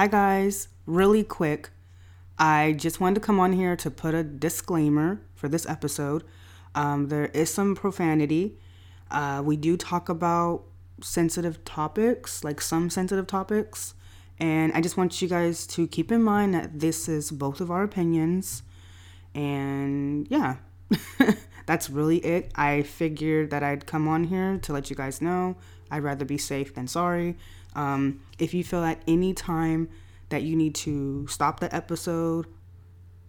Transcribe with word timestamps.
Hi, 0.00 0.06
guys. 0.06 0.68
Really 0.86 1.22
quick, 1.22 1.68
I 2.38 2.72
just 2.72 3.00
wanted 3.00 3.16
to 3.16 3.20
come 3.20 3.38
on 3.38 3.52
here 3.52 3.76
to 3.76 3.90
put 3.90 4.14
a 4.14 4.24
disclaimer 4.24 5.20
for 5.34 5.46
this 5.46 5.68
episode. 5.68 6.24
Um, 6.74 7.08
there 7.08 7.26
is 7.26 7.52
some 7.52 7.76
profanity. 7.76 8.56
Uh, 9.10 9.42
we 9.44 9.58
do 9.58 9.76
talk 9.76 10.08
about 10.08 10.62
sensitive 11.02 11.62
topics, 11.66 12.42
like 12.42 12.62
some 12.62 12.88
sensitive 12.88 13.26
topics. 13.26 13.92
And 14.38 14.72
I 14.72 14.80
just 14.80 14.96
want 14.96 15.20
you 15.20 15.28
guys 15.28 15.66
to 15.66 15.86
keep 15.86 16.10
in 16.10 16.22
mind 16.22 16.54
that 16.54 16.80
this 16.80 17.06
is 17.06 17.30
both 17.30 17.60
of 17.60 17.70
our 17.70 17.82
opinions. 17.82 18.62
And 19.34 20.26
yeah, 20.30 20.56
that's 21.66 21.90
really 21.90 22.24
it. 22.24 22.50
I 22.54 22.84
figured 22.84 23.50
that 23.50 23.62
I'd 23.62 23.84
come 23.84 24.08
on 24.08 24.24
here 24.24 24.56
to 24.62 24.72
let 24.72 24.88
you 24.88 24.96
guys 24.96 25.20
know 25.20 25.56
I'd 25.90 26.04
rather 26.04 26.24
be 26.24 26.38
safe 26.38 26.74
than 26.74 26.86
sorry. 26.86 27.36
Um, 27.74 28.20
if 28.38 28.54
you 28.54 28.64
feel 28.64 28.84
at 28.84 29.00
any 29.06 29.32
time 29.34 29.88
that 30.28 30.42
you 30.42 30.56
need 30.56 30.74
to 30.76 31.26
stop 31.28 31.60
the 31.60 31.74
episode, 31.74 32.46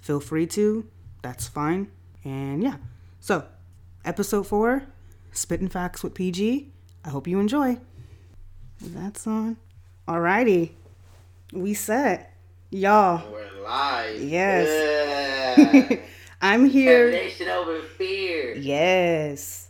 feel 0.02 0.20
free 0.20 0.48
to. 0.48 0.88
That's 1.22 1.48
fine. 1.48 1.92
And 2.24 2.64
yeah. 2.64 2.78
So, 3.20 3.46
episode 4.06 4.48
four, 4.48 4.84
Spitting 5.32 5.70
Facts 5.70 6.04
with 6.04 6.14
PG. 6.14 6.72
I 7.04 7.10
hope 7.10 7.28
you 7.28 7.40
enjoy. 7.40 7.78
That's 8.82 9.28
on. 9.28 9.58
Alrighty. 10.08 10.72
We 11.54 11.74
set. 11.74 12.34
Y'all. 12.72 13.32
We're 13.32 13.64
live. 13.64 14.22
Yes. 14.22 15.58
Yeah. 15.58 16.00
I'm 16.42 16.66
here. 16.66 17.12
Nation 17.12 17.50
over 17.50 17.82
fear. 17.82 18.56
Yes. 18.56 19.70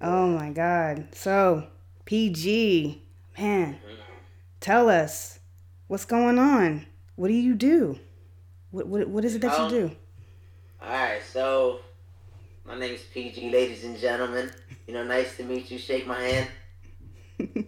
Oh 0.00 0.28
my 0.28 0.50
God. 0.50 1.08
So, 1.14 1.66
PG, 2.04 3.02
man, 3.38 3.78
tell 4.66 4.90
us 4.90 5.38
what's 5.86 6.04
going 6.04 6.40
on. 6.40 6.84
What 7.14 7.28
do 7.28 7.34
you 7.34 7.54
do? 7.54 8.00
What 8.72 8.88
what, 8.88 9.08
what 9.08 9.24
is 9.24 9.36
it 9.36 9.42
that 9.42 9.54
Um, 9.54 9.72
you 9.72 9.80
do? 9.80 9.96
Alright, 10.82 11.22
so 11.22 11.78
my 12.64 12.76
name 12.76 12.94
is 12.94 13.02
PG, 13.14 13.48
ladies 13.50 13.84
and 13.84 13.96
gentlemen. 13.96 14.50
You 14.88 14.94
know, 14.94 15.04
nice 15.04 15.36
to 15.36 15.44
meet 15.44 15.70
you. 15.70 15.78
Shake 15.78 16.06
my 16.06 16.20
hand. 16.20 16.50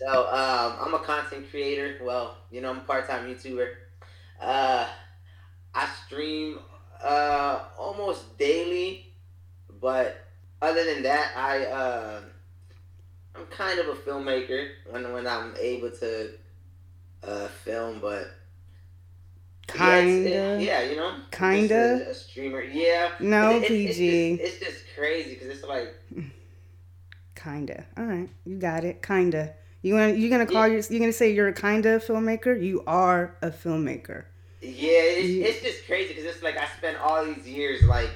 So, 0.00 0.08
um, 0.08 0.78
I'm 0.80 0.94
a 0.94 1.00
content 1.00 1.50
creator. 1.50 2.00
Well, 2.02 2.38
you 2.50 2.62
know, 2.62 2.70
I'm 2.70 2.78
a 2.78 2.88
part-time 2.88 3.28
YouTuber. 3.28 3.68
Uh, 4.40 4.86
I 5.74 5.88
stream 6.06 6.58
uh, 7.04 7.64
almost 7.78 8.38
daily, 8.38 9.12
but 9.78 10.24
other 10.62 10.82
than 10.86 11.02
that, 11.02 11.36
I 11.36 11.66
uh, 11.66 12.20
I'm 13.34 13.46
kind 13.46 13.78
of 13.78 13.88
a 13.88 13.94
filmmaker 13.94 14.70
when 14.90 15.12
when 15.12 15.26
I'm 15.26 15.54
able 15.60 15.90
to 15.90 16.30
uh, 17.22 17.48
film, 17.48 18.00
but 18.00 18.28
yeah, 19.74 20.00
Kinda. 20.02 20.58
yeah, 20.60 20.82
you 20.82 20.96
know, 20.96 21.14
Kinda? 21.30 22.06
A, 22.06 22.10
a 22.10 22.14
streamer, 22.14 22.62
yeah. 22.62 23.12
No, 23.20 23.50
It- 23.50 23.56
it- 23.56 23.70
it's 23.70 23.96
PG. 23.98 24.36
just- 24.38 24.42
It's 24.54 24.64
just, 24.66 24.84
crazy 24.96 25.34
because 25.34 25.48
it's 25.48 25.64
like 25.64 25.94
Kinda. 27.36 27.86
All 27.96 28.04
right, 28.04 28.28
you 28.44 28.58
got 28.58 28.84
it. 28.84 29.02
Kinda. 29.02 29.54
You 29.82 29.94
gonna 29.94 30.12
you 30.12 30.28
gonna 30.28 30.44
call 30.46 30.68
your 30.68 30.80
you 30.90 30.98
gonna 30.98 31.12
say 31.12 31.32
you're 31.32 31.48
a 31.48 31.54
kinda 31.54 31.98
filmmaker? 32.00 32.60
You 32.60 32.82
are 32.86 33.34
a 33.40 33.50
filmmaker. 33.50 34.24
Yeah, 34.60 34.90
it's, 34.90 35.28
You- 35.28 35.44
it's 35.44 35.62
just 35.62 35.86
crazy 35.86 36.08
because 36.14 36.24
it's 36.24 36.42
like 36.42 36.58
I 36.58 36.66
spent 36.76 36.98
all 36.98 37.24
these 37.24 37.48
years 37.48 37.82
like, 37.84 38.10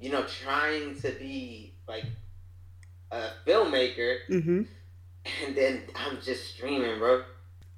you 0.00 0.10
know, 0.10 0.24
trying 0.24 0.98
to 1.02 1.10
be 1.12 1.72
like 1.86 2.04
a 3.10 3.22
filmmaker, 3.46 4.16
Mm-hmm. 4.28 4.62
and 5.46 5.56
then 5.56 5.82
I'm 5.94 6.20
just 6.20 6.54
streaming, 6.54 6.98
bro. 6.98 7.22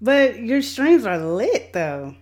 But 0.00 0.40
your 0.40 0.62
streams 0.62 1.04
are 1.06 1.18
lit 1.18 1.72
though. 1.72 2.16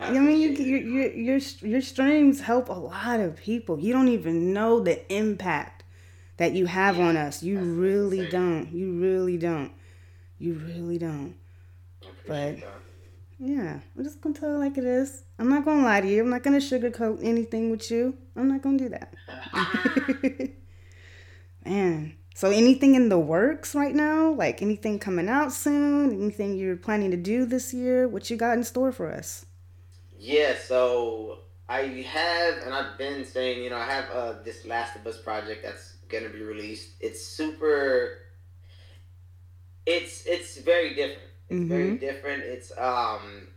I 0.00 0.06
I 0.08 0.18
mean, 0.18 0.40
you, 0.40 0.52
appreciate 0.52 1.14
your, 1.16 1.38
your 1.70 1.80
streams 1.82 2.40
help 2.40 2.70
a 2.70 2.72
lot 2.72 3.20
of 3.20 3.36
people. 3.36 3.78
You 3.78 3.92
don't 3.92 4.08
even 4.08 4.54
know 4.54 4.80
the 4.80 5.10
impact 5.14 5.84
that 6.38 6.52
you 6.54 6.64
have 6.64 6.98
on 6.98 7.18
us. 7.18 7.42
You 7.42 7.58
really 7.60 8.26
don't. 8.28 8.72
You 8.72 8.98
really 8.98 9.36
don't. 9.36 9.72
You 10.38 10.54
really 10.54 10.96
don't. 10.98 11.34
But- 12.26 12.56
that. 12.60 12.64
Yeah, 13.42 13.80
I'm 13.96 14.04
just 14.04 14.20
gonna 14.20 14.34
tell 14.34 14.54
it 14.54 14.58
like 14.58 14.76
it 14.76 14.84
is. 14.84 15.22
I'm 15.38 15.48
not 15.48 15.64
gonna 15.64 15.82
lie 15.82 16.02
to 16.02 16.06
you. 16.08 16.22
I'm 16.22 16.28
not 16.28 16.42
gonna 16.42 16.58
sugarcoat 16.58 17.20
anything 17.24 17.70
with 17.70 17.90
you. 17.90 18.14
I'm 18.36 18.48
not 18.48 18.60
gonna 18.60 18.76
do 18.78 18.88
that. 18.90 19.14
Man, 21.64 22.14
so 22.34 22.50
anything 22.50 22.94
in 22.94 23.08
the 23.08 23.18
works 23.18 23.74
right 23.74 23.94
now? 23.94 24.32
Like 24.32 24.62
anything 24.62 24.98
coming 24.98 25.28
out 25.28 25.52
soon? 25.52 26.12
Anything 26.12 26.56
you're 26.56 26.76
planning 26.76 27.10
to 27.10 27.16
do 27.16 27.44
this 27.44 27.74
year? 27.74 28.08
What 28.08 28.30
you 28.30 28.36
got 28.36 28.56
in 28.56 28.64
store 28.64 28.92
for 28.92 29.12
us? 29.12 29.46
Yeah, 30.18 30.54
so 30.58 31.40
I 31.68 31.82
have, 32.06 32.58
and 32.64 32.74
I've 32.74 32.98
been 32.98 33.24
saying, 33.24 33.62
you 33.62 33.70
know, 33.70 33.76
I 33.76 33.86
have 33.86 34.10
uh, 34.10 34.34
this 34.44 34.66
Last 34.66 34.96
of 34.96 35.06
Us 35.06 35.20
project 35.20 35.62
that's 35.62 35.94
gonna 36.08 36.28
be 36.28 36.42
released. 36.42 36.90
It's 37.00 37.24
super. 37.24 38.18
It's 39.86 40.26
it's 40.26 40.58
very 40.58 40.94
different. 40.94 41.28
It's 41.48 41.68
very 41.68 41.96
different. 41.96 42.42
It's 42.44 42.72
um. 42.78 43.48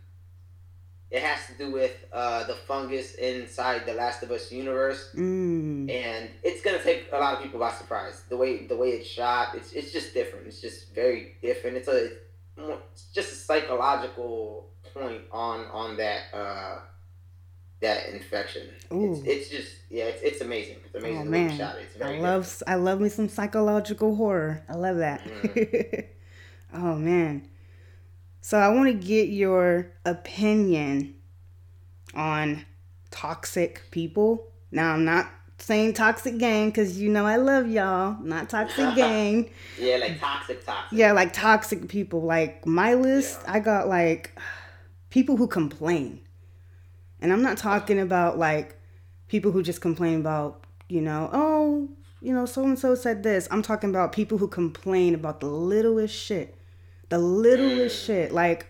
It 1.10 1.22
has 1.22 1.46
to 1.46 1.52
do 1.56 1.70
with 1.70 1.92
uh, 2.12 2.44
the 2.44 2.54
fungus 2.54 3.14
inside 3.14 3.86
the 3.86 3.94
Last 3.94 4.22
of 4.22 4.30
Us 4.32 4.50
universe, 4.50 5.10
Mm. 5.14 5.88
and 5.90 6.28
it's 6.42 6.60
gonna 6.62 6.82
take 6.82 7.06
a 7.12 7.16
lot 7.18 7.36
of 7.36 7.42
people 7.42 7.60
by 7.60 7.72
surprise. 7.72 8.22
The 8.28 8.36
way 8.36 8.66
the 8.66 8.76
way 8.76 8.90
it's 8.90 9.06
shot, 9.08 9.54
it's 9.54 9.72
it's 9.72 9.92
just 9.92 10.12
different. 10.14 10.46
It's 10.48 10.60
just 10.60 10.92
very 10.94 11.36
different. 11.40 11.76
It's 11.76 11.88
a 11.88 12.10
it's 12.92 13.04
just 13.14 13.32
a 13.32 13.36
psychological 13.36 14.70
point 14.92 15.22
on 15.30 15.66
on 15.66 15.96
that 15.98 16.22
uh, 16.32 16.78
that 17.80 18.08
infection. 18.08 18.68
It's, 18.90 19.20
it's 19.26 19.48
just 19.50 19.72
yeah, 19.90 20.04
it's, 20.04 20.22
it's 20.22 20.40
amazing. 20.40 20.78
It's 20.84 20.94
amazing 20.94 21.20
Oh 21.20 21.24
the 21.24 21.30
way 21.30 21.42
you 21.42 21.48
man, 21.48 21.58
shot 21.58 21.76
it. 21.76 21.82
It's 21.82 21.96
I 21.96 21.98
very 22.06 22.20
love 22.20 22.62
I 22.66 22.74
love 22.76 23.00
me 23.00 23.08
some 23.08 23.28
psychological 23.28 24.16
horror. 24.16 24.64
I 24.68 24.74
love 24.74 24.96
that. 24.96 25.22
Mm. 25.24 26.06
oh 26.74 26.96
man. 26.96 27.48
So 28.44 28.58
I 28.58 28.68
want 28.68 28.88
to 28.88 28.92
get 28.92 29.30
your 29.30 29.90
opinion 30.04 31.14
on 32.12 32.66
toxic 33.10 33.84
people. 33.90 34.52
Now 34.70 34.92
I'm 34.92 35.06
not 35.06 35.30
saying 35.56 35.94
toxic 35.94 36.36
gang 36.36 36.68
because 36.68 37.00
you 37.00 37.08
know 37.08 37.24
I 37.24 37.36
love 37.36 37.70
y'all. 37.70 38.18
Not 38.20 38.50
toxic 38.50 38.94
gang. 38.96 39.48
yeah, 39.80 39.96
like 39.96 40.20
toxic, 40.20 40.62
toxic. 40.62 40.98
Yeah, 40.98 41.12
like 41.12 41.32
toxic 41.32 41.88
people. 41.88 42.20
Like 42.20 42.66
my 42.66 42.92
list, 42.92 43.40
Yeah. 43.44 43.54
I 43.54 43.60
got 43.60 43.88
like 43.88 44.38
people 45.08 45.38
who 45.38 45.46
complain. 45.46 46.20
And 47.22 47.32
I'm 47.32 47.40
not 47.40 47.56
talking 47.56 47.98
about 47.98 48.36
like 48.36 48.78
people 49.26 49.52
who 49.52 49.62
just 49.62 49.80
complain 49.80 50.20
about, 50.20 50.66
you 50.90 51.00
know, 51.00 51.30
oh, 51.32 51.88
you 52.20 52.34
know, 52.34 52.44
so 52.44 52.62
and 52.64 52.78
so 52.78 52.94
said 52.94 53.22
this. 53.22 53.48
I'm 53.50 53.62
talking 53.62 53.88
about 53.88 54.12
people 54.12 54.36
who 54.36 54.48
complain 54.48 55.14
about 55.14 55.40
the 55.40 55.46
littlest 55.46 56.14
shit. 56.14 56.58
The 57.08 57.18
littlest 57.18 58.04
shit. 58.04 58.32
Like, 58.32 58.66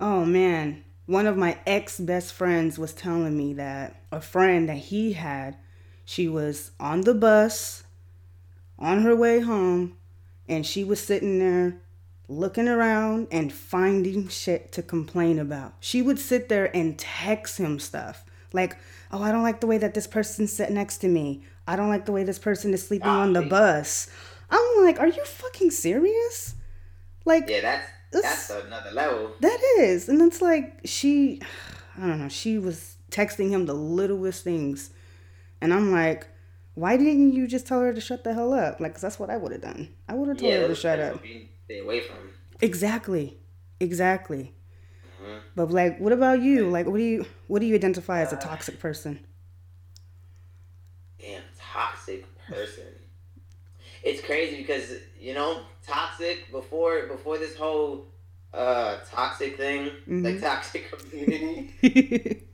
oh 0.00 0.24
man, 0.24 0.84
one 1.06 1.26
of 1.26 1.36
my 1.36 1.58
ex 1.66 1.98
best 1.98 2.32
friends 2.32 2.78
was 2.78 2.92
telling 2.92 3.36
me 3.36 3.54
that 3.54 4.02
a 4.12 4.20
friend 4.20 4.68
that 4.68 4.76
he 4.76 5.14
had, 5.14 5.56
she 6.04 6.28
was 6.28 6.70
on 6.78 7.02
the 7.02 7.14
bus 7.14 7.84
on 8.78 9.02
her 9.02 9.16
way 9.16 9.40
home 9.40 9.96
and 10.48 10.64
she 10.64 10.84
was 10.84 11.00
sitting 11.00 11.38
there 11.38 11.80
looking 12.28 12.68
around 12.68 13.26
and 13.30 13.52
finding 13.52 14.28
shit 14.28 14.70
to 14.72 14.82
complain 14.82 15.38
about. 15.38 15.74
She 15.80 16.02
would 16.02 16.18
sit 16.18 16.48
there 16.48 16.74
and 16.76 16.98
text 16.98 17.58
him 17.58 17.78
stuff 17.78 18.24
like, 18.52 18.76
"Oh, 19.10 19.22
I 19.22 19.32
don't 19.32 19.42
like 19.42 19.60
the 19.60 19.66
way 19.66 19.78
that 19.78 19.94
this 19.94 20.06
person 20.06 20.46
sat 20.46 20.72
next 20.72 20.98
to 20.98 21.08
me. 21.08 21.42
I 21.66 21.76
don't 21.76 21.88
like 21.88 22.06
the 22.06 22.12
way 22.12 22.24
this 22.24 22.38
person 22.38 22.72
is 22.72 22.86
sleeping 22.86 23.08
on 23.08 23.32
the 23.32 23.42
bus." 23.42 24.08
I'm 24.50 24.84
like, 24.84 24.98
"Are 24.98 25.08
you 25.08 25.24
fucking 25.24 25.70
serious?" 25.70 26.54
Like 27.28 27.48
Yeah, 27.48 27.60
that's 27.60 27.88
that's 28.10 28.50
another 28.50 28.90
level. 28.92 29.36
that 29.40 29.60
is. 29.80 30.08
And 30.08 30.20
it's 30.22 30.40
like 30.42 30.80
she 30.84 31.40
I 31.96 32.06
don't 32.08 32.20
know, 32.22 32.28
she 32.28 32.58
was 32.58 32.96
texting 33.10 33.50
him 33.50 33.66
the 33.66 33.74
littlest 33.74 34.44
things. 34.44 34.90
And 35.60 35.74
I'm 35.74 35.92
like, 35.92 36.28
why 36.74 36.96
didn't 36.96 37.32
you 37.32 37.46
just 37.46 37.66
tell 37.66 37.80
her 37.80 37.92
to 37.92 38.00
shut 38.00 38.24
the 38.24 38.34
hell 38.34 38.52
up? 38.54 38.80
Like, 38.80 38.94
'cause 38.94 39.02
that's 39.02 39.18
what 39.18 39.30
I 39.30 39.36
would 39.36 39.52
have 39.52 39.62
done. 39.62 39.88
I 40.08 40.14
would 40.14 40.28
have 40.28 40.38
told 40.38 40.52
Yeah, 40.52 40.60
her 40.62 40.68
to 40.68 40.74
shut 40.74 41.00
up. 41.00 41.16
Stay 41.66 41.78
away 41.80 42.00
from. 42.00 42.30
Exactly. 42.60 43.38
Exactly. 43.80 44.54
Mhm. 45.22 45.40
But 45.56 45.70
like, 45.70 45.98
what 46.00 46.12
about 46.12 46.40
you? 46.42 46.68
Like, 46.70 46.86
what 46.86 46.98
do 46.98 47.04
you 47.04 47.26
what 47.48 47.60
do 47.60 47.66
you 47.66 47.74
identify 47.74 48.20
as 48.20 48.32
a 48.32 48.36
Uh, 48.36 48.40
toxic 48.40 48.78
person? 48.80 49.20
damn 51.18 51.42
toxic 51.58 52.24
person. 52.46 52.87
It's 54.08 54.22
crazy 54.22 54.56
because 54.56 54.86
you 55.20 55.34
know 55.34 55.60
toxic 55.86 56.50
before 56.50 57.06
before 57.14 57.36
this 57.36 57.54
whole 57.54 58.06
uh 58.54 58.98
toxic 59.10 59.58
thing, 59.58 59.82
like 60.24 60.36
Mhm. 60.36 60.40
toxic 60.40 60.82
community. 60.92 61.74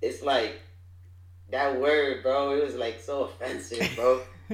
it's 0.00 0.22
like 0.22 0.60
that 1.50 1.80
word, 1.80 2.22
bro. 2.22 2.54
It 2.56 2.62
was 2.64 2.76
like 2.76 3.00
so 3.00 3.24
offensive, 3.24 3.84
bro. 3.96 4.20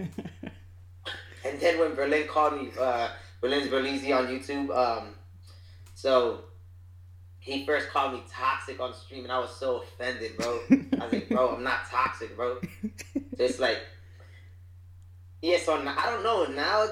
and 1.45 1.61
then 1.61 1.79
when 1.79 1.95
Berlin 1.95 2.27
called 2.27 2.55
me, 2.61 2.71
uh, 2.79 3.09
Berlin's 3.43 3.69
Berlizzi 3.69 4.11
on 4.17 4.27
YouTube. 4.33 4.75
Um, 4.75 5.15
so 5.95 6.45
he 7.39 7.67
first 7.67 7.91
called 7.91 8.15
me 8.15 8.23
toxic 8.31 8.81
on 8.81 8.95
stream, 8.95 9.25
and 9.25 9.33
I 9.33 9.39
was 9.39 9.55
so 9.55 9.83
offended, 9.83 10.39
bro. 10.39 10.61
I 10.99 11.05
was 11.05 11.13
like, 11.13 11.29
bro, 11.29 11.55
I'm 11.55 11.63
not 11.65 11.81
toxic, 11.91 12.35
bro. 12.35 12.59
So 13.37 13.45
it's 13.45 13.59
like, 13.59 13.81
yeah. 15.43 15.59
So 15.59 15.75
I 15.75 16.07
don't 16.07 16.23
know 16.23 16.47
now. 16.47 16.87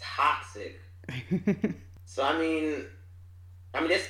Toxic. 0.00 0.80
so 2.04 2.22
I 2.22 2.38
mean, 2.38 2.84
I 3.74 3.80
mean, 3.80 3.90
it's 3.90 4.08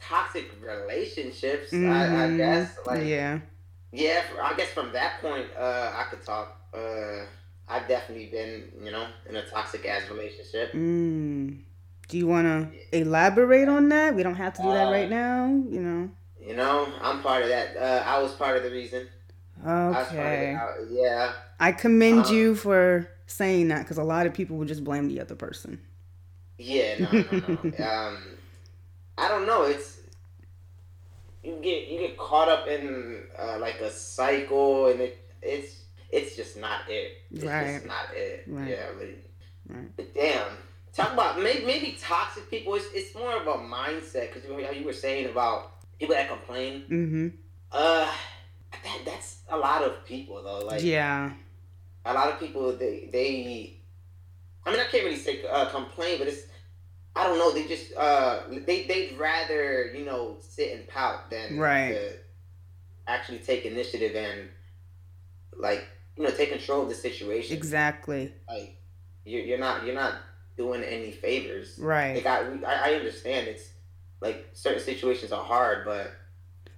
toxic 0.00 0.50
relationships. 0.62 1.72
Mm-hmm. 1.72 1.90
I, 1.90 2.04
I, 2.04 2.08
mm-hmm. 2.08 2.36
guess. 2.36 2.78
Like, 2.86 3.04
yeah. 3.04 3.40
Yeah, 3.92 4.22
I 4.42 4.54
guess 4.54 4.70
from 4.70 4.92
that 4.92 5.20
point, 5.20 5.46
uh, 5.58 5.92
I 5.94 6.04
could 6.10 6.24
talk. 6.24 6.60
Uh, 6.74 7.24
I've 7.68 7.88
definitely 7.88 8.26
been, 8.26 8.70
you 8.84 8.90
know, 8.90 9.06
in 9.28 9.36
a 9.36 9.46
toxic 9.46 9.86
ass 9.86 10.08
relationship. 10.10 10.72
Mm. 10.72 11.60
Do 12.08 12.18
you 12.18 12.26
want 12.26 12.46
to 12.46 12.96
elaborate 12.96 13.68
on 13.68 13.88
that? 13.88 14.14
We 14.14 14.22
don't 14.22 14.36
have 14.36 14.54
to 14.54 14.62
do 14.62 14.68
that 14.68 14.84
right 14.84 15.06
uh, 15.06 15.08
now, 15.08 15.46
you 15.68 15.80
know. 15.80 16.10
You 16.40 16.54
know, 16.54 16.88
I'm 17.00 17.22
part 17.22 17.42
of 17.42 17.48
that. 17.48 17.76
Uh, 17.76 18.04
I 18.06 18.22
was 18.22 18.32
part 18.32 18.56
of 18.56 18.62
the 18.62 18.70
reason. 18.70 19.08
Okay. 19.64 20.54
I 20.54 20.74
yeah. 20.90 21.32
I 21.58 21.72
commend 21.72 22.26
um, 22.26 22.34
you 22.34 22.54
for 22.54 23.08
saying 23.26 23.68
that 23.68 23.80
because 23.80 23.98
a 23.98 24.04
lot 24.04 24.26
of 24.26 24.34
people 24.34 24.56
would 24.58 24.68
just 24.68 24.84
blame 24.84 25.08
the 25.08 25.20
other 25.20 25.34
person. 25.34 25.80
Yeah, 26.58 26.98
no, 27.00 27.10
no, 27.12 27.58
no. 27.62 27.84
um, 27.86 28.18
I 29.18 29.28
don't 29.28 29.46
know. 29.46 29.64
It's 29.64 29.98
you 31.42 31.58
get 31.62 31.88
you 31.88 32.00
get 32.00 32.16
caught 32.16 32.48
up 32.48 32.66
in 32.66 33.22
uh, 33.38 33.58
like 33.58 33.80
a 33.80 33.90
cycle, 33.90 34.88
and 34.88 35.00
it 35.00 35.18
it's 35.42 35.84
it's 36.10 36.36
just 36.36 36.56
not 36.56 36.80
it. 36.88 37.18
It's 37.32 37.44
right. 37.44 37.74
just 37.74 37.86
not 37.86 38.06
it. 38.14 38.44
Right. 38.46 38.68
Yeah, 38.68 38.88
really. 38.98 39.16
Right. 39.68 39.96
But 39.96 40.14
damn, 40.14 40.48
talk 40.92 41.12
about 41.12 41.40
maybe, 41.40 41.64
maybe 41.64 41.96
toxic 42.00 42.48
people. 42.50 42.74
It's, 42.74 42.86
it's 42.94 43.14
more 43.14 43.36
of 43.36 43.46
a 43.46 43.58
mindset 43.58 44.32
because 44.32 44.44
you, 44.44 44.58
you 44.72 44.84
were 44.84 44.92
saying 44.92 45.28
about 45.28 45.72
people 45.98 46.14
that 46.14 46.28
complain. 46.28 46.84
Mm-hmm. 46.88 47.28
Uh, 47.72 48.10
that 48.84 49.02
that's 49.04 49.38
a 49.48 49.56
lot 49.56 49.82
of 49.82 50.04
people 50.04 50.42
though. 50.42 50.66
Like 50.66 50.82
yeah, 50.82 51.32
a 52.04 52.14
lot 52.14 52.32
of 52.32 52.40
people 52.40 52.72
they 52.76 53.08
they. 53.12 53.72
I 54.64 54.70
mean, 54.72 54.80
I 54.80 54.84
can't 54.84 55.04
really 55.04 55.16
say 55.16 55.44
uh, 55.48 55.66
complain, 55.66 56.18
but 56.18 56.26
it's 56.26 56.42
I 57.16 57.24
don't 57.24 57.38
know. 57.38 57.52
They 57.52 57.66
just 57.66 57.94
uh 57.96 58.42
they 58.50 58.84
they'd 58.84 59.16
rather 59.18 59.92
you 59.94 60.04
know 60.04 60.36
sit 60.40 60.76
and 60.76 60.86
pout 60.86 61.30
than 61.30 61.58
right. 61.58 62.18
actually 63.06 63.38
take 63.38 63.64
initiative 63.64 64.14
and 64.14 64.48
like 65.56 65.86
you 66.16 66.24
know 66.24 66.30
take 66.30 66.50
control 66.50 66.82
of 66.82 66.88
the 66.90 66.94
situation. 66.94 67.56
Exactly. 67.56 68.32
Like 68.48 68.76
you're 69.24 69.42
you're 69.42 69.58
not 69.58 69.86
you're 69.86 69.94
not 69.94 70.16
doing 70.58 70.82
any 70.82 71.10
favors. 71.10 71.78
Right. 71.78 72.16
Like 72.16 72.26
I 72.26 72.58
I 72.66 72.94
understand 72.94 73.48
it's 73.48 73.70
like 74.20 74.48
certain 74.52 74.82
situations 74.82 75.32
are 75.32 75.42
hard, 75.42 75.86
but 75.86 76.12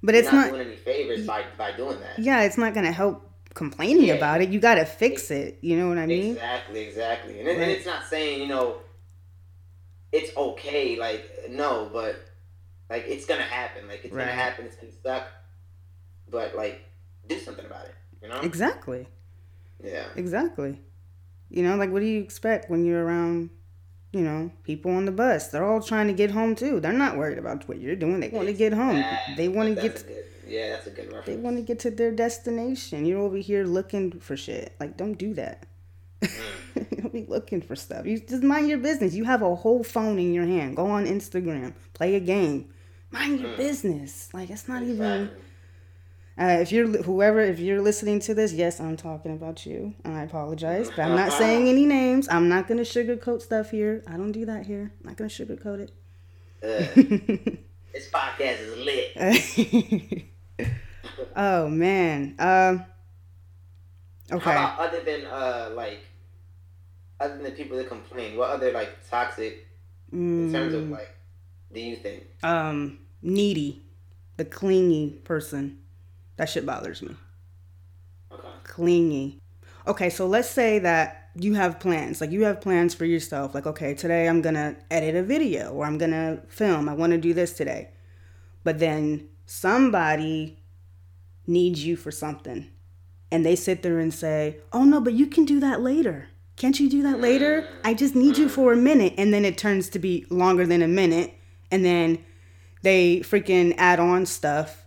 but 0.03 0.15
it's 0.15 0.33
not, 0.33 0.47
not 0.47 0.55
doing 0.55 0.69
any 0.69 0.77
favors 0.77 1.27
by 1.27 1.45
by 1.57 1.73
doing 1.73 1.99
that. 2.01 2.19
Yeah, 2.19 2.43
it's 2.43 2.59
not 2.59 2.75
gonna 2.75 2.93
help 2.93 3.25
complaining 3.55 4.05
yeah. 4.07 4.15
about 4.15 4.41
it. 4.41 4.51
You 4.51 4.61
got 4.61 4.77
to 4.77 4.85
fix 4.85 5.31
it. 5.31 5.59
You 5.63 5.77
know 5.77 5.89
what 5.89 5.99
I 5.99 6.07
mean? 6.07 6.35
Exactly, 6.35 6.81
exactly. 6.81 7.39
And, 7.41 7.49
right. 7.49 7.59
and 7.59 7.71
it's 7.71 7.87
not 7.87 8.05
saying 8.05 8.41
you 8.41 8.47
know 8.47 8.79
it's 10.13 10.35
okay. 10.37 10.97
Like 10.97 11.51
no, 11.51 11.91
but 11.93 12.17
like 12.89 13.05
it's 13.07 13.27
gonna 13.27 13.43
happen. 13.43 13.89
Like 13.89 14.05
it's 14.05 14.15
right. 14.15 14.25
gonna 14.27 14.37
happen. 14.37 14.67
It's 14.67 14.77
gonna 14.77 14.93
suck. 15.03 15.29
But 16.31 16.55
like, 16.55 16.85
do 17.27 17.39
something 17.39 17.65
about 17.65 17.87
it. 17.87 17.95
You 18.23 18.29
know? 18.29 18.41
Exactly. 18.41 19.09
Yeah. 19.83 20.07
Exactly. 20.17 20.81
You 21.49 21.63
know, 21.63 21.77
like 21.77 21.91
what 21.91 22.01
do 22.01 22.07
you 22.07 22.21
expect 22.21 22.71
when 22.71 22.85
you're 22.85 23.03
around 23.05 23.51
you 24.13 24.21
know, 24.21 24.51
people 24.65 24.91
on 24.93 25.05
the 25.05 25.13
bus. 25.13 25.49
They're 25.49 25.65
all 25.65 25.83
trying 25.83 26.07
to 26.09 26.13
get 26.13 26.31
home 26.31 26.55
too. 26.55 26.81
They're 26.81 26.93
not 26.93 27.17
worried 27.17 27.39
about 27.39 27.69
what 27.69 27.79
you're 27.81 27.97
doing. 27.97 28.21
They 28.21 28.29
want 28.31 28.49
to 28.49 28.55
get 28.55 28.73
home. 28.73 29.05
They 29.37 29.49
want 29.49 29.75
to 29.75 29.83
get. 29.83 30.07
Good, 30.07 30.25
yeah, 30.47 30.71
that's 30.71 30.87
a 30.87 30.91
good 30.91 31.07
reference. 31.07 31.27
They 31.27 31.37
want 31.37 31.57
to 31.57 31.63
get 31.63 31.79
to 31.81 31.91
their 31.91 32.11
destination. 32.11 33.05
You're 33.05 33.21
over 33.21 33.37
here 33.37 33.65
looking 33.65 34.13
for 34.13 34.37
shit. 34.37 34.75
Like, 34.81 34.97
don't 34.97 35.15
do 35.15 35.35
that. 35.35 35.67
Mm. 36.23 36.91
don't 37.03 37.13
be 37.13 37.27
looking 37.27 37.61
for 37.61 37.77
stuff. 37.77 38.07
You 38.07 38.19
just 38.19 38.43
mind 38.43 38.69
your 38.69 38.79
business. 38.79 39.15
You 39.15 39.25
have 39.25 39.43
a 39.43 39.55
whole 39.55 39.85
phone 39.85 40.19
in 40.19 40.33
your 40.33 40.47
hand. 40.47 40.77
Go 40.77 40.87
on 40.87 41.07
Instagram. 41.07 41.75
Play 41.93 42.15
a 42.15 42.21
game. 42.21 42.71
Mind 43.11 43.41
your 43.41 43.51
mm. 43.51 43.57
business. 43.59 44.33
Like, 44.33 44.49
it's 44.49 44.69
not 44.69 44.83
exactly. 44.83 44.95
even 44.95 45.31
uh, 46.39 46.59
if 46.61 46.71
you're 46.71 46.87
whoever, 47.03 47.41
if 47.41 47.59
you're 47.59 47.83
listening 47.83 48.21
to 48.21 48.35
this, 48.35 48.53
yes, 48.53 48.81
I'm 48.81 48.97
talking 48.97 49.33
about 49.33 49.67
you. 49.67 49.95
I 50.05 50.23
apologize, 50.23 50.89
but 50.89 51.01
I'm 51.01 51.17
not 51.17 51.33
saying 51.33 51.69
any 51.69 51.85
names. 51.85 52.29
I'm 52.31 52.49
not 52.49 52.69
gonna 52.69 52.83
sugarcoat 52.83 53.43
stuff 53.43 53.71
here. 53.71 54.05
I 54.07 54.17
don't 54.17 54.33
do 54.33 54.47
that 54.47 54.67
here. 54.67 54.93
I'm 55.01 55.09
not 55.09 55.17
gonna 55.17 55.31
sugarcoat 55.31 55.81
it. 55.81 55.93
Uh, 56.63 57.57
this 57.93 58.09
podcast 58.11 58.61
is 58.61 58.77
lit. 58.79 60.71
oh 61.37 61.69
man. 61.69 62.37
Um. 62.39 62.85
Okay. 64.31 64.51
About 64.51 64.79
other 64.79 65.03
than 65.03 65.27
uh 65.27 65.71
like 65.75 66.05
other 67.19 67.35
than 67.35 67.45
the 67.45 67.51
people 67.51 67.77
that 67.79 67.89
complain, 67.89 68.37
what 68.37 68.51
other 68.51 68.71
like 68.71 68.91
toxic 69.11 69.67
mm. 70.13 70.47
in 70.47 70.53
terms 70.53 70.75
of 70.75 70.85
mm. 70.85 70.93
like 70.93 71.17
do 71.73 71.81
you 71.81 71.97
think? 71.97 72.27
Um, 72.43 73.01
needy, 73.23 73.83
the 74.37 74.45
clingy 74.45 75.21
person. 75.25 75.79
That 76.39 76.49
shit 76.49 76.65
bothers 76.65 77.03
me. 77.03 77.15
Okay. 78.33 78.49
Clingy. 78.65 79.41
Okay, 79.87 80.09
so 80.09 80.27
let's 80.27 80.49
say 80.49 80.79
that 80.79 81.31
you 81.35 81.55
have 81.55 81.81
plans. 81.81 82.21
Like 82.21 82.31
you 82.31 82.45
have 82.45 82.61
plans 82.61 82.95
for 82.95 83.05
yourself. 83.05 83.55
Like, 83.55 83.67
okay, 83.67 83.93
today 83.93 84.29
I'm 84.29 84.41
gonna 84.41 84.77
edit 84.91 85.17
a 85.17 85.23
video 85.23 85.73
or 85.73 85.85
I'm 85.85 85.99
gonna 85.99 86.43
film. 86.49 86.89
I 86.89 86.95
wanna 86.95 87.19
do 87.19 87.35
this 87.35 87.53
today. 87.53 87.91
But 88.65 88.79
then 88.79 89.29
somebody 89.47 90.59
needs 91.47 91.85
you 91.85 91.97
for 91.97 92.11
something. 92.11 92.69
And 93.31 93.45
they 93.45 93.57
sit 93.57 93.83
there 93.83 93.99
and 93.99 94.15
say, 94.15 94.59
Oh 94.73 94.85
no, 94.85 95.01
but 95.01 95.15
you 95.15 95.27
can 95.27 95.45
do 95.45 95.61
that 95.61 95.81
later. 95.81 96.29
Can't 96.57 96.79
you 96.79 96.89
do 96.89 97.03
that 97.03 97.21
later? 97.21 97.69
I 97.85 97.95
just 97.95 98.15
need 98.15 98.37
you 98.37 98.49
for 98.49 98.73
a 98.73 98.77
minute. 98.77 99.15
And 99.19 99.33
then 99.33 99.45
it 99.45 99.59
turns 99.59 99.89
to 99.91 99.99
be 99.99 100.27
longer 100.31 100.67
than 100.67 100.83
a 100.83 100.89
minute. 100.89 101.35
And 101.71 101.85
then 101.85 102.25
they 102.83 103.21
freaking 103.21 103.75
add 103.77 104.01
on 104.01 104.25
stuff 104.27 104.85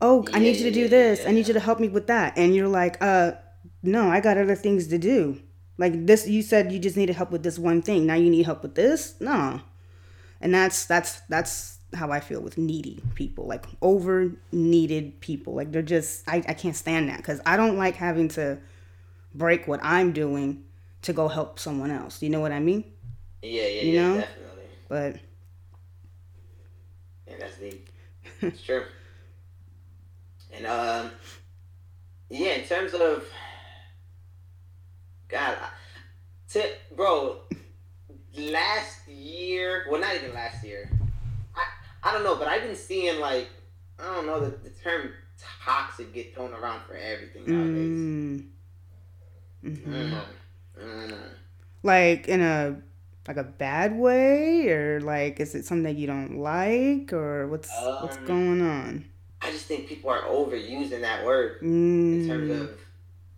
oh 0.00 0.24
i 0.32 0.38
need 0.38 0.56
you 0.56 0.64
to 0.64 0.70
do 0.70 0.88
this. 0.88 1.26
I 1.26 1.32
need 1.32 1.48
you 1.48 1.54
to 1.54 1.60
help 1.60 1.80
me 1.80 1.88
with 1.88 2.06
that. 2.08 2.36
And 2.36 2.54
you're 2.54 2.68
like 2.68 2.96
uh 3.00 3.32
no 3.82 4.10
i 4.10 4.20
got 4.20 4.36
other 4.38 4.54
things 4.54 4.88
to 4.88 4.98
do. 4.98 5.40
Like 5.76 6.06
this 6.06 6.28
you 6.28 6.42
said 6.42 6.72
you 6.72 6.78
just 6.78 6.96
needed 6.96 7.16
help 7.16 7.30
with 7.30 7.42
this 7.42 7.58
one 7.58 7.82
thing. 7.82 8.06
Now 8.06 8.14
you 8.14 8.30
need 8.30 8.46
help 8.46 8.62
with 8.62 8.74
this? 8.74 9.20
No. 9.20 9.60
And 10.40 10.54
that's 10.54 10.86
that's 10.86 11.20
that's 11.28 11.78
how 11.94 12.10
i 12.10 12.20
feel 12.20 12.40
with 12.42 12.58
needy 12.58 13.00
people 13.14 13.46
like 13.46 13.64
over 13.80 14.32
needed 14.52 15.20
people. 15.20 15.54
Like 15.54 15.72
they're 15.72 15.82
just 15.82 16.28
i, 16.28 16.36
I 16.48 16.54
can't 16.54 16.76
stand 16.76 17.08
that 17.08 17.18
because 17.18 17.40
i 17.46 17.56
don't 17.56 17.76
like 17.76 17.96
having 17.96 18.28
to 18.30 18.58
break 19.34 19.68
what 19.68 19.80
i'm 19.82 20.12
doing 20.12 20.64
to 21.02 21.12
go 21.12 21.28
help 21.28 21.58
someone 21.58 21.90
else. 21.90 22.22
You 22.22 22.30
know 22.30 22.40
what 22.40 22.52
i 22.52 22.60
mean? 22.60 22.84
Yeah 23.42 23.62
yeah 23.62 23.82
you 23.82 23.92
yeah, 23.92 24.02
know? 24.02 24.14
definitely. 24.20 24.64
But 24.88 25.16
yeah 27.26 27.34
that's 27.38 27.60
neat 27.60 27.88
it's 28.40 28.62
true 28.62 28.84
and 30.58 30.66
um, 30.66 31.10
yeah, 32.28 32.54
in 32.54 32.64
terms 32.64 32.92
of 32.94 33.24
God, 35.28 35.56
to 36.50 36.64
bro, 36.96 37.38
last 38.36 39.06
year, 39.08 39.86
well, 39.90 40.00
not 40.00 40.14
even 40.14 40.34
last 40.34 40.64
year. 40.64 40.90
I 41.54 41.62
I 42.02 42.12
don't 42.12 42.24
know, 42.24 42.36
but 42.36 42.48
I've 42.48 42.62
been 42.62 42.76
seeing 42.76 43.20
like 43.20 43.48
I 43.98 44.14
don't 44.14 44.26
know 44.26 44.40
the, 44.40 44.56
the 44.56 44.70
term 44.70 45.10
toxic 45.64 46.12
get 46.12 46.34
thrown 46.34 46.52
around 46.52 46.82
for 46.82 46.96
everything 46.96 47.44
nowadays. 47.46 47.88
Mm. 47.88 48.46
Mm-hmm. 49.64 50.14
Mm-hmm. 50.80 51.14
Like 51.82 52.28
in 52.28 52.40
a 52.40 52.80
like 53.26 53.36
a 53.36 53.44
bad 53.44 53.96
way, 53.96 54.68
or 54.70 55.00
like 55.00 55.38
is 55.40 55.54
it 55.54 55.64
something 55.64 55.84
that 55.84 55.96
you 55.96 56.06
don't 56.06 56.38
like, 56.38 57.12
or 57.12 57.46
what's 57.48 57.70
um, 57.78 58.02
what's 58.02 58.16
going 58.18 58.62
on? 58.62 59.04
I 59.40 59.50
just 59.50 59.66
think 59.66 59.88
people 59.88 60.10
are 60.10 60.22
overusing 60.22 61.00
that 61.02 61.24
word 61.24 61.60
mm. 61.62 62.22
in 62.22 62.28
terms 62.28 62.50
of 62.50 62.78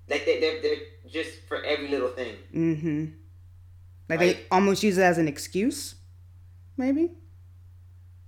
like 0.08 0.24
they 0.24 0.40
they're, 0.40 0.62
they're 0.62 0.76
just 1.10 1.30
for 1.46 1.62
every 1.62 1.88
little 1.88 2.08
thing. 2.08 2.36
Mm-hmm. 2.54 3.04
Like, 4.08 4.20
like 4.20 4.36
they 4.36 4.46
almost 4.50 4.82
use 4.82 4.98
it 4.98 5.02
as 5.02 5.18
an 5.18 5.28
excuse, 5.28 5.94
maybe. 6.76 7.12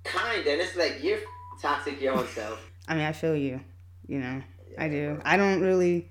Kinda, 0.05 0.51
and 0.51 0.61
it's 0.61 0.77
like 0.77 1.03
you're 1.03 1.19
toxic 1.61 2.01
your 2.01 2.15
own 2.15 2.27
self. 2.29 2.61
I 2.89 2.95
mean, 2.95 3.05
I 3.05 3.13
feel 3.13 3.37
you. 3.37 3.61
You 4.07 4.19
know, 4.19 4.43
yeah, 4.71 4.83
I 4.83 4.89
do. 4.89 5.21
I 5.25 5.37
don't 5.37 5.61
really. 5.61 6.09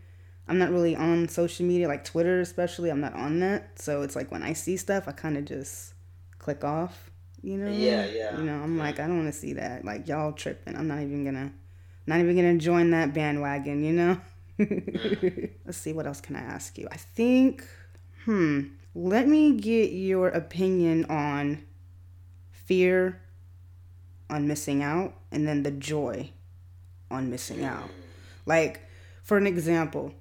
I'm 0.48 0.58
not 0.58 0.72
really 0.72 0.96
on 0.96 1.30
social 1.30 1.65
media, 1.65 1.88
like 1.88 2.03
Twitter 2.03 2.41
especially. 2.41 2.89
I'm 2.89 3.00
not 3.00 3.13
on 3.13 3.39
that, 3.39 3.80
so 3.80 4.01
it's 4.01 4.15
like 4.15 4.32
when 4.32 4.44
I 4.44 4.53
see 4.53 4.77
stuff, 4.77 5.08
I 5.08 5.12
kind 5.12 5.38
of 5.38 5.46
just 5.46 5.94
click 6.39 6.63
off. 6.63 7.11
You 7.43 7.57
know? 7.57 7.71
Yeah, 7.71 8.05
yeah. 8.05 8.38
You 8.38 8.43
know, 8.43 8.62
I'm 8.62 8.77
like, 8.77 9.00
I 9.00 9.07
don't 9.07 9.17
want 9.17 9.33
to 9.33 9.39
see 9.39 9.53
that. 9.53 9.83
Like 9.83 10.07
y'all 10.07 10.31
tripping. 10.31 10.75
I'm 10.75 10.88
not 10.88 11.00
even 11.00 11.24
gonna, 11.24 11.51
not 12.07 12.19
even 12.19 12.36
gonna 12.36 12.57
join 12.57 12.91
that 12.91 13.13
bandwagon. 13.13 13.83
You 13.83 13.93
know? 13.93 14.21
Let's 15.65 15.77
see. 15.77 15.93
What 15.93 16.05
else 16.05 16.21
can 16.21 16.36
I 16.36 16.41
ask 16.41 16.77
you? 16.77 16.88
I 16.91 16.98
think, 16.98 17.67
hmm. 18.25 18.62
Let 18.93 19.27
me 19.27 19.53
get 19.53 19.91
your 19.91 20.27
opinion 20.27 21.05
on 21.05 21.63
fear 22.51 23.21
on 24.29 24.48
missing 24.48 24.83
out 24.83 25.13
and 25.31 25.48
then 25.48 25.63
the 25.63 25.71
joy 25.71 26.31
on 27.10 27.29
missing 27.29 27.63
out. 27.63 27.89
Like, 28.45 28.81
for 29.24 29.38
an 29.38 29.48
example, 29.48 30.13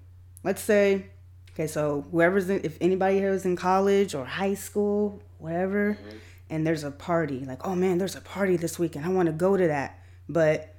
let's 0.45 0.63
say, 0.63 1.07
okay, 1.53 1.67
so 1.67 2.07
whoever's 2.13 2.49
in, 2.49 2.61
if 2.63 2.79
anybody 2.81 3.19
here 3.19 3.33
is 3.33 3.45
in 3.45 3.57
college 3.57 4.15
or 4.15 4.25
high 4.25 4.55
school, 4.55 5.21
whatever, 5.39 5.95
mm-hmm. 5.95 6.17
And 6.51 6.67
there's 6.67 6.85
a 6.85 6.91
party, 6.91 7.45
like, 7.45 7.67
oh 7.67 7.75
man, 7.75 7.99
there's 7.99 8.17
a 8.17 8.21
party 8.21 8.57
this 8.57 8.79
weekend. 8.79 9.07
I 9.07 9.09
want 9.09 9.27
to 9.27 9.33
go 9.33 9.57
to 9.57 9.69
that. 9.69 10.01
But 10.29 10.75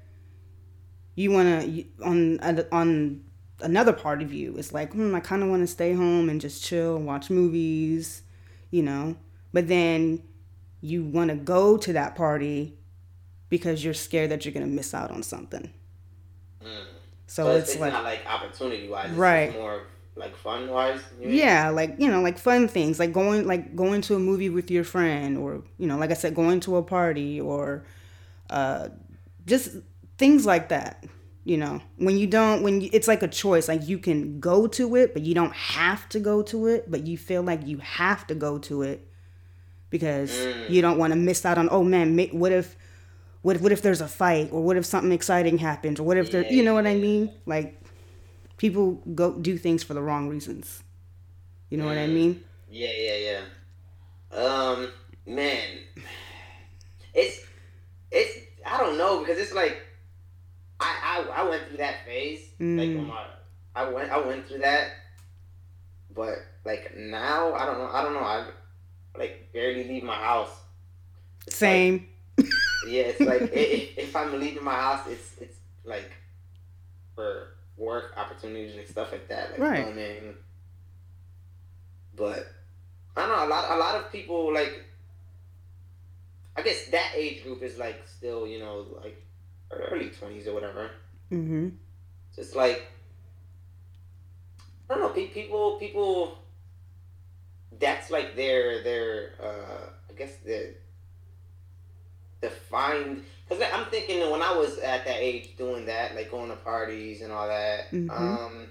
you 1.15 1.31
want 1.31 1.63
to, 1.63 1.85
on, 2.03 2.39
on 2.71 3.23
another 3.61 3.93
part 3.93 4.21
of 4.21 4.33
you, 4.33 4.57
it's 4.57 4.73
like, 4.73 4.93
hmm, 4.93 5.15
I 5.15 5.21
kind 5.21 5.41
of 5.41 5.49
want 5.49 5.63
to 5.63 5.67
stay 5.67 5.93
home 5.93 6.29
and 6.29 6.41
just 6.41 6.63
chill 6.63 6.97
and 6.97 7.05
watch 7.05 7.29
movies, 7.29 8.23
you 8.69 8.83
know? 8.83 9.15
But 9.53 9.67
then 9.67 10.23
you 10.81 11.03
want 11.03 11.29
to 11.29 11.35
go 11.35 11.77
to 11.77 11.93
that 11.93 12.15
party 12.15 12.77
because 13.49 13.83
you're 13.83 13.93
scared 13.93 14.31
that 14.31 14.45
you're 14.45 14.53
going 14.53 14.65
to 14.65 14.71
miss 14.71 14.93
out 14.93 15.11
on 15.11 15.23
something. 15.23 15.71
Mm. 16.61 16.85
So, 17.27 17.45
so, 17.45 17.51
it's, 17.51 17.71
it's 17.71 17.79
like 17.79 17.93
not 17.93 18.03
like 18.03 18.25
opportunity 18.27 18.89
wise, 18.89 19.09
right? 19.11 19.53
More 19.53 19.83
like 20.15 20.35
fun 20.35 20.69
wise. 20.69 21.01
Yeah, 21.19 21.69
like 21.69 21.95
you 21.97 22.07
know, 22.09 22.21
like 22.21 22.37
fun 22.37 22.67
things, 22.67 22.99
like 22.99 23.13
going 23.13 23.47
like 23.47 23.75
going 23.75 24.01
to 24.01 24.15
a 24.15 24.19
movie 24.19 24.49
with 24.49 24.69
your 24.69 24.83
friend, 24.83 25.37
or 25.37 25.63
you 25.77 25.87
know, 25.87 25.97
like 25.97 26.11
I 26.11 26.15
said, 26.15 26.35
going 26.35 26.59
to 26.61 26.77
a 26.77 26.83
party, 26.83 27.39
or 27.39 27.85
uh, 28.49 28.89
just 29.45 29.77
things 30.17 30.45
like 30.45 30.69
that. 30.69 31.05
You 31.43 31.57
know, 31.57 31.81
when 31.97 32.17
you 32.17 32.27
don't, 32.27 32.61
when 32.61 32.81
you, 32.81 32.89
it's 32.93 33.07
like 33.07 33.23
a 33.23 33.27
choice, 33.27 33.67
like 33.67 33.87
you 33.87 33.97
can 33.97 34.39
go 34.39 34.67
to 34.67 34.95
it, 34.95 35.13
but 35.13 35.23
you 35.23 35.33
don't 35.33 35.53
have 35.53 36.07
to 36.09 36.19
go 36.19 36.43
to 36.43 36.67
it, 36.67 36.91
but 36.91 37.07
you 37.07 37.17
feel 37.17 37.41
like 37.41 37.65
you 37.65 37.77
have 37.79 38.27
to 38.27 38.35
go 38.35 38.59
to 38.59 38.83
it 38.83 39.07
because 39.89 40.31
mm. 40.31 40.69
you 40.69 40.83
don't 40.83 40.99
want 40.99 41.13
to 41.13 41.17
miss 41.17 41.45
out 41.45 41.57
on. 41.57 41.67
Oh 41.71 41.83
man, 41.83 42.15
what 42.33 42.51
if 42.51 42.75
what 43.41 43.55
if, 43.55 43.61
what 43.63 43.71
if 43.71 43.81
there's 43.81 44.01
a 44.01 44.07
fight 44.07 44.49
or 44.51 44.61
what 44.61 44.77
if 44.77 44.85
something 44.85 45.11
exciting 45.11 45.57
happens 45.57 45.99
or 45.99 46.03
what 46.03 46.17
if 46.17 46.31
there 46.31 46.45
you 46.45 46.63
know 46.63 46.75
what 46.75 46.85
I 46.85 46.95
mean? 46.95 47.33
Like 47.45 47.80
people 48.61 49.01
go 49.15 49.33
do 49.33 49.57
things 49.57 49.81
for 49.81 49.95
the 49.95 50.01
wrong 50.01 50.29
reasons. 50.29 50.83
You 51.71 51.79
know 51.79 51.85
mm. 51.85 51.87
what 51.87 51.97
I 51.97 52.05
mm. 52.05 52.13
mean? 52.13 52.43
Yeah, 52.69 52.91
yeah, 52.95 53.39
yeah. 54.31 54.37
Um, 54.37 54.91
man, 55.25 55.79
it's 57.15 57.43
it's 58.11 58.37
I 58.63 58.77
don't 58.77 58.99
know 58.99 59.19
because 59.19 59.39
it's 59.39 59.51
like 59.51 59.81
I 60.79 61.25
I, 61.33 61.41
I 61.41 61.49
went 61.49 61.67
through 61.67 61.77
that 61.77 62.05
phase 62.05 62.49
mm. 62.59 62.77
like 62.77 63.07
my, 63.07 63.25
I 63.75 63.89
went 63.89 64.11
I 64.11 64.19
went 64.19 64.47
through 64.47 64.59
that, 64.59 64.91
but 66.13 66.35
like 66.63 66.95
now 66.95 67.55
I 67.55 67.65
don't 67.65 67.79
know 67.79 67.89
I 67.91 68.03
don't 68.03 68.13
know 68.13 68.19
I 68.19 68.45
like 69.17 69.51
barely 69.53 69.85
leave 69.85 70.03
my 70.03 70.15
house. 70.15 70.51
It's 71.47 71.55
Same. 71.55 72.07
Like, 72.37 72.47
yeah, 72.87 73.01
it's 73.01 73.19
like 73.21 73.41
if, 73.53 73.97
if 73.97 74.15
I'm 74.15 74.39
leaving 74.39 74.63
my 74.63 74.75
house, 74.75 75.07
it's 75.07 75.35
it's 75.41 75.57
like 75.83 76.11
for 77.15 77.55
work 77.77 78.13
opportunities 78.17 78.75
and 78.75 78.87
stuff 78.87 79.11
like 79.11 79.27
that, 79.29 79.51
like 79.51 79.59
right. 79.59 80.35
But 82.15 82.47
I 83.15 83.25
don't 83.25 83.29
know 83.29 83.45
a 83.45 83.49
lot. 83.49 83.71
A 83.71 83.77
lot 83.77 83.95
of 83.95 84.11
people 84.11 84.53
like. 84.53 84.85
I 86.55 86.61
guess 86.61 86.87
that 86.87 87.13
age 87.15 87.43
group 87.43 87.63
is 87.63 87.77
like 87.77 88.05
still, 88.05 88.45
you 88.45 88.59
know, 88.59 88.85
like 89.01 89.25
early 89.71 90.09
twenties 90.09 90.47
or 90.47 90.53
whatever. 90.53 90.91
Mm-hmm. 91.31 91.69
Just 92.35 92.55
like 92.55 92.87
I 94.89 94.95
don't 94.95 95.01
know, 95.01 95.09
people, 95.09 95.77
people. 95.79 96.37
That's 97.79 98.11
like 98.11 98.35
their 98.35 98.83
their. 98.83 99.33
uh 99.41 99.89
I 100.09 100.13
guess 100.13 100.35
their 100.45 100.73
defined 102.41 103.23
because 103.51 103.67
I'm 103.73 103.85
thinking 103.87 104.21
that 104.21 104.31
when 104.31 104.41
I 104.41 104.55
was 104.55 104.77
at 104.77 105.03
that 105.03 105.17
age 105.17 105.57
doing 105.57 105.85
that, 105.87 106.15
like 106.15 106.31
going 106.31 106.49
to 106.49 106.55
parties 106.55 107.21
and 107.21 107.33
all 107.33 107.47
that. 107.49 107.91
Mm-hmm. 107.91 108.09
Um, 108.09 108.67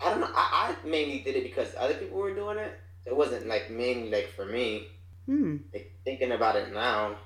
I 0.00 0.10
don't 0.10 0.20
know. 0.20 0.30
I, 0.34 0.74
I 0.82 0.86
mainly 0.86 1.18
did 1.18 1.36
it 1.36 1.42
because 1.42 1.74
other 1.78 1.92
people 1.94 2.18
were 2.18 2.34
doing 2.34 2.56
it. 2.56 2.72
It 3.04 3.14
wasn't 3.14 3.46
like 3.46 3.70
mainly 3.70 4.10
like 4.10 4.32
for 4.34 4.46
me. 4.46 4.86
Mm. 5.28 5.60
Like 5.70 5.92
thinking 6.02 6.32
about 6.32 6.56
it 6.56 6.72
now, 6.72 7.16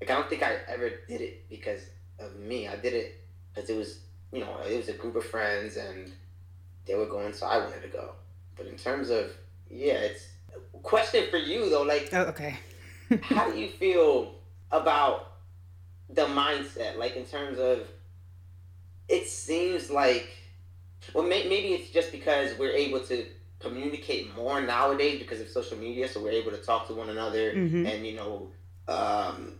like 0.00 0.10
I 0.10 0.14
don't 0.14 0.28
think 0.28 0.44
I 0.44 0.58
ever 0.68 0.90
did 1.08 1.20
it 1.20 1.48
because 1.48 1.80
of 2.20 2.36
me. 2.36 2.68
I 2.68 2.76
did 2.76 2.94
it 2.94 3.20
because 3.52 3.68
it 3.68 3.76
was 3.76 4.00
you 4.32 4.40
know 4.40 4.58
it 4.58 4.76
was 4.76 4.88
a 4.88 4.92
group 4.92 5.16
of 5.16 5.24
friends 5.24 5.76
and 5.76 6.12
they 6.86 6.94
were 6.94 7.06
going, 7.06 7.32
so 7.32 7.46
I 7.46 7.58
wanted 7.58 7.82
to 7.82 7.88
go. 7.88 8.12
But 8.56 8.66
in 8.66 8.76
terms 8.76 9.10
of 9.10 9.32
yeah, 9.68 9.94
it's 9.94 10.28
question 10.84 11.24
for 11.30 11.38
you 11.38 11.68
though. 11.68 11.82
Like 11.82 12.10
oh, 12.12 12.26
okay 12.26 12.58
how 13.22 13.50
do 13.50 13.58
you 13.58 13.68
feel 13.68 14.39
about 14.70 15.32
the 16.08 16.26
mindset? 16.26 16.96
Like 16.96 17.16
in 17.16 17.24
terms 17.24 17.58
of, 17.58 17.88
it 19.08 19.26
seems 19.26 19.90
like, 19.90 20.28
well, 21.14 21.24
may, 21.24 21.48
maybe 21.48 21.68
it's 21.68 21.90
just 21.90 22.12
because 22.12 22.56
we're 22.58 22.72
able 22.72 23.00
to 23.00 23.26
communicate 23.58 24.34
more 24.34 24.60
nowadays 24.60 25.18
because 25.18 25.40
of 25.40 25.48
social 25.48 25.76
media, 25.76 26.08
so 26.08 26.22
we're 26.22 26.30
able 26.30 26.50
to 26.50 26.58
talk 26.58 26.86
to 26.88 26.94
one 26.94 27.10
another 27.10 27.52
mm-hmm. 27.52 27.86
and 27.86 28.06
you 28.06 28.14
know, 28.16 28.48
um, 28.88 29.52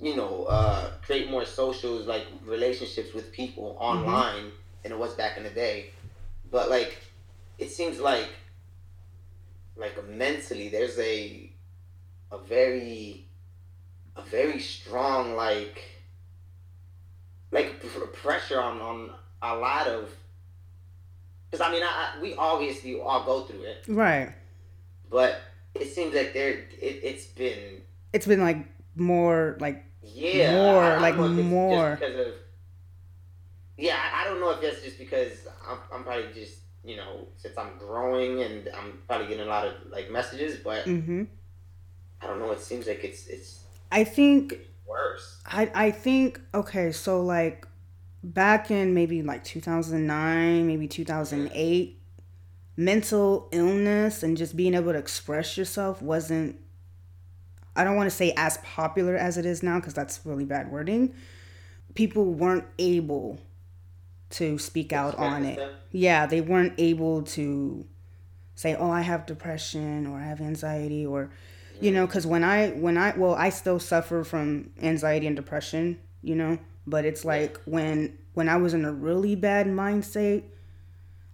you 0.00 0.16
know, 0.16 0.44
uh, 0.44 0.90
create 1.02 1.30
more 1.30 1.44
socials 1.44 2.06
like 2.06 2.26
relationships 2.44 3.12
with 3.12 3.30
people 3.32 3.74
mm-hmm. 3.74 3.82
online 3.82 4.44
mm-hmm. 4.44 4.82
than 4.82 4.92
it 4.92 4.98
was 4.98 5.14
back 5.14 5.36
in 5.36 5.44
the 5.44 5.50
day. 5.50 5.90
But 6.50 6.70
like, 6.70 6.98
it 7.58 7.70
seems 7.70 8.00
like, 8.00 8.30
like 9.76 10.08
mentally, 10.08 10.68
there's 10.68 10.98
a 10.98 11.50
a 12.32 12.38
very 12.38 13.26
a 14.20 14.28
very 14.28 14.58
strong 14.58 15.34
like 15.34 15.82
like 17.50 17.80
pressure 18.12 18.60
on 18.60 18.80
on 18.80 19.10
a 19.42 19.56
lot 19.56 19.86
of 19.86 20.14
because 21.50 21.66
I 21.66 21.72
mean 21.72 21.82
I, 21.82 21.86
I, 22.16 22.22
we 22.22 22.34
obviously 22.34 23.00
all 23.00 23.24
go 23.24 23.42
through 23.42 23.62
it 23.62 23.84
right 23.88 24.32
but 25.10 25.40
it 25.74 25.86
seems 25.86 26.14
like 26.14 26.32
there 26.32 26.50
it, 26.50 26.68
it's 26.80 27.26
been 27.26 27.82
it's 28.12 28.26
been 28.26 28.40
like 28.40 28.58
more 28.96 29.56
like 29.60 29.84
yeah 30.02 30.54
more 30.54 30.82
I 30.82 30.98
like 30.98 31.16
more 31.16 31.98
because 31.98 32.26
of 32.26 32.34
yeah 33.76 33.98
I, 34.14 34.24
don't 34.24 34.40
know 34.40 34.50
if 34.50 34.60
that's 34.60 34.82
just 34.82 34.98
because 34.98 35.46
I'm, 35.66 35.78
I'm 35.92 36.04
probably 36.04 36.32
just 36.34 36.58
you 36.84 36.96
know 36.96 37.26
since 37.36 37.56
I'm 37.56 37.78
growing 37.78 38.42
and 38.42 38.68
I'm 38.76 38.98
probably 39.06 39.28
getting 39.28 39.46
a 39.46 39.48
lot 39.48 39.66
of 39.66 39.74
like 39.90 40.10
messages 40.10 40.58
but 40.62 40.84
mm-hmm 40.84 41.24
I 42.22 42.26
don't 42.26 42.38
know. 42.38 42.50
It 42.52 42.60
seems 42.60 42.86
like 42.86 43.02
it's 43.04 43.26
it's. 43.26 43.64
I 43.90 44.04
think 44.04 44.58
worse. 44.86 45.40
I 45.46 45.70
I 45.74 45.90
think 45.90 46.40
okay. 46.54 46.92
So 46.92 47.22
like 47.22 47.66
back 48.22 48.70
in 48.70 48.94
maybe 48.94 49.22
like 49.22 49.44
2009, 49.44 50.66
maybe 50.66 50.86
2008, 50.86 51.98
mental 52.76 53.48
illness 53.52 54.22
and 54.22 54.36
just 54.36 54.56
being 54.56 54.74
able 54.74 54.92
to 54.92 54.98
express 54.98 55.56
yourself 55.56 56.02
wasn't. 56.02 56.56
I 57.76 57.84
don't 57.84 57.96
want 57.96 58.10
to 58.10 58.16
say 58.16 58.32
as 58.36 58.58
popular 58.58 59.16
as 59.16 59.38
it 59.38 59.46
is 59.46 59.62
now 59.62 59.78
because 59.78 59.94
that's 59.94 60.20
really 60.24 60.44
bad 60.44 60.70
wording. 60.70 61.14
People 61.94 62.34
weren't 62.34 62.64
able 62.78 63.38
to 64.30 64.58
speak 64.58 64.92
out 64.92 65.14
on 65.16 65.44
it. 65.44 65.60
Yeah, 65.90 66.26
they 66.26 66.40
weren't 66.40 66.74
able 66.78 67.22
to 67.22 67.86
say, 68.54 68.74
"Oh, 68.74 68.90
I 68.90 69.00
have 69.00 69.26
depression 69.26 70.06
or 70.06 70.18
I 70.18 70.24
have 70.24 70.40
anxiety 70.40 71.06
or 71.06 71.30
you 71.80 71.90
know 71.90 72.06
because 72.06 72.26
when 72.26 72.44
i 72.44 72.68
when 72.70 72.96
i 72.96 73.16
well 73.16 73.34
i 73.34 73.48
still 73.48 73.78
suffer 73.78 74.22
from 74.22 74.70
anxiety 74.82 75.26
and 75.26 75.36
depression 75.36 75.98
you 76.22 76.34
know 76.34 76.58
but 76.86 77.04
it's 77.04 77.24
like 77.24 77.58
when 77.64 78.16
when 78.34 78.48
i 78.48 78.56
was 78.56 78.74
in 78.74 78.84
a 78.84 78.92
really 78.92 79.34
bad 79.34 79.66
mindset 79.66 80.42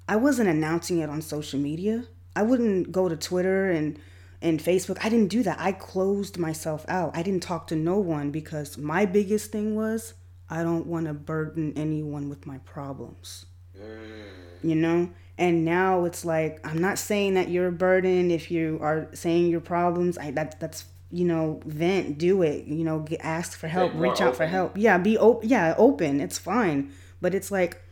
i 0.08 0.16
wasn't 0.16 0.48
announcing 0.48 0.98
it 0.98 1.08
on 1.10 1.20
social 1.20 1.58
media. 1.58 2.04
I 2.34 2.42
wouldn't 2.42 2.92
go 2.92 3.08
to 3.08 3.16
twitter 3.16 3.70
and 3.70 3.98
and 4.42 4.60
facebook. 4.62 4.98
I 5.02 5.08
didn't 5.08 5.28
do 5.28 5.42
that. 5.44 5.58
I 5.58 5.72
closed 5.72 6.36
myself 6.38 6.84
out. 6.88 7.16
I 7.16 7.22
didn't 7.22 7.42
talk 7.42 7.66
to 7.68 7.76
no 7.76 7.98
one 7.98 8.30
because 8.30 8.76
my 8.76 9.06
biggest 9.06 9.50
thing 9.50 9.74
was 9.74 10.14
i 10.48 10.62
don't 10.62 10.86
want 10.86 11.06
to 11.06 11.14
burden 11.14 11.72
anyone 11.76 12.28
with 12.28 12.46
my 12.46 12.58
problems. 12.58 13.46
Mm. 13.76 14.24
you 14.62 14.74
know 14.74 15.10
and 15.38 15.64
now 15.64 16.04
it's 16.04 16.24
like 16.24 16.66
i'm 16.66 16.80
not 16.80 16.98
saying 16.98 17.34
that 17.34 17.48
you're 17.48 17.68
a 17.68 17.72
burden. 17.72 18.30
If 18.30 18.50
you 18.50 18.78
are 18.80 19.08
saying 19.12 19.48
your 19.48 19.60
problems 19.60 20.18
i 20.18 20.30
that 20.32 20.58
that's 20.60 20.84
you 21.10 21.24
know 21.24 21.60
vent 21.64 22.18
do 22.18 22.42
it 22.42 22.64
you 22.66 22.84
know 22.84 23.00
get, 23.00 23.20
ask 23.22 23.56
for 23.56 23.68
help 23.68 23.92
reach 23.94 24.20
out 24.20 24.28
open. 24.28 24.34
for 24.34 24.46
help. 24.46 24.76
Yeah 24.76 24.98
be 24.98 25.16
open 25.18 25.48
yeah 25.48 25.74
open. 25.78 26.20
It's 26.20 26.38
fine. 26.38 26.92
But 27.20 27.34
it's 27.34 27.50
like 27.50 27.82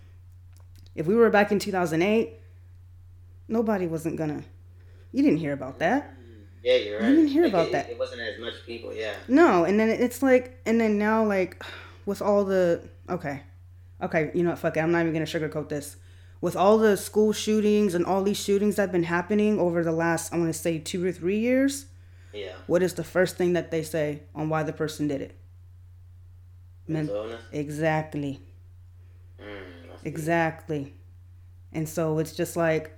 if 0.95 1.07
we 1.07 1.15
were 1.15 1.31
back 1.31 1.53
in 1.53 1.59
2008 1.59 2.41
nobody 3.49 3.87
wasn't 3.87 4.17
gonna 4.17 4.43
you 5.13 5.23
didn't 5.23 5.39
hear 5.39 5.53
about 5.53 5.79
that. 5.79 6.13
Yeah 6.63 6.77
you're 6.77 7.01
right. 7.01 7.09
you 7.09 7.17
didn't 7.17 7.31
hear 7.31 7.45
like 7.45 7.53
about 7.53 7.67
it, 7.69 7.73
that. 7.73 7.91
it 7.91 7.99
wasn't 7.99 8.23
as 8.23 8.41
much 8.41 8.55
people 8.67 8.93
yeah. 8.95 9.15
No 9.29 9.65
and 9.65 9.79
then 9.79 9.91
it's 9.91 10.23
like 10.23 10.61
and 10.67 10.81
then 10.81 10.99
now 10.99 11.25
like 11.25 11.63
with 12.07 12.21
all 12.23 12.45
the 12.45 12.83
okay 13.09 13.43
okay 14.03 14.31
you 14.35 14.43
know 14.43 14.51
what 14.51 14.59
fuck 14.59 14.77
it 14.77 14.81
i'm 14.81 14.91
not 14.91 15.01
even 15.01 15.13
gonna 15.13 15.25
sugarcoat 15.25 15.69
this 15.69 15.97
with 16.45 16.55
all 16.55 16.77
the 16.77 16.95
school 16.95 17.33
shootings 17.33 17.95
and 17.95 18.05
all 18.05 18.23
these 18.23 18.37
shootings 18.37 18.77
that 18.77 18.83
have 18.83 18.93
been 18.93 19.05
happening 19.05 19.59
over 19.59 19.83
the 19.83 19.91
last, 19.91 20.31
I 20.31 20.37
want 20.37 20.53
to 20.53 20.59
say, 20.59 20.79
two 20.79 21.03
or 21.03 21.11
three 21.11 21.39
years, 21.39 21.87
Yeah. 22.35 22.53
What 22.67 22.83
is 22.83 22.93
the 22.93 23.03
first 23.03 23.39
thing 23.39 23.55
that 23.55 23.71
they 23.71 23.83
say 23.83 24.25
on 24.35 24.51
why 24.51 24.63
the 24.63 24.75
person 24.75 25.09
did 25.09 25.23
it? 25.23 25.35
Mental 26.87 27.17
illness. 27.17 27.43
Exactly. 27.51 28.43
Mm. 29.41 29.63
Exactly. 30.05 30.93
And 31.73 31.89
so 31.89 32.19
it's 32.19 32.37
just 32.37 32.57
like 32.57 32.95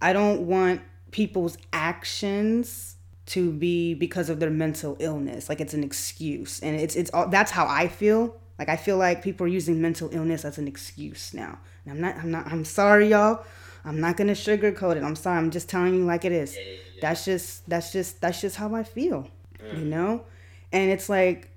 I 0.00 0.14
don't 0.14 0.46
want 0.46 0.80
people's 1.10 1.58
actions 1.74 2.96
to 3.26 3.52
be 3.52 3.92
because 3.92 4.30
of 4.30 4.40
their 4.40 4.50
mental 4.64 4.96
illness. 4.98 5.50
Like 5.50 5.60
it's 5.60 5.74
an 5.74 5.84
excuse. 5.84 6.58
And 6.60 6.74
it's 6.80 6.96
it's 6.96 7.10
all 7.12 7.28
that's 7.28 7.50
how 7.50 7.66
I 7.68 7.88
feel. 7.88 8.40
Like 8.62 8.68
I 8.68 8.76
feel 8.76 8.96
like 8.96 9.24
people 9.24 9.44
are 9.44 9.48
using 9.48 9.82
mental 9.82 10.08
illness 10.12 10.44
as 10.44 10.56
an 10.56 10.68
excuse 10.68 11.34
now. 11.34 11.58
And 11.84 11.94
I'm 11.94 12.00
not 12.00 12.16
I'm 12.18 12.30
not 12.30 12.46
I'm 12.46 12.64
sorry 12.64 13.08
y'all. 13.08 13.44
I'm 13.84 14.00
not 14.00 14.16
gonna 14.16 14.34
sugarcoat 14.34 14.94
it. 14.94 15.02
I'm 15.02 15.16
sorry. 15.16 15.38
I'm 15.38 15.50
just 15.50 15.68
telling 15.68 15.96
you 15.96 16.04
like 16.04 16.24
it 16.24 16.30
is. 16.30 16.54
Yeah, 16.54 16.62
yeah, 16.62 16.70
yeah. 16.70 17.00
That's 17.00 17.24
just 17.24 17.68
that's 17.68 17.90
just 17.90 18.20
that's 18.20 18.40
just 18.40 18.54
how 18.54 18.72
I 18.72 18.84
feel. 18.84 19.28
Mm. 19.58 19.78
You 19.80 19.84
know? 19.86 20.24
And 20.70 20.92
it's 20.92 21.08
like 21.08 21.50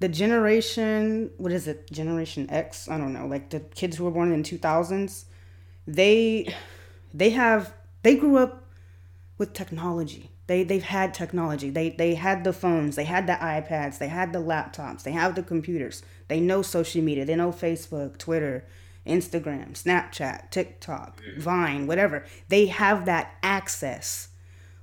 the 0.00 0.08
generation 0.08 1.30
what 1.36 1.52
is 1.52 1.68
it 1.68 1.88
generation 1.92 2.50
x 2.50 2.88
i 2.88 2.98
don't 2.98 3.12
know 3.12 3.24
like 3.24 3.50
the 3.50 3.60
kids 3.60 3.96
who 3.96 4.02
were 4.02 4.10
born 4.10 4.32
in 4.32 4.42
2000s 4.42 5.26
they 5.86 6.52
they 7.14 7.30
have 7.30 7.72
they 8.02 8.16
grew 8.16 8.36
up 8.36 8.64
with 9.38 9.52
technology 9.52 10.31
they 10.52 10.62
they've 10.64 10.82
had 10.82 11.14
technology. 11.14 11.70
They 11.70 11.88
they 11.90 12.14
had 12.14 12.44
the 12.44 12.52
phones 12.52 12.94
they 12.96 13.04
had 13.04 13.26
the 13.26 13.32
ipads 13.32 13.98
they 13.98 14.08
had 14.08 14.32
the 14.34 14.38
laptops 14.38 15.02
they 15.02 15.12
have 15.12 15.34
the 15.34 15.42
computers. 15.42 16.02
They 16.28 16.40
know 16.40 16.60
social 16.60 17.02
media 17.02 17.24
they 17.24 17.36
know 17.36 17.52
facebook 17.52 18.18
twitter 18.18 18.64
instagram 19.06 19.72
snapchat 19.72 20.50
tiktok 20.50 21.20
vine 21.38 21.86
whatever. 21.86 22.24
They 22.48 22.66
have 22.66 23.06
that 23.06 23.34
access. 23.42 24.28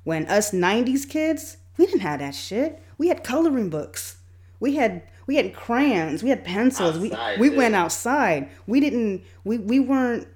When 0.03 0.25
us 0.25 0.51
90s 0.51 1.07
kids 1.07 1.57
we 1.77 1.85
didn't 1.85 2.01
have 2.01 2.19
that 2.19 2.35
shit. 2.35 2.81
We 2.97 3.07
had 3.07 3.23
coloring 3.23 3.69
books. 3.69 4.17
We 4.59 4.75
had 4.75 5.03
we 5.27 5.35
had 5.35 5.53
crayons 5.53 6.23
we 6.23 6.29
had 6.29 6.43
pencils. 6.43 6.97
Outside, 6.97 7.39
we 7.39 7.49
we 7.49 7.53
too. 7.53 7.57
went 7.57 7.75
outside. 7.75 8.49
We 8.65 8.79
didn't 8.79 9.23
we 9.43 9.59
we 9.59 9.79
weren't 9.79 10.27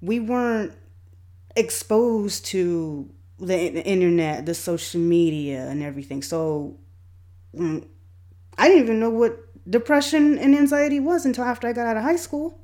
we 0.00 0.20
weren't 0.20 0.72
exposed 1.54 2.46
to 2.46 3.10
the, 3.46 3.68
the 3.70 3.84
internet 3.84 4.46
the 4.46 4.54
social 4.54 5.00
media 5.00 5.66
and 5.68 5.82
everything 5.82 6.22
so 6.22 6.76
mm, 7.56 7.84
i 8.58 8.68
didn't 8.68 8.82
even 8.82 9.00
know 9.00 9.10
what 9.10 9.38
depression 9.68 10.38
and 10.38 10.54
anxiety 10.54 11.00
was 11.00 11.24
until 11.24 11.44
after 11.44 11.66
i 11.68 11.72
got 11.72 11.86
out 11.86 11.96
of 11.96 12.02
high 12.02 12.16
school 12.16 12.58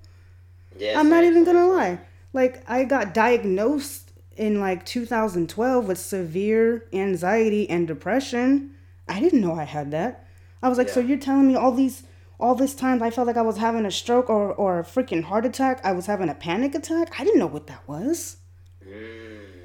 Yeah, 0.78 0.98
I'm 0.98 1.08
not 1.10 1.24
even 1.24 1.44
gonna 1.44 1.66
lie. 1.66 2.00
Like 2.32 2.62
I 2.68 2.84
got 2.84 3.12
diagnosed 3.12 4.12
in 4.36 4.60
like 4.60 4.86
2012 4.86 5.86
with 5.86 5.98
severe 5.98 6.86
anxiety 6.92 7.68
and 7.68 7.86
depression. 7.86 8.70
I 9.08 9.20
didn't 9.20 9.40
know 9.40 9.54
I 9.54 9.64
had 9.64 9.90
that. 9.90 10.26
I 10.62 10.68
was 10.68 10.78
like, 10.78 10.88
so 10.88 11.00
you're 11.00 11.18
telling 11.18 11.48
me 11.48 11.56
all 11.56 11.72
these 11.72 12.04
all 12.38 12.54
this 12.54 12.74
time 12.74 13.02
I 13.02 13.10
felt 13.10 13.26
like 13.26 13.36
I 13.36 13.42
was 13.42 13.58
having 13.58 13.84
a 13.84 13.90
stroke 13.90 14.30
or 14.30 14.54
or 14.54 14.78
a 14.78 14.84
freaking 14.84 15.24
heart 15.24 15.44
attack. 15.44 15.80
I 15.84 15.92
was 15.92 16.06
having 16.06 16.28
a 16.28 16.34
panic 16.34 16.74
attack. 16.74 17.20
I 17.20 17.24
didn't 17.24 17.40
know 17.40 17.46
what 17.46 17.66
that 17.66 17.86
was. 17.88 18.36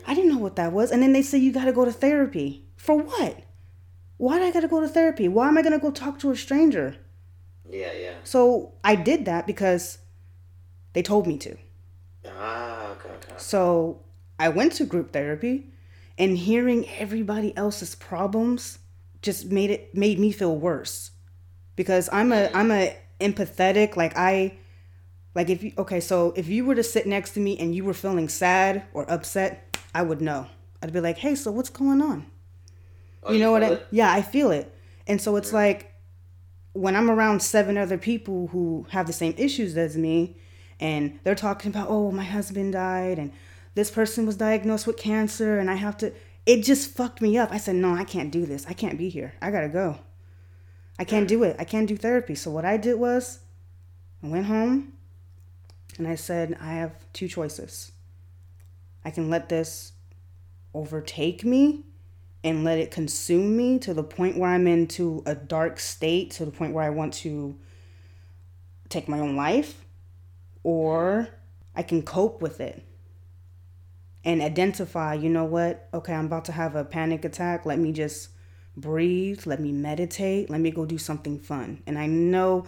I 0.05 0.13
didn't 0.13 0.31
know 0.31 0.39
what 0.39 0.55
that 0.55 0.71
was. 0.71 0.91
And 0.91 1.01
then 1.01 1.13
they 1.13 1.21
say 1.21 1.37
you 1.37 1.51
got 1.51 1.65
to 1.65 1.73
go 1.73 1.85
to 1.85 1.91
therapy. 1.91 2.65
For 2.77 2.97
what? 2.97 3.43
Why 4.17 4.39
do 4.39 4.45
I 4.45 4.51
got 4.51 4.61
to 4.61 4.67
go 4.67 4.79
to 4.79 4.87
therapy? 4.87 5.27
Why 5.27 5.47
am 5.47 5.57
I 5.57 5.61
going 5.61 5.73
to 5.73 5.79
go 5.79 5.91
talk 5.91 6.19
to 6.19 6.31
a 6.31 6.35
stranger? 6.35 6.97
yeah, 7.69 7.91
yeah. 7.93 8.13
So 8.23 8.73
I 8.83 8.95
did 8.95 9.25
that 9.25 9.47
because 9.47 9.99
they 10.93 11.01
told 11.01 11.27
me 11.27 11.37
to. 11.39 11.57
Ah, 12.27 12.91
okay, 12.91 13.09
okay. 13.09 13.33
So 13.37 14.01
I 14.39 14.49
went 14.49 14.73
to 14.73 14.85
group 14.85 15.11
therapy 15.11 15.71
and 16.17 16.37
hearing 16.37 16.87
everybody 16.97 17.55
else's 17.57 17.95
problems 17.95 18.79
just 19.21 19.51
made 19.51 19.71
it 19.71 19.95
made 19.95 20.19
me 20.19 20.31
feel 20.31 20.55
worse. 20.55 21.11
Because 21.75 22.09
I'm 22.11 22.31
a 22.31 22.49
I'm 22.53 22.71
a 22.71 22.95
empathetic 23.19 23.95
like 23.95 24.15
I 24.15 24.57
like 25.33 25.49
if 25.49 25.63
you 25.63 25.73
okay, 25.77 25.99
so 25.99 26.33
if 26.35 26.47
you 26.47 26.65
were 26.65 26.75
to 26.75 26.83
sit 26.83 27.05
next 27.05 27.31
to 27.31 27.39
me 27.39 27.57
and 27.57 27.75
you 27.75 27.83
were 27.83 27.93
feeling 27.93 28.29
sad 28.29 28.83
or 28.93 29.09
upset, 29.11 29.64
I 29.95 30.01
would 30.01 30.21
know. 30.21 30.47
I'd 30.81 30.91
be 30.91 30.99
like, 30.99 31.17
"Hey, 31.17 31.35
so 31.35 31.51
what's 31.51 31.69
going 31.69 32.01
on?" 32.01 32.25
Oh, 33.23 33.31
you 33.31 33.39
know 33.39 33.51
what 33.51 33.63
I 33.63 33.67
it? 33.67 33.87
Yeah, 33.91 34.11
I 34.11 34.21
feel 34.21 34.51
it. 34.51 34.71
And 35.07 35.21
so 35.21 35.37
it's 35.37 35.53
like 35.53 35.93
when 36.73 36.97
I'm 36.97 37.09
around 37.09 37.41
seven 37.41 37.77
other 37.77 37.97
people 37.97 38.47
who 38.47 38.85
have 38.89 39.07
the 39.07 39.13
same 39.13 39.33
issues 39.37 39.77
as 39.77 39.95
me 39.95 40.35
and 40.81 41.17
they're 41.23 41.33
talking 41.33 41.71
about, 41.71 41.87
"Oh, 41.89 42.11
my 42.11 42.25
husband 42.25 42.73
died 42.73 43.17
and 43.17 43.31
this 43.75 43.89
person 43.89 44.25
was 44.25 44.35
diagnosed 44.35 44.85
with 44.85 44.97
cancer 44.97 45.57
and 45.59 45.71
I 45.71 45.75
have 45.75 45.97
to 45.99 46.11
it 46.45 46.61
just 46.61 46.91
fucked 46.91 47.21
me 47.21 47.37
up. 47.37 47.51
I 47.51 47.57
said, 47.57 47.75
"No, 47.75 47.95
I 47.95 48.03
can't 48.03 48.31
do 48.31 48.45
this. 48.45 48.65
I 48.67 48.73
can't 48.73 48.97
be 48.97 49.07
here. 49.09 49.33
I 49.41 49.49
got 49.49 49.61
to 49.61 49.69
go. 49.69 49.99
I 50.99 51.05
can't 51.05 51.27
do 51.27 51.43
it. 51.43 51.55
I 51.57 51.63
can't 51.63 51.87
do 51.87 51.95
therapy." 51.95 52.35
So 52.35 52.51
what 52.51 52.65
I 52.65 52.75
did 52.75 52.99
was 52.99 53.39
I 54.21 54.27
went 54.27 54.47
home 54.47 54.93
and 55.97 56.05
I 56.05 56.15
said, 56.15 56.57
"I 56.59 56.73
have 56.73 56.91
two 57.13 57.29
choices. 57.29 57.93
I 59.05 59.11
can 59.11 59.29
let 59.29 59.47
this 59.47 59.93
overtake 60.73 61.45
me 61.45 61.85
and 62.43 62.63
let 62.63 62.79
it 62.79 62.91
consume 62.91 63.55
me 63.55 63.79
to 63.79 63.93
the 63.93 64.03
point 64.03 64.37
where 64.37 64.49
I'm 64.49 64.67
into 64.67 65.23
a 65.25 65.33
dark 65.33 65.79
state, 65.79 66.31
to 66.31 66.45
the 66.45 66.51
point 66.51 66.73
where 66.73 66.83
I 66.83 66.89
want 66.89 67.13
to 67.15 67.57
take 68.89 69.07
my 69.07 69.19
own 69.19 69.35
life, 69.35 69.85
or 70.63 71.29
I 71.75 71.83
can 71.83 72.03
cope 72.03 72.41
with 72.41 72.59
it 72.59 72.83
and 74.23 74.41
identify, 74.41 75.13
you 75.13 75.29
know 75.29 75.45
what? 75.45 75.87
Okay, 75.93 76.13
I'm 76.13 76.25
about 76.25 76.45
to 76.45 76.51
have 76.51 76.75
a 76.75 76.83
panic 76.83 77.23
attack. 77.25 77.65
Let 77.65 77.79
me 77.79 77.91
just 77.91 78.29
breathe, 78.75 79.45
let 79.45 79.59
me 79.59 79.71
meditate, 79.71 80.49
let 80.49 80.59
me 80.59 80.71
go 80.71 80.85
do 80.85 80.97
something 80.97 81.39
fun. 81.39 81.83
And 81.87 81.97
I 81.97 82.07
know 82.07 82.65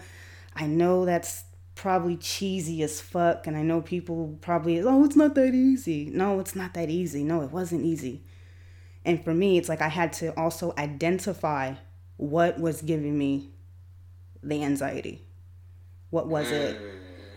I 0.54 0.66
know 0.66 1.04
that's 1.04 1.44
probably 1.78 2.16
cheesy 2.16 2.82
as 2.82 3.00
fuck 3.00 3.46
and 3.46 3.56
I 3.56 3.62
know 3.62 3.80
people 3.80 4.36
probably 4.40 4.80
oh, 4.80 5.04
it's 5.04 5.14
not 5.14 5.36
that 5.36 5.54
easy. 5.54 6.10
No, 6.12 6.40
it's 6.40 6.56
not 6.56 6.74
that 6.74 6.90
easy. 6.90 7.22
No, 7.22 7.40
it 7.42 7.52
wasn't 7.52 7.84
easy. 7.84 8.24
And 9.04 9.22
for 9.22 9.32
me, 9.32 9.56
it's 9.58 9.68
like 9.68 9.80
I 9.80 9.88
had 9.88 10.12
to 10.14 10.36
also 10.38 10.74
identify 10.76 11.74
what 12.16 12.58
was 12.58 12.82
giving 12.82 13.16
me 13.16 13.50
the 14.42 14.64
anxiety. 14.64 15.24
What 16.10 16.26
was 16.26 16.50
it? 16.50 16.80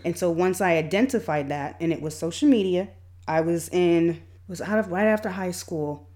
And 0.04 0.18
so 0.18 0.28
once 0.30 0.60
I 0.60 0.76
identified 0.76 1.48
that, 1.50 1.76
and 1.80 1.92
it 1.92 2.02
was 2.02 2.18
social 2.18 2.48
media, 2.48 2.88
I 3.28 3.42
was 3.42 3.68
in 3.68 4.22
was 4.48 4.60
out 4.60 4.80
of 4.80 4.90
right 4.90 5.06
after 5.06 5.28
high 5.28 5.52
school. 5.52 6.10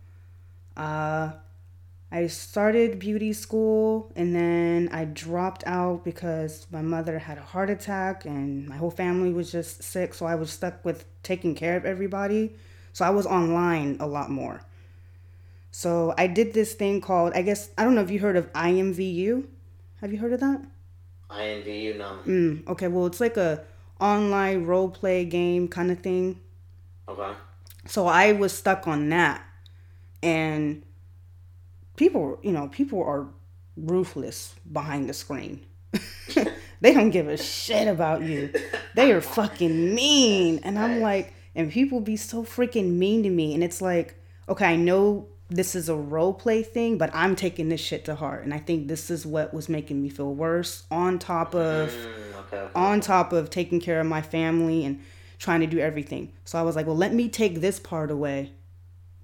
Uh, 0.77 1.31
I 2.11 2.29
started 2.29 2.99
beauty 2.99 3.33
school, 3.33 4.13
and 4.15 4.35
then 4.35 4.89
I 4.93 5.05
dropped 5.05 5.65
out 5.67 6.05
because 6.05 6.67
my 6.71 6.83
mother 6.83 7.19
had 7.19 7.39
a 7.39 7.43
heart 7.43 7.69
attack, 7.69 8.25
and 8.25 8.69
my 8.69 8.77
whole 8.77 8.91
family 8.91 9.33
was 9.33 9.51
just 9.51 9.83
sick. 9.83 10.15
So 10.15 10.25
I 10.27 10.37
was 10.37 10.51
stuck 10.51 10.85
with 10.85 11.05
taking 11.23 11.55
care 11.55 11.77
of 11.77 11.85
everybody. 11.85 12.55
So 12.93 13.05
I 13.05 13.11
was 13.11 13.27
online 13.27 13.99
a 14.01 14.07
lot 14.07 14.31
more. 14.31 14.63
So 15.71 16.15
I 16.17 16.27
did 16.27 16.55
this 16.55 16.73
thing 16.73 17.03
called 17.03 17.35
I 17.35 17.43
guess 17.43 17.69
I 17.77 17.85
don't 17.85 17.95
know 17.95 18.01
if 18.01 18.11
you 18.11 18.21
heard 18.21 18.37
of 18.37 18.51
IMVU. 18.55 19.45
Have 20.01 20.11
you 20.11 20.19
heard 20.19 20.33
of 20.33 20.41
that? 20.41 20.65
IMVU, 21.29 21.99
no. 21.99 22.19
Mm, 22.27 22.67
okay, 22.67 22.89
well 22.89 23.05
it's 23.05 23.21
like 23.21 23.37
a 23.37 23.63
online 24.01 24.65
role 24.65 24.89
play 24.89 25.27
game 25.27 25.69
kind 25.69 25.91
of 25.91 26.01
thing. 26.01 26.41
Okay. 27.07 27.31
So 27.87 28.07
I 28.07 28.33
was 28.33 28.55
stuck 28.55 28.89
on 28.89 29.11
that. 29.11 29.45
And 30.23 30.83
people, 31.97 32.39
you 32.43 32.53
know, 32.53 32.69
people 32.69 33.03
are 33.03 33.27
ruthless 33.77 34.55
behind 34.71 35.09
the 35.09 35.15
screen. 35.15 35.65
they 36.81 36.93
don't 36.93 37.11
give 37.11 37.29
a 37.29 37.37
shit 37.37 37.89
about 37.89 38.23
you. 38.23 38.53
They 38.95 39.13
are 39.13 39.21
fucking 39.21 39.95
mean. 39.95 40.61
And 40.63 40.79
I'm 40.79 41.01
like, 41.01 41.33
and 41.55 41.71
people 41.71 42.01
be 42.01 42.17
so 42.17 42.45
freaking 42.45 42.93
mean 42.93 43.23
to 43.23 43.31
me. 43.31 43.55
And 43.55 43.65
it's 43.65 43.81
like, 43.81 44.15
okay, 44.49 44.67
I 44.67 44.77
know 44.77 45.29
this 45.49 45.75
is 45.75 45.89
a 45.89 45.95
role 45.95 46.35
play 46.35 46.63
thing, 46.63 46.99
but 46.99 47.11
I'm 47.15 47.37
taking 47.37 47.69
this 47.69 47.81
shit 47.81 48.05
to 48.07 48.15
heart. 48.15 48.45
And 48.45 48.53
I 48.53 48.59
think 48.59 48.89
this 48.89 49.11
is 49.11 49.25
what 49.25 49.55
was 49.55 49.69
making 49.69 50.03
me 50.03 50.09
feel 50.09 50.35
worse 50.35 50.85
on 50.91 51.19
top 51.19 51.55
of 51.55 51.91
Mm, 51.91 52.41
okay, 52.41 52.57
okay. 52.59 52.73
on 52.75 53.01
top 53.01 53.33
of 53.33 53.49
taking 53.49 53.81
care 53.81 54.01
of 54.01 54.07
my 54.07 54.23
family 54.23 54.85
and 54.85 55.01
trying 55.39 55.61
to 55.61 55.67
do 55.67 55.79
everything. 55.79 56.33
So 56.45 56.59
I 56.59 56.63
was 56.63 56.77
like, 56.77 56.87
well, 56.87 56.97
let 56.97 57.15
me 57.15 57.29
take 57.29 57.61
this 57.61 57.79
part 57.79 58.11
away 58.11 58.53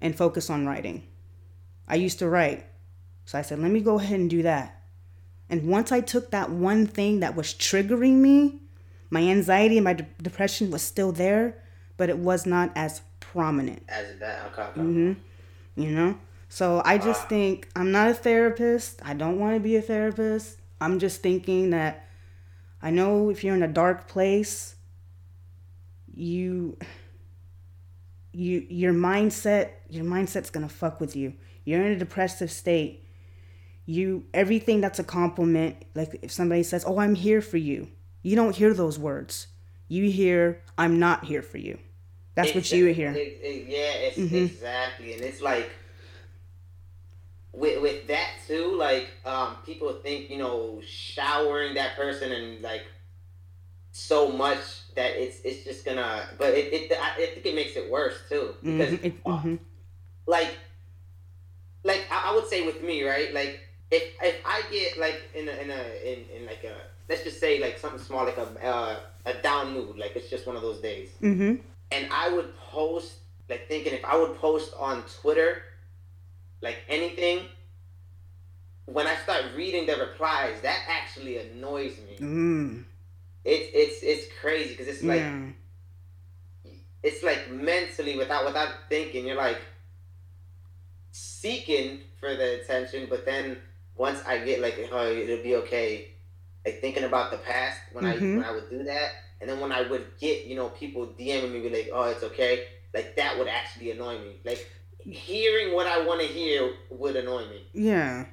and 0.01 0.15
focus 0.15 0.49
on 0.49 0.65
writing. 0.65 1.03
I 1.87 1.95
used 1.95 2.19
to 2.19 2.29
write. 2.29 2.65
So 3.25 3.37
I 3.37 3.41
said, 3.41 3.59
let 3.59 3.71
me 3.71 3.81
go 3.81 3.99
ahead 3.99 4.19
and 4.19 4.29
do 4.29 4.41
that. 4.43 4.81
And 5.49 5.67
once 5.67 5.91
I 5.91 6.01
took 6.01 6.31
that 6.31 6.49
one 6.49 6.87
thing 6.87 7.19
that 7.19 7.35
was 7.35 7.53
triggering 7.53 8.15
me, 8.15 8.61
my 9.09 9.21
anxiety 9.21 9.77
and 9.77 9.83
my 9.83 9.93
de- 9.93 10.07
depression 10.21 10.71
was 10.71 10.81
still 10.81 11.11
there, 11.11 11.61
but 11.97 12.09
it 12.09 12.17
was 12.17 12.45
not 12.45 12.71
as 12.75 13.01
prominent 13.19 13.83
As 13.89 14.19
that, 14.19 14.51
okay. 14.51 14.79
Mm-hmm. 14.79 15.13
you 15.81 15.91
know 15.91 16.17
so 16.49 16.81
i 16.85 16.99
just 16.99 17.27
think 17.29 17.67
i'm 17.75 17.91
not 17.91 18.09
a 18.09 18.13
therapist 18.13 19.01
i 19.03 19.13
don't 19.13 19.39
want 19.39 19.55
to 19.55 19.59
be 19.59 19.75
a 19.75 19.81
therapist 19.81 20.57
i'm 20.79 20.99
just 20.99 21.23
thinking 21.23 21.71
that 21.71 22.05
i 22.81 22.91
know 22.91 23.29
if 23.29 23.43
you're 23.43 23.55
in 23.55 23.63
a 23.63 23.67
dark 23.67 24.07
place 24.07 24.75
you 26.13 26.77
you 28.33 28.65
your 28.69 28.93
mindset 28.93 29.69
your 29.89 30.03
mindset's 30.03 30.49
gonna 30.49 30.67
fuck 30.69 30.99
with 30.99 31.15
you 31.15 31.33
you're 31.65 31.81
in 31.85 31.93
a 31.93 31.97
depressive 31.97 32.51
state, 32.51 33.07
you 33.85 34.25
everything 34.33 34.81
that's 34.81 34.99
a 34.99 35.03
compliment, 35.03 35.77
like 35.95 36.19
if 36.21 36.31
somebody 36.31 36.61
says, 36.63 36.83
"Oh, 36.85 36.99
I'm 36.99 37.15
here 37.15 37.41
for 37.41 37.57
you," 37.57 37.87
you 38.21 38.35
don't 38.35 38.53
hear 38.55 38.73
those 38.73 38.99
words. 38.99 39.47
You 39.87 40.09
hear, 40.09 40.61
"I'm 40.77 40.99
not 40.99 41.23
here 41.25 41.41
for 41.41 41.57
you." 41.57 41.77
That's 42.35 42.53
what 42.53 42.69
you 42.71 42.87
hear. 42.87 43.11
it- 43.11 43.39
it- 43.41 43.67
yeah, 43.67 43.93
it's 44.07 44.17
Mhm. 44.17 44.45
exactly, 44.47 45.13
and 45.13 45.21
it's 45.21 45.39
like 45.41 45.69
with 47.53 47.81
with 47.81 48.07
that 48.07 48.31
too. 48.47 48.75
Like 48.75 49.07
um, 49.25 49.57
people 49.65 49.93
think 50.01 50.29
you 50.29 50.37
know 50.37 50.81
showering 50.85 51.75
that 51.75 51.95
person 51.95 52.31
and 52.31 52.61
like 52.61 52.83
so 53.93 54.27
much 54.29 54.59
that 54.95 55.11
it's 55.21 55.39
it's 55.45 55.63
just 55.63 55.85
gonna. 55.85 56.27
But 56.37 56.53
it, 56.55 56.73
it 56.73 56.91
I, 56.99 57.23
I 57.23 57.25
think 57.27 57.45
it 57.45 57.55
makes 57.55 57.75
it 57.77 57.89
worse 57.89 58.15
too 58.27 58.55
because 58.61 58.91
Mhm, 58.93 59.05
it- 59.05 59.13
uh, 59.25 59.37
mhm. 59.39 59.59
like 60.25 60.57
like 61.83 62.05
I, 62.11 62.31
I 62.31 62.35
would 62.35 62.47
say 62.47 62.65
with 62.65 62.81
me 62.81 63.03
right 63.03 63.33
like 63.33 63.59
if 63.91 64.03
if 64.21 64.35
I 64.45 64.63
get 64.71 64.97
like 64.99 65.21
in 65.35 65.47
a 65.47 65.51
in 65.53 65.69
a 65.69 65.83
in, 66.11 66.19
in 66.35 66.45
like 66.45 66.63
a 66.63 66.75
let's 67.09 67.23
just 67.23 67.39
say 67.39 67.59
like 67.61 67.77
something 67.77 67.99
small 67.99 68.25
like 68.25 68.37
a 68.37 68.65
uh, 68.65 68.99
a 69.25 69.33
down 69.41 69.73
mood 69.73 69.97
like 69.97 70.15
it's 70.15 70.29
just 70.29 70.47
one 70.47 70.55
of 70.55 70.61
those 70.61 70.79
days 70.81 71.09
Mhm. 71.21 71.59
and 71.91 72.07
I 72.11 72.29
would 72.29 72.57
post 72.57 73.13
like 73.49 73.67
thinking 73.67 73.93
if 73.93 74.03
I 74.05 74.17
would 74.17 74.35
post 74.37 74.73
on 74.79 75.03
Twitter 75.21 75.61
like 76.61 76.77
anything 76.87 77.45
when 78.85 79.05
I 79.07 79.15
start 79.17 79.43
reading 79.55 79.85
the 79.85 79.95
replies 79.97 80.61
that 80.61 80.79
actually 80.89 81.37
annoys 81.37 81.97
me 82.09 82.17
Mm. 82.19 82.83
It's 83.45 83.69
it's 83.73 84.03
it's 84.03 84.33
crazy 84.41 84.69
because 84.71 84.87
it's 84.87 85.03
like 85.03 85.19
yeah. 85.19 85.47
it's 87.03 87.23
like 87.23 87.49
mentally 87.51 88.17
without 88.17 88.45
without 88.45 88.69
thinking 88.89 89.25
you're 89.27 89.35
like 89.35 89.59
seeking 91.11 91.99
for 92.19 92.35
the 92.35 92.61
attention 92.61 93.07
but 93.09 93.25
then 93.25 93.57
once 93.95 94.19
i 94.25 94.37
get 94.39 94.59
like 94.61 94.89
oh 94.91 95.05
it'll 95.11 95.43
be 95.43 95.55
okay 95.55 96.07
like 96.65 96.79
thinking 96.81 97.03
about 97.03 97.31
the 97.31 97.37
past 97.37 97.77
when 97.91 98.05
i 98.05 98.15
Mhm. 98.15 98.37
when 98.37 98.45
i 98.45 98.51
would 98.51 98.69
do 98.69 98.83
that 98.83 99.11
and 99.41 99.49
then 99.49 99.59
when 99.59 99.71
i 99.71 99.81
would 99.87 100.05
get 100.19 100.45
you 100.45 100.55
know 100.55 100.69
people 100.69 101.07
dming 101.19 101.51
me 101.51 101.59
be 101.61 101.69
like 101.69 101.89
oh 101.93 102.03
it's 102.05 102.23
okay 102.23 102.65
like 102.93 103.15
that 103.15 103.37
would 103.37 103.47
actually 103.47 103.91
annoy 103.91 104.17
me 104.19 104.37
like 104.45 104.67
hearing 104.99 105.75
what 105.75 105.85
i 105.85 106.03
want 106.05 106.21
to 106.21 106.25
hear 106.27 106.71
would 106.89 107.15
annoy 107.15 107.41
me 107.49 107.67
Yeah. 107.73 108.25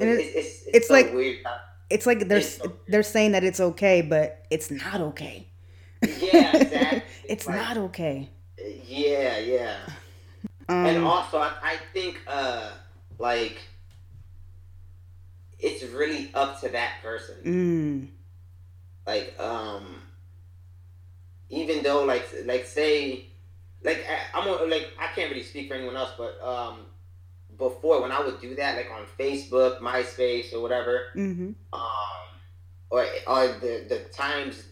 And 0.00 0.10
it's, 0.10 0.22
it- 0.22 0.36
it's, 0.36 0.48
it's, 0.62 0.66
it's 0.74 0.88
so 0.88 0.94
like- 0.94 1.12
weird 1.12 1.38
It's 1.90 2.06
like 2.06 2.28
they're 2.28 2.38
It's 2.38 2.60
they're 2.86 3.02
saying 3.02 3.32
that 3.32 3.44
it's 3.44 3.60
okay, 3.60 4.02
but 4.02 4.44
it's 4.50 4.70
not 4.70 5.00
okay. 5.00 5.46
yeah 6.02 6.54
exactly 6.56 7.02
It's 7.24 7.46
like- 7.46 7.56
not 7.56 7.76
okay. 7.78 8.28
yeah 8.86 9.38
yeah 9.38 9.76
and 10.68 10.98
Um, 10.98 11.06
also 11.06 11.38
I, 11.38 11.52
I 11.62 11.76
think 11.94 12.20
uh 12.26 12.70
like 13.18 13.58
it's 15.58 15.82
really 15.84 16.30
up 16.34 16.60
to 16.60 16.68
that 16.68 16.94
person 17.02 17.36
mm, 17.44 18.08
like 19.06 19.34
um 19.40 20.02
even 21.50 21.82
though 21.82 22.04
like 22.04 22.28
like 22.44 22.66
say 22.66 23.26
like 23.82 24.04
I, 24.08 24.38
i'm 24.38 24.46
a- 24.46 24.64
like 24.66 24.88
i 25.00 25.06
can't 25.14 25.30
really 25.30 25.42
speak 25.42 25.68
for 25.68 25.74
anyone 25.74 25.96
else 25.96 26.10
but 26.18 26.38
um 26.42 26.80
before 27.58 28.00
when 28.00 28.12
i 28.12 28.20
would 28.24 28.40
do 28.40 28.54
that 28.54 28.76
like 28.76 28.90
on 28.90 29.04
facebook 29.18 29.80
myspace 29.80 30.52
or 30.52 30.60
whatever 30.60 31.06
hmm 31.14 31.50
um 31.72 31.82
or 32.90 33.04
or 33.26 33.48
the 33.60 33.84
the 33.88 34.04
times 34.12 34.62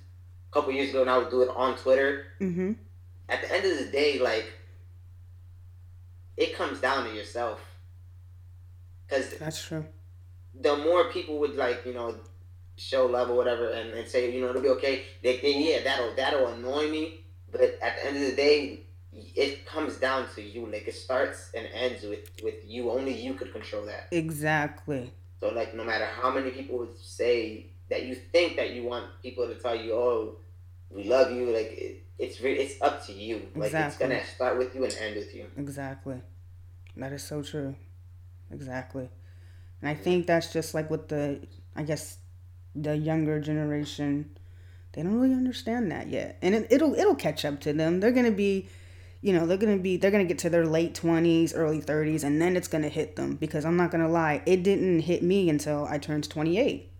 a 0.50 0.52
couple 0.52 0.72
years 0.72 0.90
ago 0.90 1.02
and 1.02 1.10
i 1.10 1.18
would 1.18 1.30
do 1.30 1.42
it 1.42 1.48
on 1.54 1.76
twitter 1.76 2.24
hmm 2.38 2.72
at 3.28 3.42
the 3.42 3.52
end 3.52 3.64
of 3.66 3.78
the 3.78 3.90
day, 3.90 4.18
like 4.18 4.52
it 6.36 6.54
comes 6.54 6.80
down 6.80 7.06
to 7.06 7.14
yourself. 7.14 7.60
Because 9.06 9.30
That's 9.38 9.62
true. 9.62 9.84
the 10.54 10.76
more 10.76 11.10
people 11.10 11.38
would 11.38 11.56
like, 11.56 11.84
you 11.86 11.94
know, 11.94 12.14
show 12.76 13.06
love 13.06 13.30
or 13.30 13.36
whatever, 13.36 13.70
and, 13.70 13.90
and 13.90 14.08
say, 14.08 14.32
you 14.32 14.40
know, 14.40 14.50
it'll 14.50 14.62
be 14.62 14.68
okay. 14.70 15.04
They, 15.22 15.38
they 15.38 15.72
yeah, 15.72 15.82
that'll 15.82 16.14
that'll 16.14 16.48
annoy 16.48 16.88
me. 16.90 17.20
But 17.50 17.60
at 17.62 17.96
the 17.96 18.06
end 18.06 18.16
of 18.16 18.22
the 18.22 18.36
day, 18.36 18.80
it 19.34 19.66
comes 19.66 19.96
down 19.96 20.28
to 20.34 20.42
you. 20.42 20.66
Like 20.66 20.86
it 20.88 20.94
starts 20.94 21.50
and 21.54 21.66
ends 21.72 22.02
with 22.04 22.30
with 22.42 22.56
you. 22.64 22.90
Only 22.90 23.20
you 23.20 23.34
could 23.34 23.52
control 23.52 23.86
that. 23.86 24.08
Exactly. 24.10 25.12
So 25.40 25.50
like, 25.50 25.74
no 25.74 25.84
matter 25.84 26.06
how 26.06 26.30
many 26.30 26.50
people 26.50 26.78
would 26.78 26.98
say 26.98 27.66
that 27.90 28.04
you 28.04 28.14
think 28.14 28.56
that 28.56 28.70
you 28.70 28.84
want 28.84 29.06
people 29.22 29.46
to 29.46 29.54
tell 29.54 29.76
you, 29.76 29.92
oh, 29.92 30.36
we 30.90 31.04
love 31.04 31.30
you, 31.30 31.46
like 31.46 31.72
it, 31.72 32.02
it's 32.18 32.40
re- 32.40 32.58
it's 32.58 32.80
up 32.80 33.04
to 33.06 33.12
you. 33.12 33.48
Like 33.54 33.72
it's 33.72 33.98
gonna 33.98 34.24
start 34.24 34.58
with 34.58 34.74
you 34.74 34.84
and 34.84 34.94
end 34.94 35.16
with 35.16 35.34
you. 35.34 35.46
Exactly. 35.56 36.22
That 36.96 37.12
is 37.12 37.22
so 37.22 37.42
true. 37.42 37.76
Exactly. 38.50 39.08
And 39.82 39.90
I 39.90 39.94
think 39.94 40.26
that's 40.26 40.52
just 40.52 40.74
like 40.74 40.90
with 40.90 41.08
the, 41.08 41.40
I 41.74 41.82
guess, 41.82 42.18
the 42.74 42.96
younger 42.96 43.40
generation. 43.40 44.36
They 44.92 45.02
don't 45.02 45.20
really 45.20 45.34
understand 45.34 45.92
that 45.92 46.08
yet, 46.08 46.38
and 46.40 46.54
it, 46.54 46.68
it'll 46.70 46.94
it'll 46.94 47.14
catch 47.14 47.44
up 47.44 47.60
to 47.60 47.74
them. 47.74 48.00
They're 48.00 48.12
gonna 48.12 48.30
be, 48.30 48.68
you 49.20 49.32
know, 49.32 49.46
they're 49.46 49.56
gonna 49.56 49.78
be 49.78 49.96
they're 49.96 50.10
gonna 50.10 50.24
get 50.24 50.38
to 50.40 50.50
their 50.50 50.66
late 50.66 50.94
twenties, 50.94 51.54
early 51.54 51.80
thirties, 51.80 52.24
and 52.24 52.40
then 52.40 52.56
it's 52.56 52.68
gonna 52.68 52.88
hit 52.88 53.16
them. 53.16 53.36
Because 53.36 53.64
I'm 53.64 53.76
not 53.76 53.90
gonna 53.90 54.08
lie, 54.08 54.42
it 54.46 54.62
didn't 54.62 55.00
hit 55.00 55.22
me 55.22 55.48
until 55.48 55.86
I 55.86 55.98
turned 55.98 56.28
28. 56.28 56.90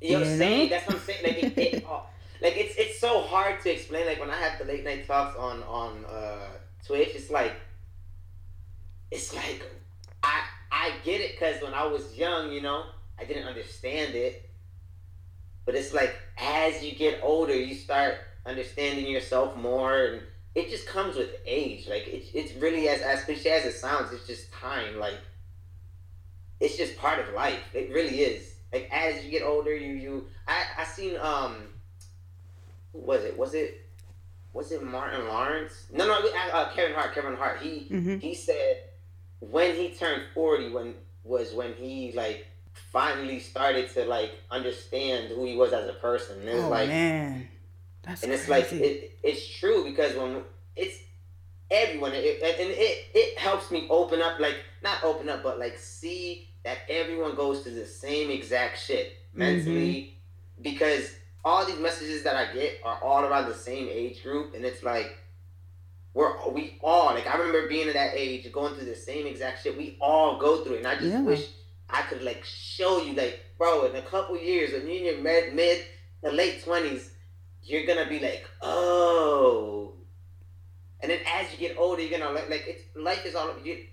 You 0.00 0.12
know 0.12 0.18
what 0.20 0.28
I'm 0.28 0.38
saying? 0.38 0.70
That's 0.70 0.86
what 0.86 0.96
I'm 0.96 1.02
saying. 1.02 1.22
Like, 1.22 1.42
it, 1.42 1.58
it, 1.58 1.86
uh, 1.86 2.00
like 2.40 2.56
it's 2.56 2.74
it's 2.76 2.98
so 2.98 3.20
hard 3.22 3.60
to 3.62 3.72
explain. 3.72 4.06
Like 4.06 4.20
when 4.20 4.30
I 4.30 4.36
have 4.36 4.58
the 4.58 4.64
late 4.64 4.84
night 4.84 5.06
talks 5.06 5.36
on 5.36 5.62
on 5.64 6.04
uh, 6.06 6.46
Twitch, 6.86 7.10
it's 7.14 7.30
like 7.30 7.52
it's 9.10 9.34
like 9.34 9.62
I 10.22 10.42
I 10.72 10.92
get 11.04 11.20
it 11.20 11.32
because 11.32 11.62
when 11.62 11.74
I 11.74 11.86
was 11.86 12.16
young, 12.16 12.52
you 12.52 12.62
know, 12.62 12.84
I 13.18 13.24
didn't 13.24 13.46
understand 13.46 14.14
it. 14.14 14.48
But 15.66 15.74
it's 15.74 15.92
like 15.92 16.16
as 16.38 16.82
you 16.82 16.94
get 16.94 17.20
older, 17.22 17.54
you 17.54 17.74
start 17.74 18.14
understanding 18.46 19.06
yourself 19.06 19.56
more, 19.56 20.04
and 20.04 20.22
it 20.54 20.68
just 20.70 20.86
comes 20.86 21.16
with 21.16 21.30
age. 21.46 21.86
Like 21.88 22.04
it's 22.08 22.30
it's 22.34 22.54
really 22.54 22.88
as 22.88 23.00
as 23.02 23.24
cliche 23.24 23.50
as 23.50 23.64
it 23.64 23.74
sounds, 23.74 24.12
it's 24.12 24.26
just 24.26 24.52
time. 24.52 24.98
Like 24.98 25.18
it's 26.58 26.76
just 26.76 26.96
part 26.98 27.18
of 27.20 27.34
life. 27.34 27.62
It 27.72 27.90
really 27.92 28.20
is. 28.20 28.54
Like 28.72 28.88
as 28.92 29.24
you 29.24 29.30
get 29.30 29.42
older, 29.42 29.74
you 29.74 29.92
you 29.94 30.26
I 30.46 30.64
I 30.78 30.84
seen 30.84 31.16
um 31.16 31.56
who 32.92 32.98
was 33.00 33.24
it 33.24 33.36
was 33.38 33.54
it 33.54 33.86
was 34.52 34.72
it 34.72 34.82
Martin 34.82 35.28
Lawrence? 35.28 35.86
No, 35.92 36.06
no, 36.06 36.14
uh, 36.52 36.72
Kevin 36.72 36.94
Hart. 36.94 37.14
Kevin 37.14 37.36
Hart. 37.36 37.60
He 37.60 37.86
Mm-hmm. 37.90 38.18
he 38.18 38.34
said 38.34 38.82
when 39.38 39.74
he 39.76 39.90
turned 39.90 40.24
forty, 40.34 40.70
when 40.70 40.94
was 41.24 41.52
when 41.52 41.74
he 41.74 42.12
like 42.12 42.46
finally 42.72 43.38
started 43.38 43.88
to 43.94 44.04
like 44.04 44.32
understand 44.50 45.28
who 45.28 45.44
he 45.44 45.56
was 45.56 45.72
as 45.72 45.88
a 45.88 45.92
person. 45.94 46.40
And 46.40 46.48
it's 46.48 46.64
Oh 46.64 46.68
like 46.68 46.88
man, 46.88 47.48
that's 48.02 48.22
and 48.22 48.32
it's 48.32 48.46
crazy. 48.46 48.76
like 48.76 48.84
it, 48.84 49.18
it's 49.22 49.58
true 49.58 49.84
because 49.84 50.14
when 50.16 50.42
it's 50.76 50.96
everyone 51.70 52.12
it, 52.14 52.42
and 52.42 52.70
it 52.70 53.06
it 53.14 53.38
helps 53.38 53.70
me 53.70 53.86
open 53.90 54.20
up 54.20 54.40
like 54.40 54.56
not 54.82 55.02
open 55.04 55.28
up 55.28 55.42
but 55.42 55.58
like 55.58 55.78
see 55.78 56.48
that 56.64 56.78
everyone 56.88 57.34
goes 57.34 57.60
through 57.62 57.74
the 57.74 57.86
same 57.86 58.30
exact 58.30 58.78
shit 58.78 59.12
mentally 59.34 59.94
mm-hmm. 59.94 60.62
because 60.62 61.14
all 61.44 61.64
these 61.64 61.78
messages 61.78 62.22
that 62.22 62.36
I 62.36 62.52
get 62.52 62.80
are 62.84 62.98
all 63.02 63.24
around 63.24 63.48
the 63.48 63.54
same 63.54 63.88
age 63.90 64.22
group 64.22 64.54
and 64.54 64.64
it's 64.64 64.82
like 64.82 65.16
we're 66.12 66.32
we 66.50 66.78
all 66.82 67.14
like 67.14 67.26
I 67.26 67.36
remember 67.36 67.68
being 67.68 67.88
at 67.88 67.94
that 67.94 68.14
age 68.14 68.50
going 68.52 68.74
through 68.74 68.86
the 68.86 68.96
same 68.96 69.26
exact 69.26 69.62
shit 69.62 69.76
we 69.78 69.96
all 70.00 70.38
go 70.40 70.64
through 70.64 70.74
it 70.74 70.78
and 70.78 70.86
I 70.88 70.94
just 70.96 71.06
Yeah. 71.06 71.22
wish 71.22 71.46
I 71.88 72.02
could 72.02 72.22
like 72.22 72.44
show 72.44 73.00
you 73.02 73.12
like 73.14 73.40
bro 73.58 73.84
in 73.86 73.94
a 73.96 74.02
couple 74.02 74.36
years 74.38 74.72
when 74.72 74.86
you're 74.88 74.96
in 74.96 75.04
your 75.04 75.18
mid 75.18 75.54
mid 75.54 75.84
the 76.22 76.32
late 76.32 76.64
twenties 76.64 77.09
you're 77.70 77.86
gonna 77.86 78.08
be 78.08 78.18
like, 78.18 78.44
oh. 78.62 79.92
And 81.00 81.10
then 81.10 81.20
as 81.34 81.50
you 81.52 81.58
get 81.58 81.78
older, 81.78 82.02
you're 82.02 82.18
gonna 82.18 82.32
like, 82.32 82.50
like 82.50 82.64
it's 82.66 82.82
life 82.96 83.24
is 83.24 83.34
all 83.34 83.54
you. 83.64 83.84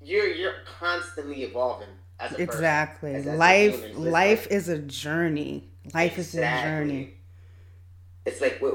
You're 0.00 0.28
you're 0.28 0.54
constantly 0.78 1.42
evolving 1.42 1.88
as 2.20 2.30
a 2.32 2.34
person. 2.34 2.42
exactly 2.48 3.14
As- 3.14 3.26
as 3.26 3.34
a 3.34 3.36
life 3.36 3.82
life 3.96 4.44
like- 4.46 4.52
is 4.52 4.68
a 4.68 4.78
journey 4.78 5.68
life 5.94 6.18
is 6.18 6.34
a 6.34 6.40
journey 6.62 7.14
It's 8.24 8.40
like 8.40 8.60
we 8.62 8.70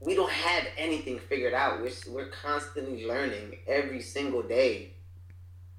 we 0.00 0.14
don't 0.14 0.30
have 0.30 0.64
anything 0.78 1.18
figured 1.18 1.54
out. 1.54 1.80
We're 1.82 1.90
we're 2.10 2.28
constantly 2.28 3.06
learning 3.06 3.58
every 3.68 4.00
single 4.00 4.42
day. 4.42 4.94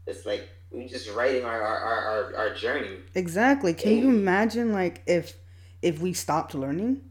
It's 0.08 0.26
like 0.26 0.48
we're 0.72 0.88
just 0.88 1.10
writing 1.12 1.44
our 1.46 1.62
our, 1.62 1.78
our, 1.80 2.00
our, 2.08 2.36
our 2.38 2.54
journey. 2.54 2.98
exactly 3.16 3.74
can 3.74 3.98
you 3.98 4.10
imagine 4.10 4.72
like 4.72 5.02
if 5.08 5.36
if 5.82 6.00
we 6.00 6.14
stopped 6.14 6.54
learning 6.56 7.02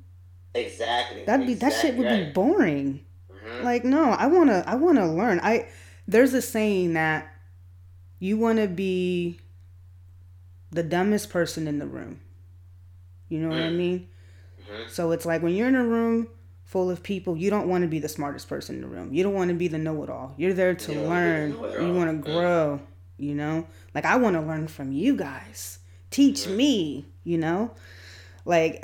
Exactly. 0.55 1.25
that'd 1.25 1.47
be 1.47 1.55
that 1.55 1.73
shit 1.73 1.97
would 1.97 2.09
be 2.09 2.31
boring 2.33 3.01
right. 3.31 3.43
Mhm. 3.61 3.65
like 3.65 3.85
no 3.85 4.11
i 4.11 4.27
want 4.27 4.51
to 4.51 4.63
i 4.69 4.75
want 4.75 4.99
to 4.99 5.07
learn 5.07 5.41
i 5.43 5.67
there's 6.07 6.35
a 6.35 6.43
saying 6.43 6.93
that 6.95 7.33
you 8.19 8.37
want 8.37 8.59
to 8.59 8.69
be 8.69 9.39
the 10.71 10.83
dumbest 10.83 11.31
person 11.31 11.67
in 11.67 11.79
the 11.79 11.87
room 11.87 12.21
you 13.29 13.39
know 13.39 13.49
what 13.49 13.59
i 13.59 13.69
Mm. 13.71 13.77
mean 13.77 14.09
Mhm. 14.71 14.91
so 14.91 15.11
it's 15.13 15.25
like 15.27 15.43
when 15.43 15.55
you're 15.55 15.69
in 15.69 15.75
a 15.75 15.85
room 15.85 16.29
full 16.65 16.91
of 16.91 17.03
people, 17.03 17.37
you 17.37 17.51
don't 17.51 17.69
want 17.69 17.83
to 17.83 17.89
be 17.89 17.99
the 17.99 18.09
smartest 18.09 18.49
person 18.49 18.77
in 18.77 18.81
the 18.81 18.87
room. 18.89 19.13
You 19.13 19.23
don't 19.23 19.35
want 19.35 19.49
to 19.51 19.55
be 19.55 19.69
the 19.69 19.77
know-it-all. 19.77 20.33
You're 20.39 20.55
there 20.55 20.75
to 20.75 20.93
You 20.95 21.01
learn. 21.03 21.51
You 21.51 21.93
want 21.93 22.25
to 22.25 22.33
grow. 22.33 22.81
You 23.19 23.35
know, 23.35 23.67
like 23.95 24.07
I 24.07 24.17
want 24.17 24.37
to 24.37 24.41
learn 24.41 24.69
from 24.69 24.91
you 24.91 25.15
guys. 25.15 25.81
Teach 26.11 26.49
me. 26.49 27.05
You 27.25 27.37
know, 27.37 27.73
like 28.47 28.83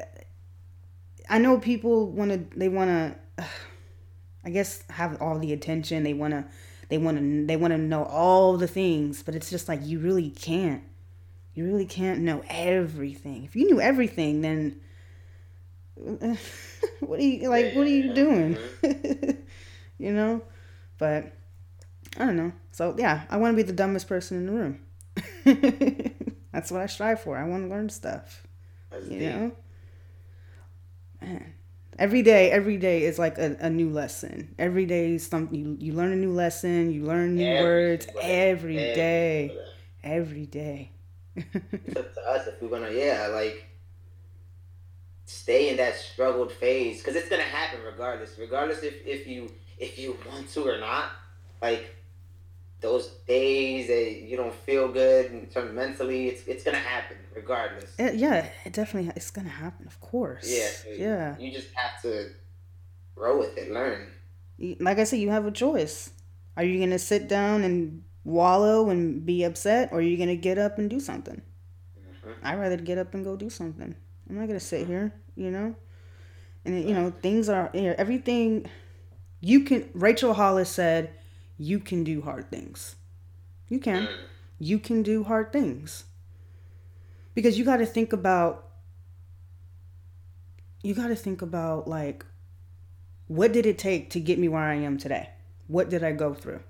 I 1.28 1.38
know 1.38 1.58
people 1.58 2.10
want 2.10 2.30
to. 2.30 2.58
They 2.58 2.68
want 2.68 2.90
to. 3.38 3.44
I 4.44 4.50
guess 4.50 4.82
have 4.90 5.20
all 5.20 5.38
the 5.38 5.52
attention. 5.52 6.02
They 6.04 6.14
want 6.14 6.32
to. 6.32 6.44
They 6.88 6.98
want 6.98 7.18
to. 7.18 7.46
They 7.46 7.56
want 7.56 7.72
to 7.72 7.78
know 7.78 8.04
all 8.04 8.56
the 8.56 8.68
things, 8.68 9.22
but 9.22 9.34
it's 9.34 9.50
just 9.50 9.68
like 9.68 9.84
you 9.84 9.98
really 9.98 10.30
can't. 10.30 10.82
You 11.54 11.66
really 11.66 11.86
can't 11.86 12.20
know 12.20 12.42
everything. 12.48 13.44
If 13.44 13.56
you 13.56 13.66
knew 13.66 13.80
everything, 13.80 14.42
then 14.42 14.80
what 17.00 17.18
are 17.18 17.22
you 17.22 17.48
like? 17.48 17.74
What 17.74 17.86
are 17.86 17.90
you 17.90 18.14
doing? 18.14 18.56
you 19.98 20.12
know, 20.12 20.42
but 20.98 21.32
I 22.16 22.24
don't 22.24 22.36
know. 22.36 22.52
So 22.70 22.94
yeah, 22.96 23.24
I 23.28 23.36
want 23.38 23.52
to 23.52 23.56
be 23.56 23.66
the 23.66 23.72
dumbest 23.72 24.06
person 24.06 24.38
in 24.38 24.46
the 24.46 24.52
room. 24.52 26.14
That's 26.52 26.70
what 26.70 26.80
I 26.80 26.86
strive 26.86 27.20
for. 27.20 27.36
I 27.36 27.44
want 27.44 27.64
to 27.64 27.68
learn 27.68 27.88
stuff. 27.88 28.46
That's 28.90 29.08
You 29.08 29.18
deep. 29.18 29.28
know, 29.28 29.52
man. 31.28 31.54
Every 31.98 32.22
day, 32.22 32.50
every 32.50 32.76
day 32.76 33.02
is 33.04 33.18
like 33.18 33.38
a, 33.38 33.56
a 33.60 33.70
new 33.70 33.90
lesson. 33.90 34.54
Every 34.58 34.86
day 34.86 35.14
is 35.14 35.26
something 35.26 35.54
you, 35.54 35.76
you 35.80 35.92
learn 35.92 36.12
a 36.12 36.16
new 36.16 36.32
lesson. 36.32 36.92
You 36.92 37.04
learn 37.04 37.34
new 37.34 37.48
Every 37.48 37.60
words 37.60 38.04
single 38.04 38.22
every 38.22 38.76
day. 38.76 38.94
day. 38.94 39.58
Every 40.04 40.46
day. 40.46 40.90
It's 41.34 41.96
up 41.96 42.14
to 42.14 42.20
us 42.20 42.46
if 42.46 42.62
we're 42.62 42.68
gonna, 42.68 42.90
yeah, 42.90 43.28
like 43.32 43.66
stay 45.24 45.68
in 45.70 45.76
that 45.76 45.94
struggled 45.96 46.52
phase 46.52 46.98
because 46.98 47.16
it's 47.16 47.28
gonna 47.28 47.42
happen 47.42 47.80
regardless. 47.84 48.38
Regardless 48.38 48.82
if 48.82 48.94
if 49.04 49.26
you 49.26 49.50
if 49.78 49.98
you 49.98 50.16
want 50.28 50.48
to 50.50 50.68
or 50.68 50.78
not, 50.78 51.10
like 51.60 51.94
those 52.80 53.08
days 53.26 53.88
that 53.88 54.22
you 54.22 54.36
don't 54.36 54.54
feel 54.54 54.88
good 54.88 55.32
in 55.32 55.46
terms 55.46 55.74
mentally, 55.74 56.28
it's 56.28 56.46
it's 56.46 56.64
gonna 56.64 56.78
happen 56.78 57.16
regardless. 57.34 57.98
Uh, 57.98 58.12
yeah, 58.14 58.46
it 58.64 58.72
definitely 58.72 59.10
it's 59.16 59.30
gonna 59.30 59.48
happen. 59.48 59.86
Of 59.86 60.00
course. 60.00 60.46
Yeah, 60.46 60.68
so 60.68 61.02
Yeah. 61.02 61.36
You 61.38 61.52
just 61.52 61.68
have 61.74 62.00
to 62.02 62.30
grow 63.14 63.38
with 63.38 63.56
it, 63.58 63.70
learn. 63.70 64.08
Like 64.80 64.98
I 64.98 65.04
said, 65.04 65.20
you 65.20 65.30
have 65.30 65.46
a 65.46 65.50
choice. 65.50 66.10
Are 66.56 66.64
you 66.64 66.80
gonna 66.80 66.98
sit 66.98 67.28
down 67.28 67.62
and 67.62 68.02
wallow 68.24 68.90
and 68.90 69.24
be 69.24 69.44
upset, 69.44 69.90
or 69.92 69.98
are 69.98 70.02
you 70.02 70.16
gonna 70.16 70.36
get 70.36 70.58
up 70.58 70.78
and 70.78 70.90
do 70.90 71.00
something? 71.00 71.42
Mhm. 71.98 72.34
I'd 72.42 72.58
rather 72.58 72.76
get 72.76 72.98
up 72.98 73.14
and 73.14 73.24
go 73.24 73.36
do 73.36 73.50
something. 73.50 73.94
I'm 74.28 74.38
not 74.38 74.46
gonna 74.46 74.60
sit 74.60 74.86
here, 74.86 75.12
you 75.36 75.50
know. 75.50 75.74
And 76.64 76.86
you 76.88 76.94
know, 76.94 77.10
things 77.10 77.48
are 77.48 77.70
you 77.72 77.82
know, 77.82 77.94
everything. 77.98 78.66
You 79.40 79.60
can. 79.64 79.88
Rachel 79.94 80.34
Hollis 80.34 80.68
said, 80.68 81.10
"You 81.58 81.78
can 81.80 82.04
do 82.04 82.22
hard 82.22 82.50
things. 82.50 82.96
You 83.68 83.78
can. 83.78 84.04
Mm. 84.04 84.16
You 84.58 84.78
can 84.78 85.02
do 85.02 85.24
hard 85.24 85.52
things." 85.52 86.04
Because 87.34 87.58
you 87.58 87.64
got 87.64 87.76
to 87.76 87.86
think 87.86 88.12
about. 88.12 88.64
You 90.82 90.94
got 90.94 91.08
to 91.08 91.16
think 91.16 91.42
about 91.42 91.88
like, 91.88 92.24
what 93.26 93.52
did 93.52 93.66
it 93.66 93.78
take 93.78 94.10
to 94.10 94.20
get 94.20 94.38
me 94.38 94.48
where 94.48 94.62
I 94.62 94.76
am 94.76 94.96
today? 94.96 95.30
What 95.66 95.90
did 95.90 96.02
I 96.02 96.12
go 96.12 96.34
through? 96.34 96.60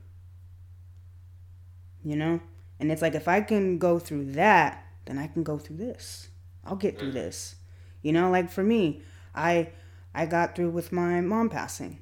You 2.02 2.16
know, 2.16 2.40
and 2.80 2.90
it's 2.90 3.02
like 3.02 3.14
if 3.14 3.28
I 3.28 3.40
can 3.40 3.78
go 3.78 3.98
through 3.98 4.32
that, 4.32 4.84
then 5.04 5.18
I 5.18 5.26
can 5.26 5.42
go 5.42 5.58
through 5.58 5.76
this. 5.76 6.28
I'll 6.64 6.76
get 6.76 6.98
through 6.98 7.12
this. 7.12 7.56
You 8.02 8.12
know, 8.12 8.30
like 8.30 8.50
for 8.50 8.62
me, 8.62 9.02
I 9.34 9.70
I 10.14 10.26
got 10.26 10.54
through 10.54 10.70
with 10.70 10.92
my 10.92 11.20
mom 11.20 11.48
passing. 11.48 12.00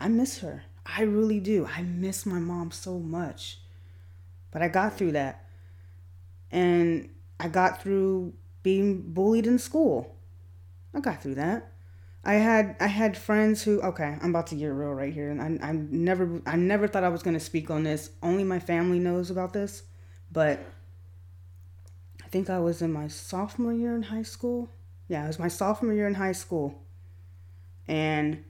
I 0.00 0.08
miss 0.08 0.38
her. 0.38 0.64
I 0.96 1.02
really 1.02 1.40
do. 1.40 1.66
I 1.66 1.82
miss 1.82 2.26
my 2.26 2.38
mom 2.38 2.70
so 2.70 2.98
much. 2.98 3.60
But 4.50 4.62
I 4.62 4.68
got 4.68 4.96
through 4.96 5.12
that. 5.12 5.46
And 6.50 7.10
I 7.38 7.48
got 7.48 7.82
through 7.82 8.34
being 8.62 9.12
bullied 9.12 9.46
in 9.46 9.58
school. 9.58 10.16
I 10.92 11.00
got 11.00 11.22
through 11.22 11.36
that. 11.36 11.72
I 12.22 12.34
had 12.34 12.76
I 12.80 12.86
had 12.86 13.16
friends 13.16 13.62
who 13.62 13.80
okay, 13.80 14.18
I'm 14.20 14.30
about 14.30 14.48
to 14.48 14.54
get 14.54 14.66
real 14.66 14.92
right 14.92 15.12
here, 15.12 15.30
and 15.30 15.40
I 15.40 15.68
I 15.68 15.72
never 15.72 16.42
I 16.44 16.56
never 16.56 16.86
thought 16.86 17.04
I 17.04 17.08
was 17.08 17.22
gonna 17.22 17.40
speak 17.40 17.70
on 17.70 17.82
this. 17.82 18.10
Only 18.22 18.44
my 18.44 18.58
family 18.58 18.98
knows 18.98 19.30
about 19.30 19.54
this, 19.54 19.84
but 20.30 20.60
I 22.22 22.28
think 22.28 22.50
I 22.50 22.58
was 22.58 22.82
in 22.82 22.92
my 22.92 23.08
sophomore 23.08 23.72
year 23.72 23.96
in 23.96 24.02
high 24.02 24.22
school. 24.22 24.68
Yeah, 25.08 25.24
it 25.24 25.28
was 25.28 25.38
my 25.38 25.48
sophomore 25.48 25.94
year 25.94 26.06
in 26.06 26.14
high 26.14 26.32
school, 26.32 26.82
and 27.88 28.44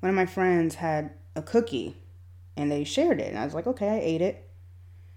one 0.00 0.10
of 0.10 0.16
my 0.16 0.26
friends 0.26 0.74
had 0.74 1.12
a 1.36 1.42
cookie, 1.42 1.96
and 2.56 2.70
they 2.70 2.84
shared 2.84 3.20
it, 3.20 3.28
and 3.28 3.38
I 3.38 3.44
was 3.44 3.54
like, 3.54 3.66
okay, 3.66 3.88
I 3.88 3.98
ate 4.00 4.22
it, 4.22 4.48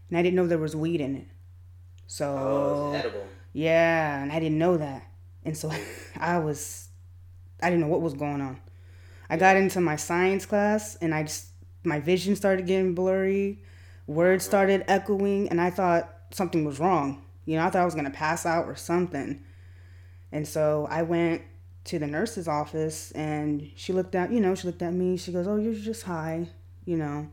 and 0.10 0.18
I 0.18 0.22
didn't 0.22 0.36
know 0.36 0.48
there 0.48 0.58
was 0.58 0.76
weed 0.76 1.02
in 1.02 1.16
it, 1.16 1.28
so 2.08 2.26
Oh, 2.38 2.94
edible. 2.94 3.28
yeah, 3.54 4.22
and 4.22 4.32
I 4.32 4.40
didn't 4.40 4.58
know 4.58 4.78
that. 4.78 5.04
And 5.44 5.58
so 5.58 5.72
I 6.18 6.40
was 6.40 6.90
I 7.62 7.70
didn't 7.70 7.82
know 7.82 7.88
what 7.88 8.02
was 8.02 8.14
going 8.14 8.42
on. 8.42 8.60
I 9.30 9.38
got 9.38 9.58
into 9.58 9.82
my 9.82 9.96
science 9.96 10.46
class 10.46 10.96
and 11.02 11.14
I 11.14 11.24
just 11.24 11.48
my 11.84 12.00
vision 12.00 12.36
started 12.36 12.66
getting 12.68 12.94
blurry, 12.96 13.64
words 14.08 14.44
started 14.44 14.84
echoing 14.88 15.50
and 15.50 15.60
I 15.62 15.70
thought 15.70 16.14
something 16.32 16.66
was 16.66 16.80
wrong. 16.80 17.24
You 17.46 17.56
know, 17.58 17.64
I 17.66 17.70
thought 17.70 17.82
I 17.82 17.86
was 17.86 17.94
going 17.94 18.06
to 18.06 18.12
pass 18.12 18.46
out 18.46 18.66
or 18.68 18.76
something. 18.76 19.42
And 20.32 20.46
so 20.48 20.88
I 20.90 21.04
went 21.04 21.44
to 21.88 22.00
the 22.00 22.08
nurse's 22.08 22.48
office 22.48 23.12
and 23.12 23.70
she 23.76 23.94
looked 23.94 24.16
at, 24.16 24.32
you 24.32 24.40
know, 24.40 24.56
she 24.56 24.68
looked 24.68 24.82
at 24.82 24.94
me. 24.94 25.18
She 25.18 25.32
goes, 25.32 25.48
"Oh, 25.48 25.58
you're 25.58 25.74
just 25.74 26.04
high," 26.04 26.50
you 26.86 26.98
know. 26.98 27.28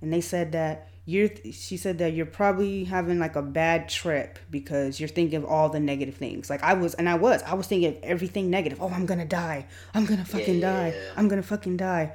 And 0.00 0.12
they 0.12 0.20
said 0.20 0.52
that 0.52 0.88
you're 1.08 1.30
she 1.52 1.78
said 1.78 1.96
that 1.98 2.12
you're 2.12 2.26
probably 2.26 2.84
having 2.84 3.18
like 3.18 3.34
a 3.34 3.40
bad 3.40 3.88
trip 3.88 4.38
because 4.50 5.00
you're 5.00 5.08
thinking 5.08 5.38
of 5.38 5.44
all 5.46 5.70
the 5.70 5.80
negative 5.80 6.14
things. 6.14 6.50
Like 6.50 6.62
i 6.62 6.74
was 6.74 6.92
and 6.92 7.08
i 7.08 7.14
was 7.14 7.42
i 7.44 7.54
was 7.54 7.66
thinking 7.66 7.88
of 7.88 7.98
everything 8.02 8.50
negative. 8.50 8.78
Oh 8.82 8.90
i'm 8.90 9.06
gonna 9.06 9.24
die. 9.24 9.66
I'm 9.94 10.04
gonna 10.04 10.26
fucking 10.26 10.60
die. 10.60 10.94
i'm 11.16 11.28
gonna 11.28 11.42
fucking 11.42 11.78
die. 11.78 12.12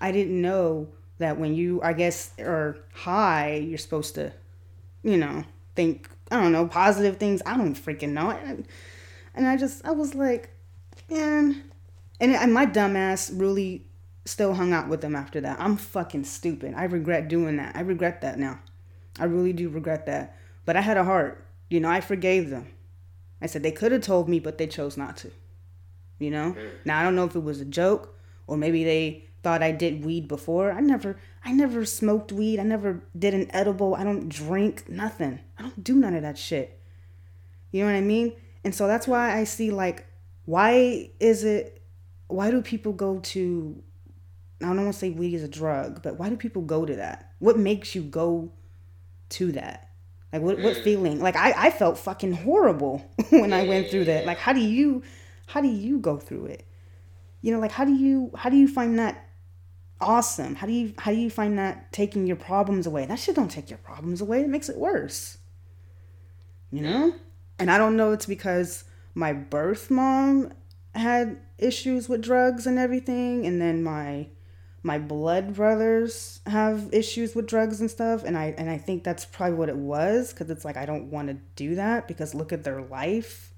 I 0.00 0.12
didn't 0.12 0.40
know 0.40 0.86
that 1.18 1.40
when 1.40 1.56
you 1.56 1.82
i 1.82 1.92
guess 1.92 2.30
are 2.38 2.76
high 2.92 3.56
you're 3.56 3.78
supposed 3.78 4.14
to 4.14 4.32
you 5.02 5.16
know 5.16 5.42
think 5.74 6.08
i 6.30 6.40
don't 6.40 6.52
know 6.52 6.68
positive 6.68 7.16
things. 7.16 7.42
I 7.44 7.56
don't 7.56 7.74
freaking 7.74 8.10
know. 8.10 8.30
And, 8.30 8.68
and 9.34 9.48
i 9.48 9.56
just 9.56 9.84
i 9.84 9.90
was 9.90 10.14
like 10.14 10.50
man 11.08 11.62
and, 12.20 12.34
and 12.34 12.52
my 12.52 12.66
dumbass 12.66 13.30
really 13.34 13.86
still 14.24 14.54
hung 14.54 14.72
out 14.72 14.88
with 14.88 15.00
them 15.00 15.14
after 15.14 15.40
that. 15.40 15.60
I'm 15.60 15.76
fucking 15.76 16.24
stupid. 16.24 16.74
I 16.76 16.84
regret 16.84 17.28
doing 17.28 17.56
that. 17.56 17.76
I 17.76 17.80
regret 17.80 18.22
that 18.22 18.38
now. 18.38 18.58
I 19.18 19.24
really 19.24 19.52
do 19.52 19.68
regret 19.68 20.06
that. 20.06 20.36
But 20.64 20.76
I 20.76 20.80
had 20.80 20.96
a 20.96 21.04
heart. 21.04 21.44
You 21.70 21.80
know, 21.80 21.88
I 21.88 22.00
forgave 22.00 22.50
them. 22.50 22.68
I 23.40 23.46
said 23.46 23.62
they 23.62 23.72
could 23.72 23.92
have 23.92 24.02
told 24.02 24.28
me, 24.28 24.40
but 24.40 24.58
they 24.58 24.66
chose 24.66 24.96
not 24.96 25.16
to. 25.18 25.30
You 26.18 26.30
know? 26.30 26.56
Now 26.84 27.00
I 27.00 27.04
don't 27.04 27.16
know 27.16 27.24
if 27.24 27.36
it 27.36 27.42
was 27.42 27.60
a 27.60 27.66
joke 27.66 28.16
or 28.46 28.56
maybe 28.56 28.84
they 28.84 29.24
thought 29.42 29.62
I 29.62 29.72
did 29.72 30.04
weed 30.04 30.26
before. 30.26 30.72
I 30.72 30.80
never 30.80 31.18
I 31.44 31.52
never 31.52 31.84
smoked 31.84 32.32
weed. 32.32 32.58
I 32.58 32.64
never 32.64 33.02
did 33.16 33.34
an 33.34 33.48
edible. 33.54 33.94
I 33.94 34.02
don't 34.02 34.28
drink 34.28 34.88
nothing. 34.88 35.40
I 35.58 35.62
don't 35.62 35.84
do 35.84 35.94
none 35.94 36.14
of 36.14 36.22
that 36.22 36.38
shit. 36.38 36.80
You 37.70 37.80
know 37.80 37.92
what 37.92 37.98
I 37.98 38.00
mean? 38.00 38.32
And 38.64 38.74
so 38.74 38.86
that's 38.86 39.06
why 39.06 39.36
I 39.38 39.44
see 39.44 39.70
like 39.70 40.06
why 40.46 41.10
is 41.20 41.44
it 41.44 41.82
why 42.28 42.50
do 42.50 42.62
people 42.62 42.92
go 42.92 43.20
to 43.20 43.82
I 44.62 44.66
don't 44.68 44.84
want 44.84 44.92
to 44.94 44.98
say 44.98 45.10
weed 45.10 45.34
is 45.34 45.42
a 45.42 45.48
drug, 45.48 46.02
but 46.02 46.18
why 46.18 46.30
do 46.30 46.36
people 46.36 46.62
go 46.62 46.86
to 46.86 46.96
that? 46.96 47.32
What 47.40 47.58
makes 47.58 47.94
you 47.94 48.02
go 48.02 48.52
to 49.30 49.52
that? 49.52 49.90
Like 50.32 50.42
what 50.42 50.58
what 50.60 50.76
mm. 50.76 50.82
feeling? 50.82 51.20
Like 51.20 51.36
I, 51.36 51.66
I 51.66 51.70
felt 51.70 51.98
fucking 51.98 52.32
horrible 52.32 53.08
when 53.30 53.52
I 53.52 53.66
went 53.66 53.90
through 53.90 54.06
that. 54.06 54.24
Like 54.24 54.38
how 54.38 54.52
do 54.52 54.60
you 54.60 55.02
how 55.46 55.60
do 55.60 55.68
you 55.68 55.98
go 55.98 56.18
through 56.18 56.46
it? 56.46 56.66
You 57.42 57.52
know, 57.52 57.60
like 57.60 57.72
how 57.72 57.84
do 57.84 57.94
you 57.94 58.30
how 58.34 58.48
do 58.48 58.56
you 58.56 58.66
find 58.68 58.98
that 58.98 59.28
awesome? 60.00 60.54
How 60.54 60.66
do 60.66 60.72
you 60.72 60.94
how 60.98 61.10
do 61.10 61.18
you 61.18 61.30
find 61.30 61.58
that 61.58 61.92
taking 61.92 62.26
your 62.26 62.36
problems 62.36 62.86
away? 62.86 63.04
That 63.06 63.18
shit 63.18 63.36
don't 63.36 63.50
take 63.50 63.68
your 63.68 63.78
problems 63.78 64.20
away. 64.20 64.40
It 64.42 64.48
makes 64.48 64.68
it 64.68 64.78
worse. 64.78 65.38
You 66.70 66.82
know? 66.82 67.14
And 67.58 67.70
I 67.70 67.78
don't 67.78 67.96
know 67.96 68.12
it's 68.12 68.26
because 68.26 68.84
my 69.16 69.32
birth 69.32 69.90
mom 69.90 70.52
had 70.94 71.40
issues 71.58 72.06
with 72.06 72.20
drugs 72.20 72.66
and 72.66 72.78
everything 72.78 73.46
and 73.46 73.60
then 73.60 73.82
my 73.82 74.28
my 74.82 74.98
blood 74.98 75.54
brothers 75.54 76.40
have 76.46 76.90
issues 76.92 77.34
with 77.34 77.46
drugs 77.46 77.80
and 77.80 77.90
stuff 77.90 78.22
and 78.24 78.36
i 78.36 78.54
and 78.58 78.68
i 78.68 78.76
think 78.76 79.02
that's 79.02 79.24
probably 79.24 79.56
what 79.56 79.70
it 79.70 79.76
was 79.76 80.32
because 80.32 80.50
it's 80.50 80.66
like 80.66 80.76
i 80.76 80.84
don't 80.84 81.10
want 81.10 81.28
to 81.28 81.34
do 81.56 81.74
that 81.74 82.06
because 82.06 82.34
look 82.34 82.52
at 82.52 82.62
their 82.62 82.82
life. 82.82 83.52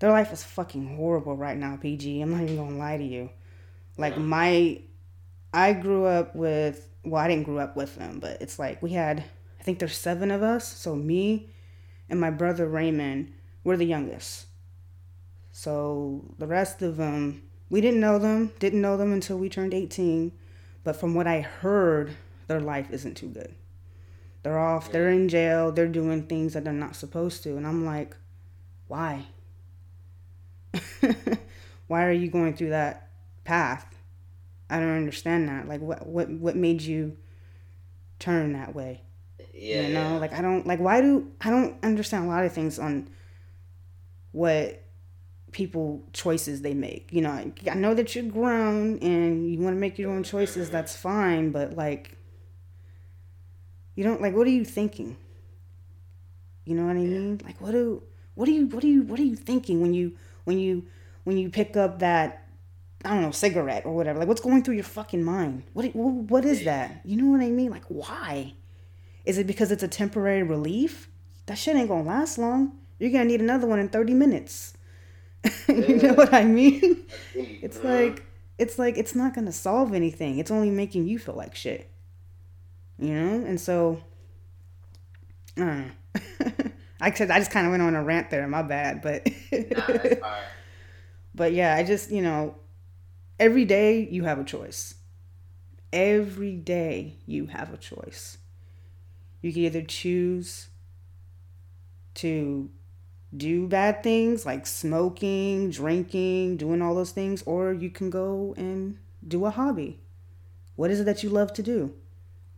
Their 0.00 0.10
life 0.10 0.32
is 0.32 0.42
fucking 0.42 0.96
horrible 0.96 1.34
right 1.34 1.56
now 1.56 1.76
pg 1.80 2.20
i'm 2.20 2.30
not 2.30 2.42
even 2.42 2.56
gonna 2.56 2.76
lie 2.76 2.98
to 2.98 3.04
you. 3.04 3.30
Like 3.96 4.18
my 4.18 4.82
i 5.54 5.72
grew 5.72 6.04
up 6.04 6.36
with 6.36 6.88
well 7.04 7.22
i 7.22 7.28
didn't 7.28 7.44
grow 7.44 7.58
up 7.58 7.74
with 7.74 7.96
them 7.96 8.18
but 8.20 8.42
it's 8.42 8.58
like 8.58 8.82
we 8.82 8.90
had 8.90 9.24
i 9.58 9.62
think 9.62 9.78
there's 9.78 9.96
seven 9.96 10.30
of 10.30 10.42
us 10.42 10.76
so 10.76 10.94
me 10.94 11.48
and 12.10 12.20
my 12.20 12.30
brother 12.30 12.68
raymond 12.68 13.32
we're 13.62 13.78
the 13.78 13.86
youngest 13.86 14.46
so 15.56 16.24
the 16.36 16.48
rest 16.48 16.82
of 16.82 16.96
them 16.96 17.44
We 17.70 17.80
didn't 17.80 18.00
know 18.00 18.18
them, 18.18 18.52
didn't 18.58 18.80
know 18.80 18.96
them 18.96 19.12
until 19.12 19.38
we 19.38 19.48
turned 19.48 19.72
18. 19.72 20.32
But 20.82 20.96
from 20.96 21.14
what 21.14 21.28
I 21.28 21.40
heard, 21.40 22.16
their 22.48 22.60
life 22.60 22.90
isn't 22.90 23.16
too 23.16 23.28
good. 23.28 23.54
They're 24.42 24.58
off, 24.58 24.90
they're 24.90 25.10
in 25.10 25.28
jail, 25.28 25.70
they're 25.70 25.86
doing 25.86 26.24
things 26.24 26.52
that 26.52 26.64
they're 26.64 26.72
not 26.72 26.96
supposed 26.96 27.44
to. 27.44 27.56
And 27.56 27.66
I'm 27.66 27.86
like, 27.86 28.16
why? 28.88 29.26
why 31.86 32.04
are 32.04 32.12
you 32.12 32.28
going 32.28 32.54
through 32.54 32.70
that 32.70 33.10
path? 33.44 33.86
I 34.68 34.80
don't 34.80 34.96
understand 34.96 35.48
that. 35.48 35.68
Like 35.68 35.80
what 35.80 36.04
what 36.04 36.28
what 36.30 36.56
made 36.56 36.82
you 36.82 37.16
turn 38.18 38.54
that 38.54 38.74
way? 38.74 39.02
Yeah. 39.54 39.82
you 39.82 39.94
know, 39.94 40.14
yeah. 40.14 40.18
like 40.18 40.32
I 40.32 40.42
don't 40.42 40.66
like 40.66 40.80
why 40.80 41.00
do 41.00 41.30
I 41.40 41.50
don't 41.50 41.76
understand 41.84 42.24
a 42.26 42.28
lot 42.28 42.44
of 42.44 42.52
things 42.52 42.78
on 42.80 43.08
what 44.32 44.83
people 45.54 46.02
choices 46.12 46.60
they 46.60 46.74
make. 46.74 47.08
You 47.10 47.22
know, 47.22 47.30
I 47.30 47.52
I 47.70 47.74
know 47.74 47.94
that 47.94 48.14
you're 48.14 48.24
grown 48.24 48.98
and 48.98 49.50
you 49.50 49.58
want 49.60 49.74
to 49.74 49.80
make 49.80 49.98
your 49.98 50.10
own 50.10 50.24
choices. 50.24 50.68
That's 50.68 50.94
fine, 50.94 51.50
but 51.50 51.74
like 51.74 52.18
you 53.94 54.04
don't 54.04 54.20
like 54.20 54.34
what 54.34 54.46
are 54.46 54.50
you 54.50 54.64
thinking? 54.64 55.16
You 56.66 56.74
know 56.74 56.84
what 56.84 56.96
I 56.96 57.00
mean? 57.00 57.40
Like 57.44 57.60
what 57.60 57.70
do 57.70 58.02
what 58.34 58.48
are 58.48 58.52
you 58.52 58.66
what 58.66 58.84
are 58.84 58.88
you 58.88 59.02
what 59.02 59.18
are 59.18 59.24
you 59.24 59.36
thinking 59.36 59.80
when 59.80 59.94
you 59.94 60.12
when 60.42 60.58
you 60.58 60.84
when 61.22 61.38
you 61.38 61.48
pick 61.48 61.76
up 61.76 62.00
that 62.00 62.48
I 63.04 63.10
don't 63.10 63.22
know 63.22 63.30
cigarette 63.30 63.86
or 63.86 63.94
whatever? 63.94 64.18
Like 64.18 64.28
what's 64.28 64.40
going 64.40 64.64
through 64.64 64.74
your 64.74 64.84
fucking 64.84 65.22
mind? 65.22 65.62
What 65.72 65.94
what 65.94 66.44
is 66.44 66.64
that? 66.64 67.00
You 67.04 67.16
know 67.16 67.30
what 67.30 67.40
I 67.40 67.50
mean? 67.50 67.70
Like 67.70 67.84
why? 67.88 68.54
Is 69.24 69.38
it 69.38 69.46
because 69.46 69.70
it's 69.70 69.84
a 69.84 69.88
temporary 69.88 70.42
relief? 70.42 71.08
That 71.46 71.58
shit 71.58 71.76
ain't 71.76 71.88
gonna 71.88 72.02
last 72.02 72.38
long. 72.38 72.72
You're 72.98 73.12
gonna 73.12 73.24
need 73.26 73.40
another 73.40 73.68
one 73.68 73.78
in 73.78 73.88
30 73.88 74.14
minutes. 74.14 74.74
you 75.68 75.96
know 75.96 76.14
what 76.14 76.32
I 76.32 76.44
mean? 76.44 77.06
It's 77.62 77.82
like 77.82 78.26
it's 78.58 78.78
like 78.78 78.98
it's 78.98 79.14
not 79.14 79.34
gonna 79.34 79.50
solve 79.52 79.94
anything. 79.94 80.38
It's 80.38 80.50
only 80.50 80.68
making 80.68 81.06
you 81.08 81.18
feel 81.18 81.34
like 81.34 81.54
shit. 81.54 81.90
You 82.98 83.14
know? 83.14 83.46
And 83.46 83.60
so 83.60 84.02
I 85.56 85.60
don't 85.60 85.86
know. 85.86 86.64
I 87.00 87.12
said 87.12 87.30
I 87.30 87.38
just 87.38 87.50
kinda 87.50 87.70
went 87.70 87.82
on 87.82 87.94
a 87.94 88.02
rant 88.02 88.30
there, 88.30 88.46
my 88.46 88.62
bad, 88.62 89.02
but 89.02 89.26
Nah, 89.52 90.28
but 91.34 91.52
yeah, 91.52 91.74
I 91.74 91.82
just, 91.82 92.10
you 92.10 92.22
know, 92.22 92.56
every 93.40 93.64
day 93.64 94.08
you 94.10 94.24
have 94.24 94.38
a 94.38 94.44
choice. 94.44 94.94
Every 95.92 96.56
day 96.56 97.16
you 97.26 97.46
have 97.46 97.72
a 97.72 97.76
choice. 97.76 98.38
You 99.42 99.52
can 99.52 99.62
either 99.62 99.82
choose 99.82 100.68
to 102.14 102.70
do 103.36 103.66
bad 103.66 104.02
things 104.02 104.46
like 104.46 104.66
smoking, 104.66 105.70
drinking, 105.70 106.56
doing 106.56 106.82
all 106.82 106.94
those 106.94 107.12
things, 107.12 107.42
or 107.42 107.72
you 107.72 107.90
can 107.90 108.10
go 108.10 108.54
and 108.56 108.98
do 109.26 109.44
a 109.44 109.50
hobby. 109.50 110.00
What 110.76 110.90
is 110.90 111.00
it 111.00 111.04
that 111.04 111.22
you 111.22 111.30
love 111.30 111.52
to 111.54 111.62
do? 111.62 111.94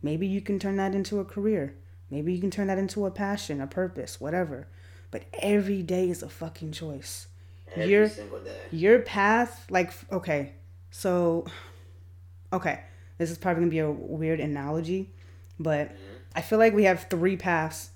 Maybe 0.01 0.27
you 0.27 0.41
can 0.41 0.59
turn 0.59 0.77
that 0.77 0.93
into 0.93 1.19
a 1.19 1.25
career. 1.25 1.75
Maybe 2.09 2.33
you 2.33 2.39
can 2.39 2.51
turn 2.51 2.67
that 2.67 2.77
into 2.77 3.05
a 3.05 3.11
passion, 3.11 3.61
a 3.61 3.67
purpose, 3.67 4.21
whatever. 4.21 4.67
But 5.11 5.23
every 5.33 5.83
day 5.83 6.09
is 6.09 6.21
a 6.21 6.29
fucking 6.29 6.73
choice 6.73 7.27
Every 7.75 8.07
day. 8.43 8.59
your 8.71 8.99
path 8.99 9.65
like 9.69 9.91
okay 10.11 10.53
so 10.89 11.45
okay 12.51 12.81
this 13.17 13.29
is 13.29 13.37
probably 13.37 13.61
gonna 13.61 13.71
be 13.71 13.79
a 13.79 13.91
weird 13.91 14.39
analogy 14.39 15.11
but 15.59 15.89
mm-hmm. 15.89 16.13
i 16.35 16.41
feel 16.41 16.59
like 16.59 16.73
we 16.73 16.85
have 16.85 17.07
three 17.09 17.35
paths 17.35 17.91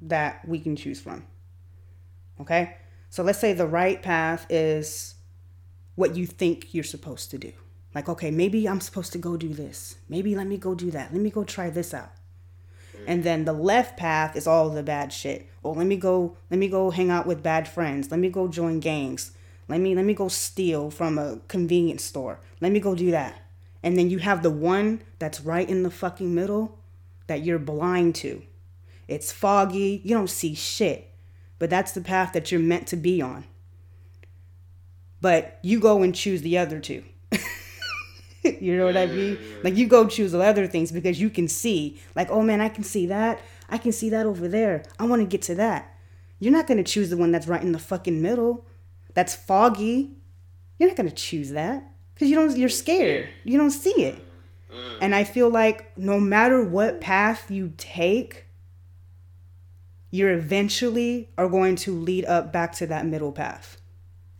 that 0.00 0.46
we 0.46 0.60
can 0.60 0.76
choose 0.76 1.00
from 1.00 1.24
okay 2.40 2.76
so 3.10 3.22
let's 3.22 3.38
say 3.38 3.52
the 3.52 3.66
right 3.66 4.02
path 4.02 4.46
is 4.50 5.14
what 5.94 6.16
you 6.16 6.26
think 6.26 6.74
you're 6.74 6.84
supposed 6.84 7.30
to 7.30 7.38
do 7.38 7.52
like 7.94 8.08
okay 8.08 8.30
maybe 8.30 8.68
i'm 8.68 8.80
supposed 8.80 9.12
to 9.12 9.18
go 9.18 9.36
do 9.36 9.48
this 9.48 9.96
maybe 10.08 10.34
let 10.34 10.46
me 10.46 10.56
go 10.56 10.74
do 10.74 10.90
that 10.90 11.12
let 11.12 11.20
me 11.20 11.30
go 11.30 11.44
try 11.44 11.70
this 11.70 11.92
out 11.94 12.12
and 13.06 13.24
then 13.24 13.44
the 13.44 13.52
left 13.52 13.96
path 13.96 14.36
is 14.36 14.46
all 14.46 14.70
the 14.70 14.82
bad 14.82 15.12
shit. 15.12 15.48
Oh, 15.64 15.72
let 15.72 15.86
me 15.86 15.96
go 15.96 16.36
let 16.50 16.58
me 16.58 16.68
go 16.68 16.90
hang 16.90 17.10
out 17.10 17.26
with 17.26 17.42
bad 17.42 17.68
friends. 17.68 18.10
Let 18.10 18.20
me 18.20 18.28
go 18.28 18.48
join 18.48 18.80
gangs. 18.80 19.32
Let 19.68 19.80
me 19.80 19.94
let 19.94 20.04
me 20.04 20.14
go 20.14 20.28
steal 20.28 20.90
from 20.90 21.18
a 21.18 21.40
convenience 21.48 22.04
store. 22.04 22.40
Let 22.60 22.72
me 22.72 22.80
go 22.80 22.94
do 22.94 23.10
that. 23.10 23.42
And 23.82 23.96
then 23.96 24.10
you 24.10 24.18
have 24.18 24.42
the 24.42 24.50
one 24.50 25.02
that's 25.18 25.40
right 25.40 25.68
in 25.68 25.84
the 25.84 25.90
fucking 25.90 26.34
middle 26.34 26.78
that 27.28 27.42
you're 27.42 27.58
blind 27.58 28.14
to. 28.16 28.42
It's 29.06 29.32
foggy, 29.32 30.02
you 30.04 30.14
don't 30.14 30.28
see 30.28 30.54
shit. 30.54 31.10
But 31.58 31.70
that's 31.70 31.92
the 31.92 32.00
path 32.00 32.32
that 32.32 32.52
you're 32.52 32.60
meant 32.60 32.86
to 32.88 32.96
be 32.96 33.20
on. 33.20 33.44
But 35.20 35.58
you 35.62 35.80
go 35.80 36.02
and 36.02 36.14
choose 36.14 36.42
the 36.42 36.58
other 36.58 36.78
two. 36.78 37.02
you 38.44 38.76
know 38.76 38.86
what 38.86 38.96
I 38.96 39.06
mean? 39.06 39.38
Like 39.64 39.76
you 39.76 39.88
go 39.88 40.06
choose 40.06 40.32
the 40.32 40.40
other 40.40 40.66
things 40.66 40.92
because 40.92 41.20
you 41.20 41.30
can 41.30 41.48
see, 41.48 42.00
like, 42.14 42.30
oh 42.30 42.42
man, 42.42 42.60
I 42.60 42.68
can 42.68 42.84
see 42.84 43.06
that. 43.06 43.40
I 43.68 43.78
can 43.78 43.92
see 43.92 44.10
that 44.10 44.26
over 44.26 44.48
there. 44.48 44.84
I 44.98 45.06
want 45.06 45.20
to 45.20 45.26
get 45.26 45.42
to 45.42 45.54
that. 45.56 45.94
You're 46.38 46.52
not 46.52 46.66
gonna 46.66 46.84
choose 46.84 47.10
the 47.10 47.16
one 47.16 47.32
that's 47.32 47.48
right 47.48 47.62
in 47.62 47.72
the 47.72 47.78
fucking 47.78 48.22
middle. 48.22 48.64
That's 49.14 49.34
foggy. 49.34 50.16
You're 50.78 50.88
not 50.88 50.96
gonna 50.96 51.10
choose 51.10 51.50
that 51.50 51.82
because 52.14 52.28
you 52.28 52.36
don't. 52.36 52.56
You're 52.56 52.68
scared. 52.68 53.28
You 53.42 53.58
don't 53.58 53.72
see 53.72 54.04
it. 54.04 54.24
Mm. 54.72 54.98
And 55.00 55.14
I 55.14 55.24
feel 55.24 55.50
like 55.50 55.96
no 55.98 56.20
matter 56.20 56.62
what 56.62 57.00
path 57.00 57.50
you 57.50 57.72
take, 57.76 58.44
you're 60.10 60.32
eventually 60.32 61.28
are 61.36 61.48
going 61.48 61.76
to 61.76 61.94
lead 61.94 62.24
up 62.24 62.52
back 62.52 62.72
to 62.76 62.86
that 62.86 63.06
middle 63.06 63.32
path. 63.32 63.76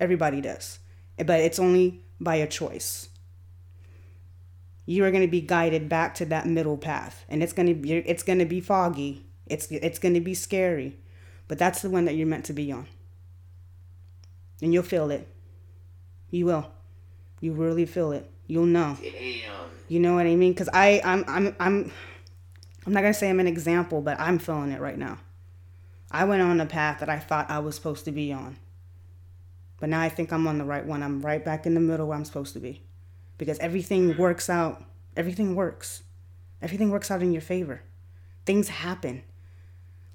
Everybody 0.01 0.41
does. 0.41 0.79
But 1.17 1.41
it's 1.41 1.59
only 1.59 2.03
by 2.21 2.37
a 2.37 2.47
choice. 2.47 3.09
You 4.87 5.05
are 5.05 5.11
going 5.11 5.23
to 5.23 5.31
be 5.31 5.41
guided 5.41 5.89
back 5.89 6.15
to 6.17 6.25
that 6.27 6.47
middle 6.47 6.79
path 6.79 7.25
and 7.29 7.43
it's 7.43 7.53
going 7.53 7.69
to 7.69 7.75
be 7.75 7.93
it's 7.93 8.23
going 8.23 8.39
to 8.39 8.47
be 8.47 8.61
foggy. 8.61 9.27
It's 9.47 9.67
it's 9.71 9.99
going 9.99 10.15
to 10.15 10.21
be 10.21 10.35
scary. 10.35 10.97
But 11.47 11.59
that's 11.59 11.83
the 11.83 11.91
one 11.91 12.07
that 12.07 12.15
you're 12.15 12.27
meant 12.27 12.47
to 12.47 12.53
be 12.53 12.73
on. 12.73 12.87
And 14.63 14.73
you'll 14.73 14.83
feel 14.83 15.11
it. 15.11 15.29
You 16.31 16.47
will. 16.47 16.71
You 17.41 17.53
really 17.53 17.87
feel 17.87 18.13
it. 18.13 18.31
You'll 18.47 18.67
know. 18.67 18.97
Damn. 19.01 19.53
You 19.89 20.01
know 20.01 20.15
what 20.15 20.27
I 20.27 20.35
mean? 20.37 20.55
Cuz 20.55 20.69
I 20.73 21.03
I'm 21.05 21.25
I'm 21.29 21.57
I'm 21.61 21.93
I'm 22.87 22.93
not 22.95 23.03
going 23.03 23.13
to 23.13 23.19
say 23.19 23.29
I'm 23.29 23.41
an 23.41 23.47
example, 23.47 24.01
but 24.01 24.19
I'm 24.19 24.39
feeling 24.39 24.73
it 24.73 24.81
right 24.81 24.97
now. 24.97 25.19
I 26.11 26.25
went 26.25 26.43
on 26.43 26.61
a 26.61 26.67
path 26.67 27.01
that 27.01 27.09
I 27.09 27.19
thought 27.19 27.51
I 27.51 27.59
was 27.59 27.75
supposed 27.75 28.05
to 28.07 28.13
be 28.13 28.33
on. 28.33 28.59
But 29.81 29.91
now 29.91 30.01
I 30.01 30.09
think 30.09 30.33
I'm 30.33 30.47
on 30.47 30.59
the 30.59 30.65
right 30.65 30.85
one. 30.85 31.03
I'm 31.03 31.21
right 31.21 31.45
back 31.45 31.67
in 31.67 31.75
the 31.75 31.81
middle 31.81 32.09
where 32.09 32.17
I'm 32.17 32.25
supposed 32.25 32.55
to 32.55 32.61
be. 32.61 32.83
Because 33.37 33.59
everything 33.59 34.17
works 34.17 34.51
out. 34.51 34.83
Everything 35.17 35.55
works. 35.55 36.03
Everything 36.61 36.91
works 36.91 37.11
out 37.11 37.23
in 37.23 37.33
your 37.33 37.43
favor. 37.43 37.83
Things 38.45 38.69
happen. 38.69 39.23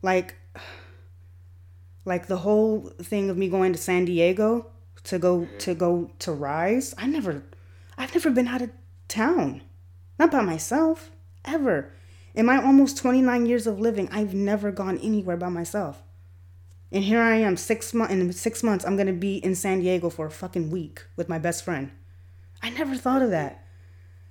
Like 0.02 0.36
like 2.06 2.28
the 2.28 2.38
whole 2.38 2.92
thing 3.02 3.30
of 3.30 3.38
me 3.38 3.48
going 3.48 3.72
to 3.72 3.80
San 3.80 4.06
Diego 4.06 4.72
to 5.06 5.20
go 5.20 5.48
to 5.60 5.74
go 5.74 6.12
to 6.20 6.32
Rise. 6.32 6.94
I 6.98 7.08
never 7.08 7.44
I've 7.98 8.14
never 8.14 8.32
been 8.32 8.48
out 8.48 8.62
of 8.62 8.72
town. 9.08 9.62
Not 10.20 10.32
by 10.32 10.42
myself 10.42 11.12
ever. 11.46 11.94
In 12.34 12.46
my 12.46 12.64
almost 12.64 12.98
29 12.98 13.46
years 13.46 13.68
of 13.68 13.80
living, 13.80 14.10
I've 14.12 14.34
never 14.34 14.72
gone 14.72 14.98
anywhere 14.98 15.38
by 15.38 15.50
myself. 15.50 16.02
And 16.92 17.04
here 17.04 17.22
I 17.22 17.38
am, 17.38 17.58
six 17.58 17.94
months. 17.94 18.14
In 18.14 18.32
six 18.34 18.64
months, 18.64 18.86
I'm 18.86 18.96
gonna 18.96 19.14
be 19.14 19.38
in 19.38 19.56
San 19.56 19.80
Diego 19.80 20.10
for 20.10 20.28
a 20.28 20.32
fucking 20.32 20.70
week 20.70 21.04
with 21.16 21.28
my 21.30 21.40
best 21.40 21.64
friend. 21.64 21.92
I 22.62 22.70
never 22.70 22.96
thought 22.96 23.22
of 23.22 23.32
that. 23.32 23.66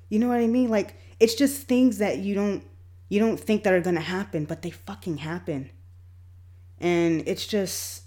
You 0.08 0.18
know 0.18 0.28
what 0.28 0.38
I 0.38 0.46
mean? 0.46 0.70
Like 0.70 0.96
it's 1.18 1.34
just 1.34 1.66
things 1.66 1.98
that 1.98 2.18
you 2.18 2.34
don't 2.34 2.64
you 3.08 3.18
don't 3.18 3.38
think 3.38 3.64
that 3.64 3.72
are 3.72 3.80
gonna 3.80 4.00
happen, 4.00 4.44
but 4.44 4.62
they 4.62 4.70
fucking 4.70 5.18
happen. 5.18 5.70
And 6.78 7.22
it's 7.26 7.46
just 7.46 8.02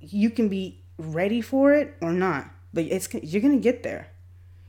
you 0.00 0.30
can 0.30 0.48
be 0.48 0.84
ready 0.98 1.40
for 1.40 1.72
it 1.72 1.94
or 2.00 2.12
not, 2.12 2.50
but 2.72 2.84
it's 2.84 3.12
you're 3.14 3.42
gonna 3.42 3.58
get 3.58 3.82
there. 3.82 4.08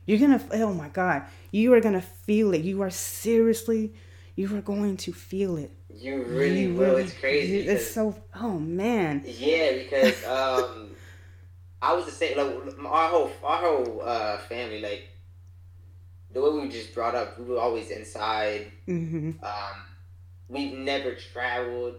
You're 0.06 0.18
gonna 0.18 0.40
oh 0.52 0.72
my 0.72 0.88
god, 0.88 1.22
you 1.50 1.74
are 1.74 1.80
gonna 1.80 2.00
feel 2.00 2.54
it. 2.54 2.62
You 2.62 2.82
are 2.82 2.90
seriously, 2.90 3.92
you 4.36 4.56
are 4.56 4.60
going 4.62 4.96
to 4.98 5.12
feel 5.12 5.56
it. 5.56 5.70
You 5.92 6.22
really 6.24 6.62
You 6.64 6.74
will. 6.74 6.86
really- 6.90 7.02
It's 7.04 7.14
crazy. 7.18 7.58
It's 7.60 7.66
because- 7.66 7.90
so 7.90 8.22
oh 8.36 8.58
man. 8.58 9.24
Yeah, 9.26 9.72
because 9.82 10.24
um, 10.24 10.90
I 11.82 11.92
was 11.94 12.04
the 12.04 12.10
same. 12.12 12.36
Like 12.38 12.78
our 12.86 13.08
whole 13.08 13.30
our 13.42 13.58
whole 13.58 14.02
uh, 14.04 14.38
family, 14.38 14.80
like 14.80 15.08
the 16.32 16.40
way 16.42 16.50
we 16.50 16.60
were 16.60 16.68
just 16.68 16.94
brought 16.94 17.14
up, 17.14 17.38
we 17.38 17.44
were 17.46 17.58
always 17.60 17.90
inside. 17.90 18.70
hmm 18.86 19.32
Um, 19.42 19.76
we've 20.48 20.74
never 20.78 21.14
traveled, 21.14 21.96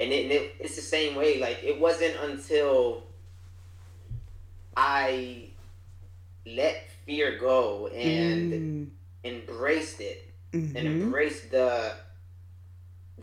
and 0.00 0.10
it, 0.12 0.22
and 0.24 0.32
it 0.32 0.54
it's 0.58 0.74
the 0.76 0.82
same 0.82 1.14
way. 1.14 1.38
Like 1.38 1.58
it 1.62 1.78
wasn't 1.78 2.16
until 2.22 3.04
I 4.76 5.50
let 6.46 6.88
fear 7.06 7.38
go 7.38 7.86
and 7.88 8.90
embraced 9.24 10.00
it 10.00 10.34
and 10.52 10.72
hmm 10.76 10.86
embraced 10.86 11.50
the 11.50 11.92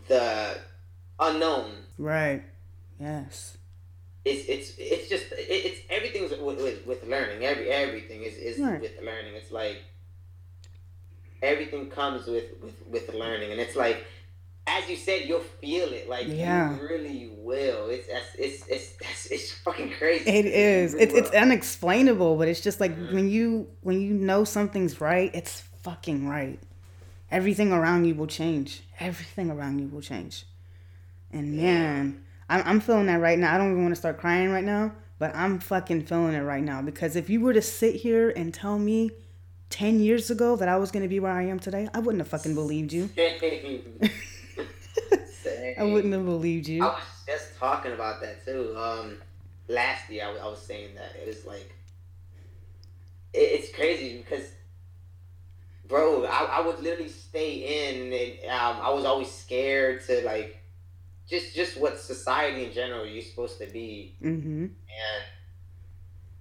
the 0.08 0.58
unknown. 1.20 1.72
Right. 1.98 2.44
Yes. 3.00 3.58
it's 4.26 4.48
it's 4.48 4.74
it's 4.78 5.10
just 5.10 5.26
it's 5.32 5.82
everything's 5.90 6.32
with, 6.32 6.58
with, 6.62 6.86
with 6.86 7.04
learning. 7.08 7.44
Every 7.46 7.70
everything 7.70 8.24
is 8.24 8.36
is 8.38 8.60
Right. 8.60 8.80
with 8.82 8.94
learning. 9.04 9.34
It's 9.36 9.52
like 9.52 9.84
everything 11.42 11.90
comes 11.90 12.26
with 12.28 12.46
with 12.62 12.76
with 12.90 13.14
learning, 13.14 13.52
and 13.52 13.60
it's 13.60 13.76
like 13.76 14.06
as 14.66 14.90
you 14.90 14.96
said, 14.96 15.28
you'll 15.28 15.40
feel 15.62 15.92
it. 15.92 16.08
Like 16.10 16.28
Yeah. 16.28 16.76
you 16.76 16.82
really 16.88 17.32
will. 17.38 17.90
It's 17.90 18.08
it's 18.38 18.66
it's 18.68 18.92
that's, 18.98 19.26
it's 19.28 19.52
fucking 19.52 19.92
crazy. 19.98 20.30
It 20.30 20.46
is. 20.46 20.94
It's 20.94 21.14
it's 21.14 21.32
unexplainable, 21.32 22.38
but 22.38 22.48
it's 22.48 22.62
just 22.62 22.80
like 22.80 22.98
Mhm. 22.98 23.14
when 23.14 23.30
you 23.30 23.68
when 23.82 24.02
you 24.02 24.14
know 24.14 24.44
something's 24.44 25.02
right, 25.02 25.30
it's 25.34 25.62
fucking 25.84 26.28
right. 26.28 26.60
Everything 27.32 27.72
around 27.74 28.06
you 28.06 28.16
will 28.16 28.28
change. 28.28 28.84
Everything 29.00 29.50
around 29.52 29.80
you 29.80 29.88
will 29.88 30.02
change. 30.02 30.46
And 31.32 31.58
man, 31.58 32.24
I'm 32.50 32.62
I'm 32.66 32.80
feeling 32.80 33.08
that 33.08 33.20
right 33.20 33.38
now. 33.40 33.54
I 33.54 33.58
don't 33.58 33.72
even 33.72 33.84
want 33.84 33.94
to 33.96 34.00
start 34.00 34.18
crying 34.18 34.50
right 34.52 34.64
now, 34.64 34.94
but 35.20 35.36
I'm 35.36 35.60
fucking 35.60 36.06
feeling 36.06 36.36
it 36.36 36.42
right 36.42 36.64
now 36.64 36.82
because 36.82 37.16
if 37.16 37.30
you 37.30 37.42
were 37.42 37.54
to 37.54 37.62
sit 37.62 37.96
here 37.96 38.30
and 38.30 38.54
tell 38.54 38.78
me 38.80 39.12
10 39.72 40.00
years 40.00 40.30
ago 40.30 40.56
that 40.56 40.70
I 40.70 40.78
was 40.78 40.92
going 40.92 41.02
to 41.04 41.10
be 41.10 41.20
where 41.20 41.32
I 41.32 41.44
am 41.48 41.60
today, 41.60 41.90
I 41.94 42.00
wouldn't 42.00 42.22
have 42.22 42.28
fucking 42.28 42.54
believed 42.54 42.94
you. 42.94 43.10
Same. 45.44 45.76
I 45.78 45.84
wouldn't 45.84 46.14
have 46.14 46.26
believed 46.26 46.68
you. 46.68 46.84
I 46.84 46.88
was 46.88 47.04
just 47.26 47.58
talking 47.60 47.92
about 47.92 48.22
that 48.22 48.46
too. 48.46 48.76
Um, 48.78 49.18
last 49.68 50.10
year 50.10 50.26
I, 50.26 50.32
was- 50.32 50.42
I 50.42 50.46
was 50.48 50.62
saying 50.62 50.96
that 50.96 51.16
it 51.22 51.28
was 51.28 51.46
like, 51.46 51.74
it, 53.34 53.40
it's 53.40 53.76
crazy 53.76 54.18
because, 54.18 54.46
bro, 55.88 56.26
I, 56.26 56.60
I 56.60 56.62
would 56.66 56.80
literally 56.82 57.10
stay 57.10 57.90
in, 57.92 58.14
and 58.14 58.52
um, 58.52 58.78
I 58.82 58.90
was 58.92 59.06
always 59.06 59.32
scared 59.32 60.04
to 60.08 60.22
like, 60.26 60.60
just 61.28 61.56
just 61.56 61.78
what 61.78 62.00
society 62.00 62.66
in 62.66 62.74
general 62.74 63.06
you're 63.06 63.24
supposed 63.24 63.58
to 63.60 63.66
be, 63.68 64.16
Mhm. 64.22 64.64
and 64.66 65.24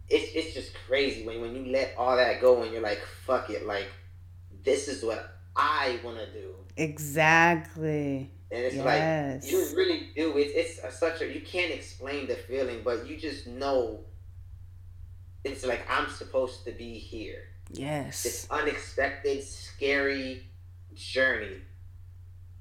it's 0.08 0.32
it's 0.34 0.54
just 0.54 0.74
crazy 0.86 1.24
when 1.26 1.40
when 1.40 1.54
you 1.54 1.72
let 1.72 1.94
all 1.96 2.16
that 2.16 2.40
go 2.40 2.62
and 2.62 2.72
you're 2.72 2.82
like, 2.82 3.00
fuck 3.24 3.48
it, 3.50 3.64
like, 3.66 3.86
this 4.64 4.88
is 4.88 5.02
what 5.04 5.36
I 5.56 5.98
want 6.04 6.18
to 6.18 6.26
do. 6.32 6.54
Exactly. 6.76 8.30
And 8.52 8.62
it's 8.64 8.76
Yes. 8.76 8.84
like 9.42 9.50
you 9.50 9.76
really 9.76 10.10
do. 10.14 10.36
It's 10.36 10.52
it's 10.78 10.84
a, 10.84 10.92
such 10.96 11.22
a 11.22 11.26
you 11.32 11.40
can't 11.40 11.72
explain 11.72 12.26
the 12.26 12.34
feeling, 12.34 12.82
but 12.84 13.06
you 13.06 13.16
just 13.16 13.46
know. 13.46 14.00
It's 15.44 15.64
like 15.64 15.82
I'm 15.90 16.08
supposed 16.10 16.64
to 16.66 16.72
be 16.72 16.98
here. 16.98 17.44
Yes. 17.72 18.22
This 18.22 18.46
unexpected, 18.50 19.42
scary 19.42 20.44
journey. 20.94 21.62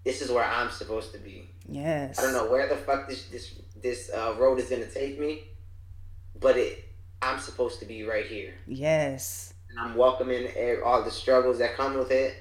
This 0.06 0.22
is 0.22 0.32
where 0.32 0.46
I'm 0.46 0.72
supposed 0.72 1.12
to 1.12 1.20
be. 1.20 1.50
Yes. 1.68 2.18
I 2.18 2.22
don't 2.24 2.34
know 2.34 2.50
where 2.50 2.68
the 2.70 2.78
fuck 2.78 3.08
this 3.10 3.26
this 3.26 3.54
this 3.82 4.10
uh, 4.16 4.36
road 4.40 4.60
is 4.60 4.70
gonna 4.70 4.86
take 4.88 5.20
me, 5.20 5.44
but 6.40 6.56
it 6.58 6.86
I'm 7.22 7.40
supposed 7.40 7.80
to 7.82 7.86
be 7.86 8.04
right 8.04 8.26
here, 8.26 8.54
Yes. 8.66 9.54
and 9.70 9.78
I'm 9.80 9.96
welcoming 9.96 10.48
all 10.84 11.04
the 11.04 11.12
struggles 11.12 11.60
that 11.60 11.76
come 11.76 11.96
with 11.98 12.10
it, 12.12 12.34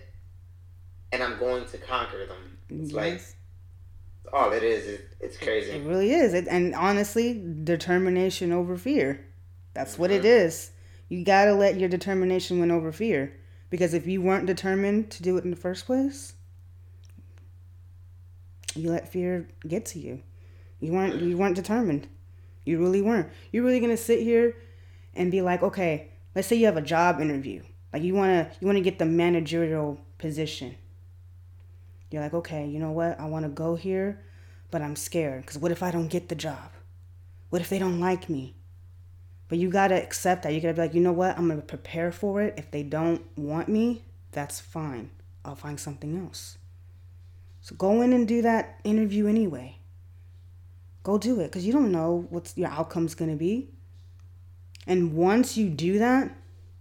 and 1.12 1.22
I'm 1.22 1.38
going 1.38 1.66
to 1.66 1.76
conquer 1.78 2.24
them. 2.26 2.56
It's 2.70 2.92
like 2.92 3.14
Yes. 3.14 3.34
All 4.32 4.52
it 4.52 4.62
is. 4.62 4.86
It, 4.86 5.08
it's 5.20 5.36
crazy. 5.36 5.72
It 5.72 5.86
really 5.86 6.12
is. 6.12 6.34
It, 6.34 6.46
and 6.48 6.74
honestly, 6.74 7.42
determination 7.64 8.52
over 8.52 8.76
fear. 8.76 9.24
That's 9.74 9.98
what 9.98 10.10
it 10.10 10.22
Mhm. 10.22 10.44
is. 10.46 10.70
You 11.08 11.24
got 11.24 11.46
to 11.46 11.54
let 11.54 11.78
your 11.78 11.88
determination 11.88 12.60
win 12.60 12.70
over 12.70 12.92
fear. 12.92 13.36
Because 13.70 13.94
if 13.94 14.06
you 14.06 14.20
weren't 14.20 14.46
determined 14.46 15.10
to 15.12 15.22
do 15.22 15.36
it 15.36 15.44
in 15.44 15.50
the 15.50 15.56
first 15.56 15.86
place, 15.86 16.34
you 18.74 18.90
let 18.90 19.08
fear 19.10 19.48
get 19.66 19.84
to 19.86 19.98
you. 19.98 20.22
You 20.80 20.92
weren't 20.92 21.20
you 21.20 21.36
weren't 21.36 21.56
determined. 21.56 22.08
You 22.64 22.78
really 22.78 23.02
weren't. 23.02 23.28
You're 23.52 23.64
really 23.64 23.80
going 23.80 23.90
to 23.90 23.96
sit 23.96 24.20
here 24.20 24.56
and 25.14 25.30
be 25.30 25.42
like, 25.42 25.62
"Okay, 25.62 26.08
let's 26.34 26.48
say 26.48 26.56
you 26.56 26.66
have 26.66 26.76
a 26.76 26.82
job 26.82 27.20
interview. 27.20 27.62
Like 27.92 28.02
you 28.02 28.14
want 28.14 28.30
to 28.52 28.56
you 28.60 28.66
want 28.66 28.76
to 28.76 28.82
get 28.82 28.98
the 28.98 29.06
managerial 29.06 30.00
position. 30.18 30.76
You're 32.10 32.22
like, 32.22 32.34
"Okay, 32.34 32.66
you 32.66 32.78
know 32.78 32.92
what? 32.92 33.18
I 33.20 33.26
want 33.26 33.44
to 33.44 33.48
go 33.48 33.76
here, 33.76 34.20
but 34.70 34.82
I'm 34.82 34.96
scared 34.96 35.46
cuz 35.46 35.58
what 35.58 35.72
if 35.72 35.82
I 35.82 35.90
don't 35.90 36.08
get 36.08 36.28
the 36.28 36.34
job? 36.34 36.72
What 37.50 37.62
if 37.62 37.68
they 37.68 37.78
don't 37.78 38.00
like 38.00 38.28
me?" 38.28 38.54
But 39.48 39.58
you 39.58 39.70
got 39.70 39.88
to 39.88 40.00
accept 40.00 40.42
that. 40.42 40.54
You 40.54 40.60
got 40.60 40.68
to 40.68 40.74
be 40.74 40.80
like, 40.82 40.94
"You 40.94 41.00
know 41.00 41.12
what? 41.12 41.36
I'm 41.36 41.48
going 41.48 41.60
to 41.60 41.66
prepare 41.66 42.12
for 42.12 42.40
it. 42.42 42.54
If 42.56 42.70
they 42.70 42.82
don't 42.82 43.22
want 43.36 43.68
me, 43.68 44.04
that's 44.32 44.60
fine. 44.60 45.10
I'll 45.44 45.56
find 45.56 45.78
something 45.78 46.16
else." 46.16 46.58
So 47.60 47.74
go 47.74 48.00
in 48.02 48.12
and 48.12 48.26
do 48.26 48.42
that 48.42 48.80
interview 48.84 49.26
anyway. 49.26 49.76
Go 51.02 51.18
do 51.18 51.40
it 51.40 51.44
because 51.44 51.66
you 51.66 51.72
don't 51.72 51.92
know 51.92 52.26
what 52.30 52.52
your 52.56 52.70
outcome's 52.70 53.14
going 53.14 53.30
to 53.30 53.36
be. 53.36 53.70
And 54.86 55.14
once 55.14 55.56
you 55.56 55.68
do 55.68 55.98
that, 55.98 56.36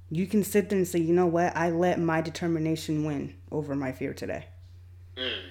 you 0.09 0.25
can 0.25 0.43
sit 0.43 0.69
there 0.69 0.77
and 0.77 0.87
say, 0.87 0.99
you 0.99 1.13
know 1.13 1.27
what? 1.27 1.55
I 1.55 1.69
let 1.69 1.99
my 1.99 2.21
determination 2.21 3.05
win 3.05 3.35
over 3.51 3.75
my 3.75 3.91
fear 3.91 4.13
today. 4.13 4.45
Mm. 5.19 5.41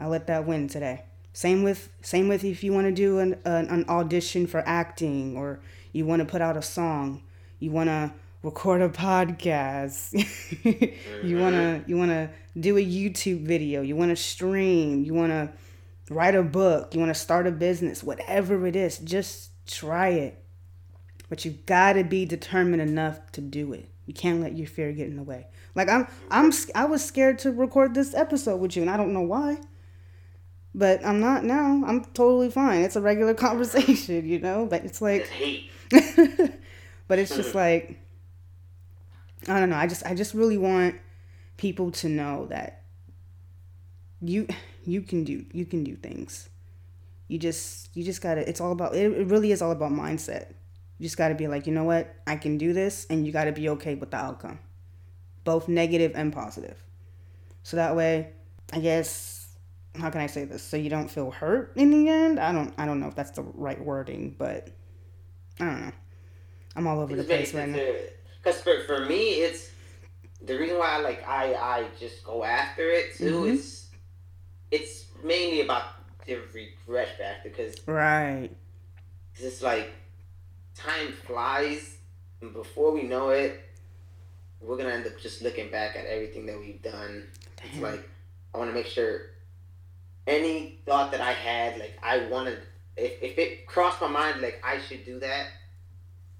I 0.00 0.06
let 0.06 0.26
that 0.28 0.46
win 0.46 0.68
today. 0.68 1.04
Same 1.32 1.62
with 1.62 1.88
same 2.02 2.28
with 2.28 2.44
if 2.44 2.64
you 2.64 2.72
want 2.72 2.86
to 2.86 2.92
do 2.92 3.18
an, 3.18 3.38
an 3.44 3.68
an 3.68 3.84
audition 3.88 4.46
for 4.46 4.62
acting 4.66 5.36
or 5.36 5.60
you 5.92 6.04
want 6.06 6.20
to 6.20 6.26
put 6.26 6.40
out 6.40 6.56
a 6.56 6.62
song, 6.62 7.22
you 7.58 7.70
want 7.70 7.88
to 7.88 8.12
record 8.42 8.80
a 8.80 8.88
podcast, 8.88 10.12
you 11.24 11.38
want 11.38 11.54
to 11.54 11.84
you 11.86 11.96
want 11.96 12.10
to 12.10 12.30
do 12.58 12.76
a 12.76 12.84
YouTube 12.84 13.42
video, 13.42 13.82
you 13.82 13.96
want 13.96 14.10
to 14.10 14.16
stream, 14.16 15.04
you 15.04 15.14
want 15.14 15.32
to 15.32 15.52
write 16.10 16.34
a 16.34 16.42
book, 16.42 16.94
you 16.94 17.00
want 17.00 17.14
to 17.14 17.20
start 17.20 17.46
a 17.46 17.50
business, 17.50 18.02
whatever 18.02 18.66
it 18.66 18.76
is, 18.76 18.98
just 18.98 19.50
try 19.66 20.08
it. 20.08 20.42
But 21.28 21.44
you 21.44 21.52
got 21.66 21.94
to 21.94 22.04
be 22.04 22.24
determined 22.24 22.80
enough 22.80 23.30
to 23.32 23.40
do 23.40 23.72
it. 23.74 23.90
You 24.08 24.14
can't 24.14 24.40
let 24.40 24.56
your 24.56 24.66
fear 24.66 24.90
get 24.92 25.06
in 25.06 25.16
the 25.16 25.22
way. 25.22 25.48
Like 25.74 25.90
I'm 25.90 26.08
I'm 26.30 26.50
I 26.74 26.86
was 26.86 27.04
scared 27.04 27.38
to 27.40 27.52
record 27.52 27.92
this 27.92 28.14
episode 28.14 28.56
with 28.56 28.74
you 28.74 28.80
and 28.80 28.90
I 28.90 28.96
don't 28.96 29.12
know 29.12 29.20
why. 29.20 29.58
But 30.74 31.04
I'm 31.04 31.20
not 31.20 31.44
now. 31.44 31.84
I'm 31.86 32.02
totally 32.14 32.50
fine. 32.50 32.80
It's 32.80 32.96
a 32.96 33.02
regular 33.02 33.34
conversation, 33.48 34.26
you 34.26 34.38
know? 34.38 34.64
But 34.64 34.86
it's 34.86 35.02
like 35.02 35.30
but 35.90 37.18
it's 37.18 37.36
just 37.36 37.54
like 37.54 38.00
I 39.46 39.60
don't 39.60 39.68
know. 39.68 39.76
I 39.76 39.86
just 39.86 40.06
I 40.06 40.14
just 40.14 40.32
really 40.32 40.56
want 40.56 40.94
people 41.58 41.90
to 41.90 42.08
know 42.08 42.46
that 42.46 42.84
you 44.22 44.48
you 44.86 45.02
can 45.02 45.22
do 45.22 45.44
you 45.52 45.66
can 45.66 45.84
do 45.84 45.96
things. 45.96 46.48
You 47.26 47.38
just 47.38 47.94
you 47.94 48.04
just 48.04 48.22
gotta. 48.22 48.48
It's 48.48 48.62
all 48.62 48.72
about. 48.72 48.96
It 48.96 49.26
really 49.26 49.52
is 49.52 49.60
all 49.60 49.70
about 49.70 49.92
mindset. 49.92 50.54
You 50.98 51.04
just 51.04 51.16
gotta 51.16 51.34
be 51.34 51.46
like, 51.46 51.66
you 51.66 51.72
know 51.72 51.84
what, 51.84 52.14
I 52.26 52.36
can 52.36 52.58
do 52.58 52.72
this, 52.72 53.06
and 53.08 53.24
you 53.26 53.32
gotta 53.32 53.52
be 53.52 53.68
okay 53.70 53.94
with 53.94 54.10
the 54.10 54.16
outcome, 54.16 54.58
both 55.44 55.68
negative 55.68 56.12
and 56.14 56.32
positive. 56.32 56.82
So 57.62 57.76
that 57.76 57.94
way, 57.96 58.30
I 58.72 58.80
guess 58.80 59.48
how 59.98 60.10
can 60.10 60.20
I 60.20 60.26
say 60.26 60.44
this? 60.44 60.62
So 60.62 60.76
you 60.76 60.90
don't 60.90 61.08
feel 61.10 61.30
hurt 61.30 61.72
in 61.76 61.90
the 61.90 62.08
end. 62.08 62.38
I 62.40 62.52
don't. 62.52 62.72
I 62.78 62.86
don't 62.86 63.00
know 63.00 63.08
if 63.08 63.14
that's 63.14 63.30
the 63.32 63.42
right 63.42 63.82
wording, 63.82 64.34
but 64.38 64.68
I 65.60 65.64
don't 65.64 65.80
know. 65.86 65.92
I'm 66.76 66.86
all 66.86 67.00
over 67.00 67.14
the 67.16 67.24
place 67.24 67.54
right 67.54 67.68
now. 67.68 67.80
Because 68.42 68.60
for, 68.60 68.80
for 68.84 69.04
me, 69.06 69.40
it's 69.42 69.70
the 70.42 70.56
reason 70.58 70.78
why 70.78 70.96
I 70.96 71.00
like 71.00 71.26
I 71.28 71.54
I 71.54 71.86
just 71.98 72.24
go 72.24 72.44
after 72.44 72.88
it 72.90 73.16
too. 73.16 73.42
Mhm. 73.42 73.54
It's 73.54 73.86
it's 74.70 75.06
mainly 75.22 75.62
about 75.62 75.84
the 76.26 76.36
regret 76.54 77.16
factor 77.18 77.48
because 77.48 77.74
Right. 77.86 78.50
it's 79.34 79.62
like 79.62 79.90
time 80.78 81.12
flies, 81.12 81.96
and 82.40 82.52
before 82.52 82.92
we 82.92 83.02
know 83.02 83.30
it, 83.30 83.60
we're 84.60 84.76
gonna 84.76 84.90
end 84.90 85.06
up 85.06 85.18
just 85.20 85.42
looking 85.42 85.70
back 85.70 85.96
at 85.96 86.06
everything 86.06 86.46
that 86.46 86.58
we've 86.58 86.80
done. 86.82 87.26
It's 87.64 87.78
like 87.80 88.08
I 88.54 88.58
want 88.58 88.70
to 88.70 88.74
make 88.74 88.86
sure 88.86 89.22
any 90.26 90.78
thought 90.86 91.10
that 91.12 91.20
I 91.20 91.32
had, 91.32 91.78
like 91.78 91.98
I 92.02 92.26
wanted, 92.28 92.58
if, 92.96 93.22
if 93.22 93.38
it 93.38 93.66
crossed 93.66 94.00
my 94.00 94.08
mind, 94.08 94.40
like 94.40 94.62
I 94.64 94.78
should 94.80 95.04
do 95.04 95.18
that, 95.20 95.46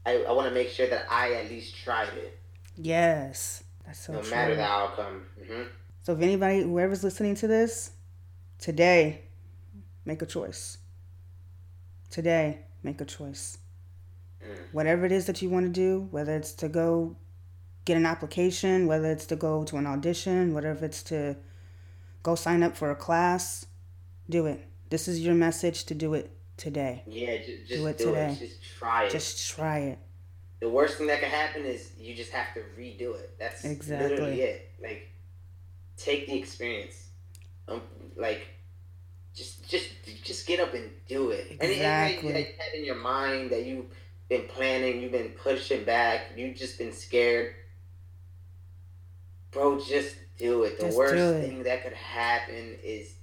I, 0.06 0.22
I 0.24 0.32
want 0.32 0.48
to 0.48 0.54
make 0.54 0.68
sure 0.68 0.86
that 0.88 1.06
I 1.10 1.34
at 1.34 1.48
least 1.50 1.76
tried 1.76 2.08
it, 2.16 2.38
Yes. 2.76 3.64
That's 3.84 4.00
so 4.00 4.12
no 4.12 4.20
true. 4.20 4.30
matter 4.30 4.54
the 4.54 4.62
outcome. 4.62 5.24
hmm 5.46 5.62
So 6.02 6.12
if 6.12 6.20
anybody, 6.20 6.62
whoever's 6.62 7.02
listening 7.02 7.34
to 7.36 7.46
this, 7.48 7.92
today, 8.58 9.22
make 10.04 10.20
a 10.22 10.26
choice. 10.26 10.78
Today, 12.10 12.60
make 12.82 13.00
a 13.00 13.04
choice. 13.06 13.58
Mm. 14.48 14.56
Whatever 14.72 15.06
it 15.06 15.12
is 15.12 15.26
that 15.26 15.42
you 15.42 15.50
want 15.50 15.66
to 15.66 15.72
do, 15.72 16.08
whether 16.10 16.34
it's 16.36 16.52
to 16.54 16.68
go 16.68 17.16
get 17.84 17.96
an 17.96 18.06
application, 18.06 18.86
whether 18.86 19.10
it's 19.10 19.26
to 19.26 19.36
go 19.36 19.64
to 19.64 19.76
an 19.76 19.86
audition, 19.86 20.54
whatever 20.54 20.84
it's 20.84 21.02
to 21.04 21.36
go 22.22 22.34
sign 22.34 22.62
up 22.62 22.76
for 22.76 22.90
a 22.90 22.96
class, 22.96 23.66
do 24.28 24.46
it. 24.46 24.66
This 24.90 25.08
is 25.08 25.20
your 25.20 25.34
message 25.34 25.84
to 25.84 25.94
do 25.94 26.14
it 26.14 26.30
today. 26.56 27.02
Yeah, 27.06 27.36
just, 27.38 27.68
just 27.68 27.68
Do 27.70 27.76
do, 27.76 27.86
it 27.86 27.90
it, 27.90 27.98
today. 27.98 28.36
Just 28.38 28.62
try 28.78 29.04
it. 29.04 29.10
Just 29.10 29.50
try 29.50 29.78
it. 29.80 29.98
the 30.60 30.68
worst 30.68 30.98
thing 30.98 31.06
that 31.06 31.20
can 31.20 31.30
happen 31.30 31.64
is 31.64 31.92
you 31.98 32.14
just 32.14 32.32
have 32.32 32.52
to 32.54 32.60
redo 32.78 33.14
it. 33.14 33.36
That's 33.38 33.64
Exactly. 33.64 34.08
literally 34.10 34.40
it. 34.42 34.70
Like, 34.82 35.08
take 35.96 36.26
the 36.26 36.36
experience. 36.38 37.08
Um, 37.68 37.82
like, 38.16 38.48
just 39.34 39.68
just 39.68 39.88
just 40.24 40.46
get 40.46 40.58
up 40.58 40.74
and 40.74 40.90
do 41.06 41.30
it. 41.30 41.58
Exactly. 41.60 41.68
Anything 41.70 42.32
that 42.32 42.40
you 42.40 42.54
had 42.58 42.74
in 42.78 42.84
your 42.84 42.96
mind 42.96 43.50
that 43.50 43.64
you've 43.64 43.86
been 44.28 44.46
planning, 44.48 45.00
you've 45.00 45.12
been 45.12 45.30
pushing 45.30 45.84
back, 45.84 46.32
you've 46.36 46.56
just 46.56 46.78
been 46.78 46.92
scared. 46.92 47.54
Bro, 49.50 49.80
just 49.80 50.16
do 50.36 50.64
it. 50.64 50.78
The 50.78 50.86
just 50.86 50.98
worst 50.98 51.46
thing 51.46 51.62
that 51.62 51.82
could 51.82 51.94
happen 51.94 52.76
is 52.82 53.14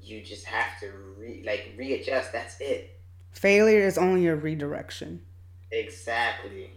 you 0.00 0.22
just 0.22 0.44
have 0.44 0.78
to 0.80 0.90
re 1.18 1.42
like 1.44 1.74
readjust. 1.76 2.32
That's 2.32 2.60
it. 2.60 3.00
Failure 3.32 3.86
is 3.86 3.98
only 3.98 4.26
a 4.28 4.36
redirection. 4.36 5.22
Exactly. 5.70 6.70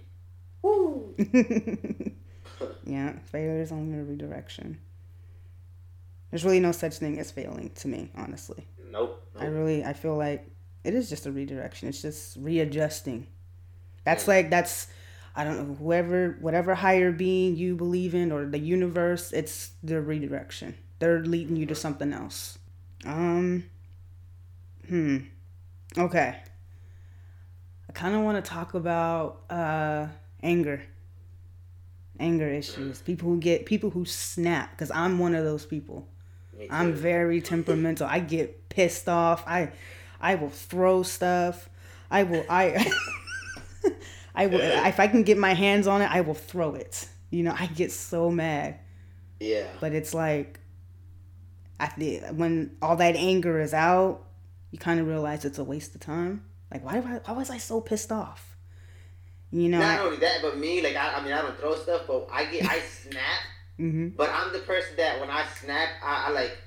Woo. 0.63 1.13
yeah, 2.83 3.13
failure 3.25 3.61
is 3.61 3.71
only 3.71 3.99
a 3.99 4.03
redirection. 4.03 4.79
There's 6.31 6.43
really 6.43 6.59
no 6.59 6.71
such 6.71 6.97
thing 6.97 7.19
as 7.19 7.31
failing 7.31 7.69
to 7.75 7.87
me, 7.87 8.11
honestly. 8.15 8.67
Nope. 8.91 9.23
nope. 9.33 9.43
I 9.43 9.45
really 9.45 9.85
I 9.85 9.93
feel 9.93 10.17
like 10.17 10.49
it 10.83 10.95
is 10.95 11.09
just 11.09 11.25
a 11.27 11.31
redirection. 11.31 11.87
It's 11.89 12.01
just 12.01 12.37
readjusting. 12.37 13.27
That's 14.07 14.23
mm. 14.23 14.29
like 14.29 14.49
that's 14.49 14.87
I 15.35 15.43
don't 15.43 15.57
know 15.57 15.75
whoever 15.75 16.37
whatever 16.39 16.75
higher 16.75 17.11
being 17.11 17.57
you 17.57 17.75
believe 17.75 18.15
in 18.15 18.31
or 18.31 18.45
the 18.45 18.57
universe. 18.57 19.33
It's 19.33 19.71
the 19.83 20.01
redirection. 20.01 20.75
They're 20.99 21.19
leading 21.19 21.57
you 21.57 21.65
to 21.65 21.75
something 21.75 22.13
else. 22.13 22.57
Um. 23.05 23.65
Hmm. 24.87 25.17
Okay. 25.97 26.37
I 27.89 27.91
kind 27.91 28.15
of 28.15 28.21
want 28.21 28.43
to 28.43 28.49
talk 28.49 28.75
about 28.75 29.41
uh, 29.49 30.07
anger. 30.41 30.83
Anger 32.17 32.47
issues. 32.47 33.01
People 33.01 33.27
who 33.27 33.39
get 33.41 33.65
people 33.65 33.89
who 33.89 34.05
snap 34.05 34.71
because 34.71 34.89
I'm 34.91 35.19
one 35.19 35.35
of 35.35 35.43
those 35.43 35.65
people. 35.65 36.07
I'm 36.71 36.93
very 36.93 37.41
temperamental. 37.41 38.07
I 38.07 38.21
get 38.21 38.69
pissed 38.69 39.09
off. 39.09 39.43
I 39.45 39.73
I 40.21 40.35
will 40.35 40.49
throw 40.49 41.03
stuff. 41.03 41.69
I 42.09 42.23
will 42.23 42.45
I 42.49 42.89
I 44.35 44.47
will 44.47 44.61
if 44.61 44.99
I 44.99 45.07
can 45.07 45.23
get 45.23 45.37
my 45.37 45.53
hands 45.53 45.87
on 45.87 46.01
it, 46.01 46.09
I 46.11 46.21
will 46.21 46.33
throw 46.33 46.75
it. 46.75 47.07
You 47.29 47.43
know, 47.43 47.55
I 47.57 47.65
get 47.67 47.91
so 47.91 48.29
mad. 48.29 48.79
Yeah. 49.39 49.67
But 49.79 49.93
it's 49.93 50.13
like 50.13 50.59
I 51.79 51.87
when 52.33 52.75
all 52.81 52.95
that 52.97 53.15
anger 53.15 53.59
is 53.59 53.73
out, 53.73 54.23
you 54.71 54.79
kind 54.79 54.99
of 54.99 55.07
realize 55.07 55.45
it's 55.45 55.57
a 55.57 55.63
waste 55.63 55.95
of 55.95 56.01
time. 56.01 56.43
Like 56.71 56.83
why 56.83 56.97
I, 56.97 56.99
why 56.99 57.33
was 57.33 57.49
I 57.49 57.57
so 57.57 57.81
pissed 57.81 58.11
off? 58.11 58.57
You 59.51 59.69
know. 59.69 59.79
Not 59.79 59.99
I, 59.99 60.03
only 60.03 60.17
that, 60.17 60.39
but 60.41 60.57
me 60.57 60.81
like 60.81 60.95
I, 60.95 61.15
I 61.15 61.23
mean 61.23 61.33
I 61.33 61.41
don't 61.41 61.57
throw 61.57 61.75
stuff, 61.75 62.03
but 62.07 62.27
I 62.31 62.45
get 62.45 62.65
I 62.65 62.79
snap. 62.79 63.39
mm-hmm. 63.79 64.09
But 64.09 64.29
I'm 64.33 64.53
the 64.53 64.59
person 64.59 64.95
that 64.97 65.19
when 65.19 65.29
I 65.29 65.45
snap, 65.61 65.89
I, 66.03 66.25
I 66.27 66.31
like 66.31 66.57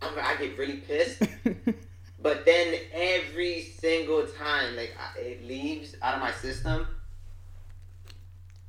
I'm, 0.00 0.14
I 0.18 0.36
get 0.36 0.56
really 0.58 0.78
pissed. 0.78 1.22
but 2.22 2.44
then 2.44 2.74
every 2.92 3.62
single 3.78 4.26
time 4.26 4.76
like 4.76 4.94
it 5.18 5.46
leaves 5.46 5.96
out 6.02 6.14
of 6.14 6.20
my 6.20 6.32
system, 6.32 6.86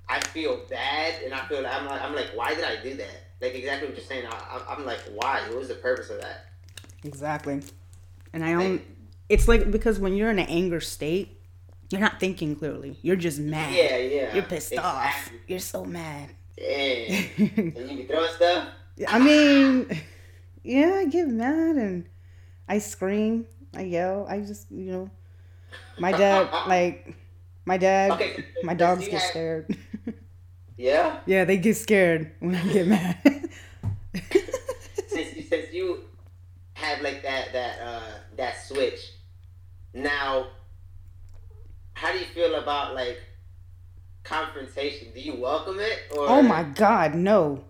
I 0.09 0.19
feel 0.19 0.61
bad 0.69 1.23
and 1.23 1.33
I 1.33 1.45
feel 1.47 1.61
like 1.61 1.73
I'm 1.73 1.85
like 1.85 2.01
I'm 2.01 2.15
like 2.15 2.31
why 2.35 2.53
did 2.55 2.63
I 2.63 2.81
do 2.81 2.95
that? 2.95 3.23
like 3.43 3.55
exactly 3.55 3.89
what 3.89 3.97
you're 3.97 4.05
saying. 4.05 4.25
I, 4.25 4.73
am 4.73 4.85
like, 4.85 5.01
why? 5.13 5.41
What 5.49 5.59
was 5.59 5.67
the 5.67 5.75
purpose 5.75 6.09
of 6.09 6.21
that? 6.21 6.45
Exactly. 7.03 7.61
And 8.31 8.43
I 8.43 8.53
don't. 8.53 8.81
It's 9.29 9.47
like 9.47 9.69
because 9.69 9.99
when 9.99 10.15
you're 10.15 10.29
in 10.29 10.39
an 10.39 10.47
anger 10.47 10.79
state, 10.79 11.39
you're 11.89 12.01
not 12.01 12.19
thinking 12.19 12.55
clearly. 12.55 12.97
You're 13.01 13.17
just 13.17 13.39
mad. 13.39 13.73
Yeah, 13.73 13.97
yeah. 13.97 14.33
You're 14.33 14.43
pissed 14.43 14.71
exactly. 14.71 14.79
off. 14.89 15.29
You're 15.47 15.59
so 15.59 15.85
mad. 15.85 16.29
Damn. 16.57 17.29
and 17.37 17.91
you 17.91 17.97
be 17.97 18.05
throwing 18.05 18.31
stuff. 18.33 18.69
I 19.07 19.19
mean, 19.19 20.01
yeah, 20.63 21.01
I 21.01 21.05
get 21.05 21.27
mad 21.27 21.75
and 21.75 22.05
I 22.67 22.79
scream. 22.79 23.45
I 23.75 23.81
yell. 23.81 24.25
I 24.29 24.41
just, 24.41 24.71
you 24.71 24.91
know, 24.91 25.09
my 25.97 26.11
dad, 26.11 26.49
like, 26.67 27.15
my 27.65 27.77
dad, 27.77 28.13
okay, 28.13 28.45
my 28.61 28.73
dogs 28.73 29.07
get 29.07 29.13
have, 29.13 29.21
scared. 29.21 29.77
Yeah. 30.77 31.19
Yeah, 31.25 31.45
they 31.45 31.57
get 31.57 31.77
scared 31.77 32.31
when 32.39 32.55
I 32.55 32.67
get 32.73 32.87
mad. 32.87 33.17
since 35.07 35.35
you 35.35 35.43
since 35.43 35.71
you 35.71 36.05
have 36.73 37.01
like 37.01 37.23
that 37.23 37.53
that 37.53 37.79
uh 37.81 38.11
that 38.35 38.61
switch, 38.61 39.11
now 39.93 40.47
how 41.93 42.11
do 42.11 42.19
you 42.19 42.25
feel 42.25 42.55
about 42.55 42.95
like 42.95 43.19
confrontation? 44.23 45.09
Do 45.13 45.21
you 45.21 45.35
welcome 45.35 45.79
it 45.79 45.99
or 46.17 46.27
Oh 46.27 46.41
my 46.41 46.63
god, 46.63 47.15
no. 47.15 47.63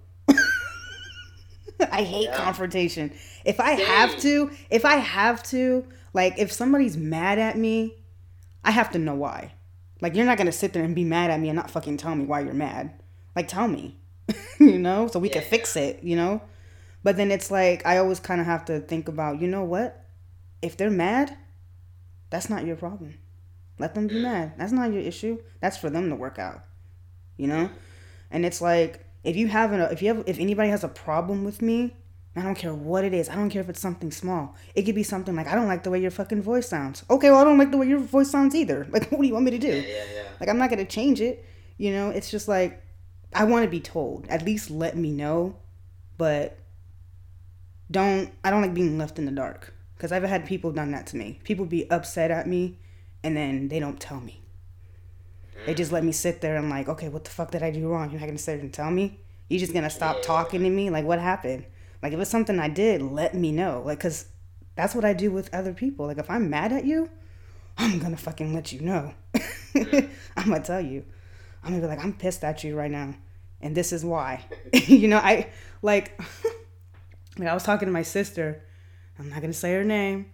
I 1.91 2.03
hate 2.03 2.25
yeah. 2.25 2.35
confrontation. 2.37 3.11
If 3.45 3.59
I 3.59 3.71
have 3.71 4.17
to, 4.19 4.51
if 4.69 4.85
I 4.85 4.95
have 4.95 5.43
to, 5.43 5.85
like 6.13 6.37
if 6.37 6.51
somebody's 6.51 6.97
mad 6.97 7.39
at 7.39 7.57
me, 7.57 7.95
I 8.63 8.71
have 8.71 8.91
to 8.91 8.99
know 8.99 9.15
why. 9.15 9.53
Like 10.01 10.15
you're 10.15 10.25
not 10.25 10.37
gonna 10.37 10.51
sit 10.51 10.73
there 10.73 10.83
and 10.83 10.95
be 10.95 11.03
mad 11.03 11.31
at 11.31 11.39
me 11.39 11.49
and 11.49 11.55
not 11.55 11.71
fucking 11.71 11.97
tell 11.97 12.15
me 12.15 12.25
why 12.25 12.41
you're 12.41 12.53
mad. 12.53 13.01
Like 13.35 13.47
tell 13.47 13.67
me. 13.67 13.99
you 14.59 14.79
know, 14.79 15.07
so 15.07 15.19
we 15.19 15.27
yeah. 15.27 15.41
can 15.41 15.43
fix 15.43 15.75
it, 15.75 16.01
you 16.03 16.15
know? 16.15 16.41
But 17.03 17.17
then 17.17 17.31
it's 17.31 17.51
like 17.51 17.85
I 17.85 17.97
always 17.97 18.19
kind 18.19 18.39
of 18.39 18.47
have 18.47 18.65
to 18.65 18.79
think 18.79 19.07
about, 19.07 19.41
you 19.41 19.47
know 19.47 19.63
what? 19.63 20.05
If 20.61 20.77
they're 20.77 20.89
mad, 20.89 21.37
that's 22.29 22.49
not 22.49 22.65
your 22.65 22.77
problem. 22.77 23.15
Let 23.79 23.95
them 23.95 24.07
be 24.07 24.21
mad. 24.21 24.53
That's 24.57 24.71
not 24.71 24.93
your 24.93 25.01
issue. 25.01 25.39
That's 25.59 25.77
for 25.77 25.89
them 25.89 26.09
to 26.09 26.15
work 26.15 26.39
out. 26.39 26.63
You 27.37 27.47
know? 27.47 27.69
And 28.31 28.45
it's 28.45 28.61
like 28.61 29.02
if 29.23 29.35
you 29.35 29.47
have 29.47 29.71
a 29.71 29.91
if 29.91 30.01
you 30.01 30.09
have 30.09 30.23
if 30.27 30.39
anybody 30.39 30.69
has 30.69 30.83
a 30.83 30.87
problem 30.87 31.43
with 31.43 31.61
me, 31.61 31.95
I 32.35 32.41
don't 32.41 32.55
care 32.55 32.73
what 32.73 33.03
it 33.05 33.13
is. 33.13 33.29
I 33.29 33.35
don't 33.35 33.49
care 33.49 33.61
if 33.61 33.69
it's 33.69 33.79
something 33.79 34.11
small. 34.11 34.55
It 34.75 34.83
could 34.83 34.95
be 34.95 35.03
something 35.03 35.35
like 35.35 35.47
I 35.47 35.55
don't 35.55 35.67
like 35.67 35.83
the 35.83 35.89
way 35.89 36.01
your 36.01 36.11
fucking 36.11 36.41
voice 36.41 36.67
sounds. 36.67 37.03
Okay, 37.09 37.29
well 37.29 37.39
I 37.39 37.43
don't 37.43 37.57
like 37.57 37.71
the 37.71 37.77
way 37.77 37.87
your 37.87 37.99
voice 37.99 38.29
sounds 38.29 38.55
either. 38.55 38.87
Like 38.91 39.11
what 39.11 39.21
do 39.21 39.27
you 39.27 39.33
want 39.33 39.45
me 39.45 39.51
to 39.51 39.57
do? 39.57 39.67
Yeah, 39.67 39.81
yeah, 39.81 40.03
yeah. 40.15 40.23
Like 40.39 40.49
I'm 40.49 40.57
not 40.57 40.69
gonna 40.69 40.85
change 40.85 41.21
it. 41.21 41.45
You 41.77 41.91
know, 41.91 42.09
it's 42.09 42.29
just 42.29 42.47
like 42.47 42.83
I 43.33 43.45
want 43.45 43.63
to 43.63 43.69
be 43.69 43.79
told. 43.79 44.27
At 44.27 44.45
least 44.45 44.69
let 44.69 44.97
me 44.97 45.11
know, 45.11 45.55
but 46.17 46.59
don't. 47.89 48.31
I 48.43 48.51
don't 48.51 48.61
like 48.61 48.73
being 48.73 48.97
left 48.97 49.17
in 49.17 49.25
the 49.25 49.31
dark 49.31 49.73
because 49.95 50.11
I've 50.11 50.23
had 50.23 50.45
people 50.45 50.71
done 50.71 50.91
that 50.91 51.07
to 51.07 51.17
me. 51.17 51.39
People 51.43 51.65
be 51.65 51.89
upset 51.89 52.29
at 52.29 52.47
me, 52.47 52.77
and 53.23 53.37
then 53.37 53.69
they 53.69 53.79
don't 53.79 53.99
tell 53.99 54.19
me. 54.19 54.42
They 55.65 55.73
just 55.73 55.91
let 55.91 56.03
me 56.03 56.11
sit 56.11 56.41
there 56.41 56.57
and 56.57 56.69
like, 56.69 56.89
okay, 56.89 57.09
what 57.09 57.23
the 57.23 57.29
fuck 57.29 57.51
did 57.51 57.63
I 57.63 57.71
do 57.71 57.87
wrong? 57.87 58.11
You're 58.11 58.19
not 58.19 58.25
gonna 58.25 58.37
sit 58.37 58.53
there 58.53 58.61
and 58.61 58.73
tell 58.73 58.91
me. 58.91 59.19
You 59.49 59.59
just 59.59 59.73
gonna 59.73 59.89
stop 59.89 60.21
talking 60.21 60.61
to 60.63 60.69
me? 60.69 60.89
Like, 60.89 61.05
what 61.05 61.19
happened? 61.19 61.65
Like, 62.01 62.13
if 62.13 62.19
it's 62.19 62.31
something 62.31 62.59
I 62.59 62.69
did, 62.69 63.01
let 63.01 63.33
me 63.33 63.51
know. 63.51 63.81
Like, 63.85 63.99
cause 63.99 64.27
that's 64.75 64.95
what 64.95 65.05
I 65.05 65.13
do 65.13 65.31
with 65.31 65.53
other 65.53 65.73
people. 65.73 66.07
Like, 66.07 66.17
if 66.17 66.29
I'm 66.29 66.49
mad 66.49 66.73
at 66.73 66.85
you, 66.85 67.09
I'm 67.77 67.99
gonna 67.99 68.17
fucking 68.17 68.53
let 68.53 68.71
you 68.71 68.81
know. 68.81 69.13
I'm 69.75 70.49
gonna 70.49 70.61
tell 70.61 70.81
you. 70.81 71.05
I'm 71.63 71.71
gonna 71.71 71.81
be 71.81 71.87
like, 71.87 72.03
I'm 72.03 72.13
pissed 72.13 72.43
at 72.43 72.63
you 72.63 72.75
right 72.75 72.91
now, 72.91 73.15
and 73.61 73.75
this 73.75 73.93
is 73.93 74.03
why. 74.03 74.43
you 74.73 75.07
know, 75.07 75.17
I 75.17 75.47
like, 75.81 76.19
like 77.37 77.47
I 77.47 77.53
was 77.53 77.63
talking 77.63 77.87
to 77.87 77.91
my 77.91 78.03
sister. 78.03 78.63
I'm 79.17 79.29
not 79.29 79.41
gonna 79.41 79.53
say 79.53 79.73
her 79.73 79.83
name 79.83 80.31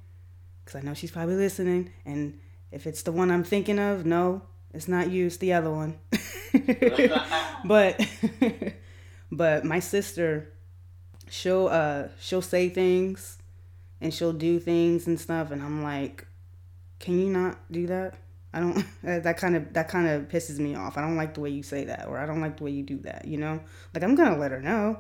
because 0.64 0.82
I 0.82 0.86
know 0.86 0.94
she's 0.94 1.12
probably 1.12 1.36
listening, 1.36 1.92
and 2.06 2.40
if 2.72 2.88
it's 2.88 3.04
the 3.04 3.12
one 3.12 3.32
I'm 3.32 3.44
thinking 3.44 3.80
of, 3.80 4.06
no, 4.06 4.42
it's 4.74 4.88
not 4.88 5.09
you. 5.09 5.28
It's 5.28 5.38
the 5.38 5.53
other 5.53 5.72
one. 5.72 5.99
but, 7.65 7.99
but 9.32 9.65
my 9.65 9.80
sister, 9.80 10.53
she'll 11.30 11.67
uh 11.67 12.09
she'll 12.20 12.41
say 12.41 12.70
things, 12.70 13.38
and 14.01 14.13
she'll 14.13 14.34
do 14.34 14.59
things 14.59 15.07
and 15.07 15.20
stuff, 15.20 15.51
and 15.51 15.61
I'm 15.61 15.84
like, 15.84 16.28
can 16.99 17.20
you 17.20 17.30
not 17.30 17.57
do 17.72 17.88
that? 17.88 18.15
I 18.53 18.59
don't 18.59 18.86
that 19.03 19.38
kind 19.38 19.55
of 19.55 19.74
that 19.74 19.89
kind 19.89 20.07
of 20.07 20.28
pisses 20.28 20.59
me 20.59 20.76
off. 20.76 20.97
I 20.97 21.01
don't 21.01 21.15
like 21.15 21.34
the 21.34 21.41
way 21.41 21.49
you 21.49 21.63
say 21.63 21.86
that 21.86 22.07
or 22.07 22.17
I 22.17 22.26
don't 22.26 22.41
like 22.41 22.57
the 22.57 22.63
way 22.63 22.72
you 22.72 22.84
do 22.84 22.97
that, 22.99 23.26
you 23.26 23.38
know? 23.38 23.59
Like 23.93 24.03
I'm 24.03 24.15
going 24.15 24.32
to 24.32 24.39
let 24.39 24.51
her 24.51 24.61
know. 24.61 24.99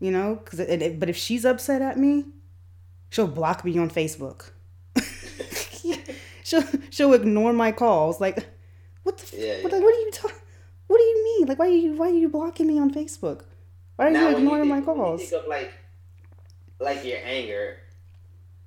You 0.00 0.12
know, 0.12 0.36
cuz 0.36 0.58
but 0.58 1.08
if 1.08 1.16
she's 1.16 1.44
upset 1.44 1.82
at 1.82 1.98
me, 1.98 2.26
she'll 3.10 3.26
block 3.26 3.64
me 3.64 3.76
on 3.78 3.90
Facebook. 3.90 4.50
She'll 6.48 6.64
she'll 6.90 7.12
ignore 7.12 7.52
my 7.52 7.72
calls 7.72 8.20
like 8.20 8.48
what 9.02 9.18
the 9.18 9.36
yeah, 9.36 9.62
what, 9.62 9.72
yeah. 9.72 9.78
what 9.80 9.94
are 9.94 10.00
you 10.00 10.10
talking 10.12 10.36
What 10.88 10.98
do 10.98 11.04
you 11.04 11.24
mean? 11.24 11.48
Like 11.48 11.58
why 11.58 11.66
are 11.66 11.68
you 11.68 11.92
why 11.96 12.06
are 12.08 12.20
you 12.24 12.28
blocking 12.28 12.66
me 12.66 12.78
on 12.78 12.92
Facebook? 12.92 13.42
Why 13.96 14.08
are 14.08 14.10
now, 14.10 14.28
you 14.28 14.36
ignoring 14.38 14.64
you 14.64 14.74
think, 14.74 14.86
my 14.86 14.94
calls? 14.94 15.20
Think 15.20 15.42
of 15.42 15.48
like 15.48 15.72
like 16.80 17.04
your 17.04 17.18
anger, 17.24 17.76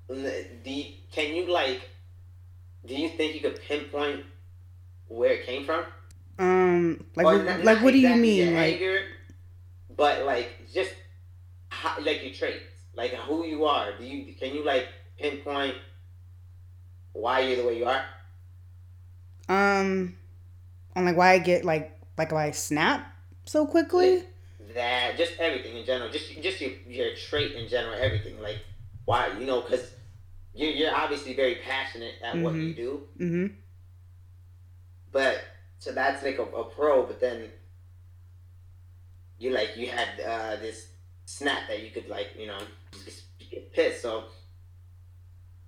do 0.08 0.72
you, 0.72 0.94
can 1.12 1.34
you 1.34 1.48
like 1.52 1.90
do 2.86 2.96
you 2.96 3.10
think 3.10 3.34
you 3.34 3.42
could 3.42 3.60
pinpoint 3.62 4.24
where 5.08 5.34
it 5.34 5.46
came 5.46 5.66
from? 5.66 5.86
Um, 6.40 7.06
like, 7.16 7.26
what, 7.26 7.46
not, 7.46 7.64
like, 7.64 7.82
what 7.84 7.92
do 7.92 8.00
you 8.00 8.16
mean, 8.16 8.56
like, 8.56 8.74
anger, 8.74 9.02
but 9.96 10.26
like, 10.26 10.50
just 10.74 10.92
how, 11.70 12.02
like 12.02 12.24
your 12.24 12.34
traits, 12.34 12.64
like 12.96 13.12
who 13.12 13.46
you 13.46 13.66
are. 13.66 13.98
Do 13.98 14.04
you 14.04 14.34
can 14.34 14.54
you 14.56 14.64
like 14.66 14.88
pinpoint 15.20 15.76
why 17.14 17.42
you're 17.42 17.58
the 17.58 17.68
way 17.68 17.78
you 17.78 17.86
are? 17.86 18.04
Um, 19.50 20.16
on 20.96 21.06
like 21.06 21.18
why 21.18 21.32
I 21.32 21.40
get 21.40 21.66
like 21.66 21.98
like 22.18 22.32
why 22.32 22.48
I 22.48 22.52
snap 22.52 23.14
so 23.46 23.66
quickly. 23.66 24.24
That 24.74 25.18
just 25.18 25.34
everything 25.40 25.76
in 25.76 25.86
general, 25.86 26.10
just 26.10 26.42
just 26.42 26.62
your 26.62 26.72
your 26.88 27.16
trait 27.16 27.54
in 27.54 27.68
general, 27.68 27.96
everything 28.00 28.42
like 28.42 28.60
why 29.06 29.28
you 29.40 29.46
know 29.46 29.62
because 29.62 29.92
you're, 30.54 30.72
you're 30.72 30.96
obviously 30.96 31.34
very 31.34 31.56
passionate 31.56 32.16
at 32.24 32.36
mm-hmm. 32.36 32.44
what 32.44 32.54
you 32.54 32.74
do 32.74 33.02
mm-hmm. 33.20 33.48
but 35.12 35.44
so 35.80 35.92
that's 35.92 36.24
like 36.24 36.38
a, 36.38 36.44
a, 36.44 36.64
pro 36.64 37.06
but 37.06 37.20
then 37.20 37.50
you 39.40 39.52
like 39.52 39.76
you 39.76 39.88
had 39.88 40.08
uh, 40.26 40.56
this 40.58 40.88
snap 41.26 41.68
that 41.68 41.84
you 41.84 41.92
could 41.92 42.08
like 42.10 42.30
you 42.38 42.48
know 42.48 42.60
just 43.06 43.24
get 43.50 43.72
pissed 43.74 44.02
so 44.02 44.26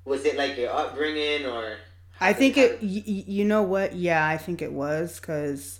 was 0.05 0.25
it 0.25 0.37
like 0.37 0.57
your 0.57 0.71
upbringing 0.71 1.45
or 1.45 1.77
i 2.19 2.33
think 2.33 2.57
it 2.57 2.81
y- 2.81 3.03
you 3.05 3.45
know 3.45 3.63
what? 3.63 3.95
Yeah 3.95 4.25
i 4.25 4.37
think 4.37 4.61
it 4.61 4.71
was 4.71 5.19
because 5.19 5.79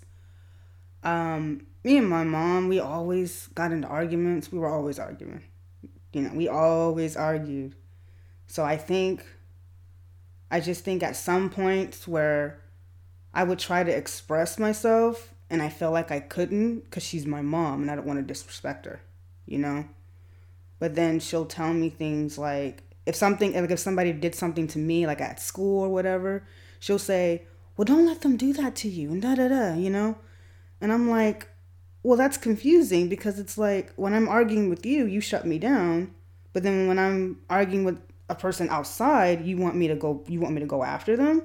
um 1.04 1.66
me 1.84 1.98
and 1.98 2.10
my 2.10 2.24
mom 2.24 2.70
we 2.70 2.80
always 2.80 3.48
got 3.48 3.72
into 3.74 3.88
arguments. 3.88 4.52
We 4.52 4.58
were 4.60 4.70
always 4.70 5.00
arguing. 5.00 5.44
You 6.14 6.22
know 6.22 6.34
we 6.34 6.48
always 6.48 7.18
argued. 7.18 7.76
So 8.48 8.64
i 8.64 8.78
think 8.78 9.26
i 10.52 10.60
just 10.60 10.84
think 10.84 11.02
at 11.04 11.16
some 11.16 11.50
points 11.50 12.08
where 12.08 12.62
i 13.34 13.44
would 13.44 13.60
try 13.60 13.84
to 13.84 13.92
express 13.92 14.60
myself 14.60 15.34
and 15.50 15.62
i 15.62 15.70
felt 15.70 15.94
like 15.94 16.12
i 16.12 16.20
couldn't 16.20 16.82
because 16.82 17.04
she's 17.04 17.26
my 17.26 17.42
mom 17.42 17.82
and 17.82 17.90
i 17.90 17.96
don't 17.96 18.06
want 18.06 18.20
to 18.20 18.24
disrespect 18.24 18.86
her 18.86 19.02
you 19.46 19.58
know? 19.58 19.86
But 20.80 20.96
then 20.96 21.20
she'll 21.20 21.46
tell 21.46 21.74
me 21.74 21.90
things 21.90 22.38
like 22.38 22.84
if 23.06 23.16
something 23.16 23.54
like 23.54 23.70
if 23.70 23.80
somebody 23.80 24.14
did 24.14 24.36
something 24.36 24.68
to 24.68 24.80
me 24.80 25.06
like 25.06 25.22
at 25.22 25.40
school 25.40 25.82
or 25.84 25.90
whatever 25.90 26.46
she'll 26.80 27.00
say 27.00 27.44
well 27.76 27.86
don't 27.86 28.06
let 28.06 28.22
them 28.22 28.38
do 28.38 28.54
that 28.54 28.76
to 28.76 28.88
you 28.88 29.12
and 29.12 29.22
da 29.22 29.36
da 29.36 29.48
da 29.48 29.74
you 29.74 29.90
know? 29.90 30.18
And 30.82 30.92
i'm 30.92 31.10
like 31.10 31.50
well 32.02 32.18
that's 32.18 32.38
confusing 32.38 33.10
because 33.10 33.40
it's 33.40 33.58
like 33.58 33.94
when 33.96 34.14
i'm 34.14 34.28
arguing 34.28 34.70
with 34.70 34.86
you 34.86 35.06
you 35.06 35.22
shut 35.22 35.46
me 35.46 35.58
down 35.60 36.14
but 36.52 36.64
then 36.64 36.88
when 36.88 37.00
i'm 37.00 37.40
arguing 37.50 37.86
with 37.86 38.00
a 38.30 38.36
person 38.36 38.70
outside 38.70 39.46
you 39.46 39.58
want 39.58 39.76
me 39.76 39.88
to 39.88 39.96
go 39.96 40.24
you 40.28 40.40
want 40.40 40.54
me 40.54 40.62
to 40.62 40.68
go 40.68 40.84
after 40.84 41.16
them? 41.16 41.42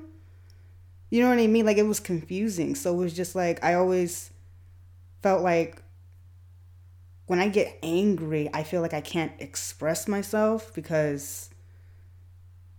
You 1.11 1.23
know 1.23 1.31
what 1.31 1.39
i 1.39 1.47
mean? 1.47 1.65
Like 1.65 1.79
it 1.79 1.87
was 1.87 2.01
confusing. 2.01 2.75
So 2.75 2.93
it 2.95 2.97
was 2.99 3.15
just 3.15 3.35
like 3.35 3.63
i 3.65 3.75
always 3.75 4.31
felt 5.23 5.43
like 5.43 5.83
when 7.27 7.41
I 7.41 7.49
get 7.49 7.79
angry, 7.83 8.49
I 8.55 8.63
feel 8.63 8.81
like 8.81 8.95
I 8.95 9.03
can't 9.03 9.33
express 9.39 10.09
myself 10.09 10.73
because 10.75 11.48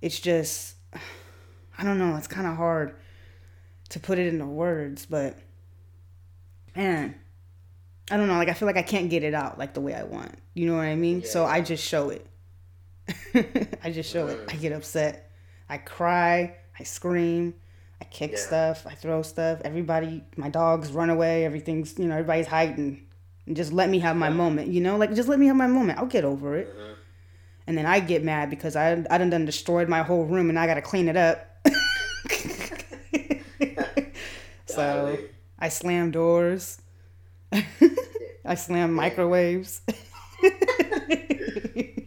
it's 0.02 0.20
just, 0.20 0.76
I 1.78 1.84
don't 1.84 1.98
know, 1.98 2.16
it's 2.16 2.28
kind 2.28 2.48
of 2.48 2.56
hard 2.56 2.96
to 3.90 4.00
put 4.00 4.20
it 4.20 4.28
into 4.28 4.46
words, 4.46 5.06
but 5.06 5.38
man, 6.76 7.16
I 8.12 8.18
don't 8.18 8.28
know, 8.28 8.38
like 8.38 8.50
I 8.50 8.54
feel 8.54 8.66
like 8.66 8.78
I 8.78 8.82
can't 8.82 9.10
get 9.10 9.24
it 9.24 9.34
out 9.34 9.58
like 9.58 9.74
the 9.74 9.82
way 9.82 9.94
I 9.94 10.04
want. 10.04 10.36
You 10.54 10.68
know 10.68 10.76
what 10.76 10.86
I 10.86 10.96
mean? 10.96 11.22
Yeah. 11.22 11.28
So 11.28 11.46
I 11.46 11.62
just 11.62 11.86
show 11.86 12.10
it. 12.10 12.26
I 13.84 13.92
just 13.92 14.12
show 14.12 14.28
it. 14.28 14.40
I 14.48 14.56
get 14.56 14.72
upset. 14.72 15.32
I 15.68 15.78
cry. 15.78 16.56
I 16.80 16.84
scream. 16.84 17.54
I 18.02 18.06
kick 18.06 18.32
yeah. 18.32 18.38
stuff. 18.38 18.88
I 18.88 18.96
throw 18.96 19.22
stuff. 19.22 19.62
Everybody, 19.64 20.24
my 20.38 20.50
dogs 20.50 20.92
run 20.92 21.10
away. 21.10 21.46
Everything's, 21.46 21.98
you 22.00 22.06
know, 22.06 22.16
everybody's 22.16 22.48
hiding 22.48 23.06
and 23.50 23.56
just 23.56 23.74
let 23.74 23.90
me 23.90 24.00
have 24.00 24.16
my 24.16 24.30
moment, 24.30 24.70
you 24.70 24.80
know? 24.80 24.96
Like, 24.96 25.14
just 25.16 25.28
let 25.28 25.40
me 25.40 25.48
have 25.48 25.56
my 25.56 25.68
moment. 25.68 25.98
I'll 25.98 26.06
get 26.06 26.24
over 26.24 26.56
it. 26.56 26.70
Mm-hmm. 26.70 26.94
And 27.70 27.78
then 27.78 27.86
I 27.86 28.00
get 28.00 28.24
mad 28.24 28.50
because 28.50 28.76
I, 28.76 28.94
I 29.12 29.20
done, 29.20 29.30
done 29.30 29.46
destroyed 29.46 29.88
my 29.88 30.02
whole 30.02 30.26
room 30.26 30.50
and 30.50 30.58
I 30.58 30.66
got 30.66 30.74
to 30.74 30.82
clean 30.82 31.08
it 31.08 31.16
up. 31.16 31.68
so 34.66 35.16
I 35.60 35.70
slam 35.70 36.10
doors. 36.10 36.82
I 37.52 38.56
slam 38.56 38.94
microwaves. 38.94 39.82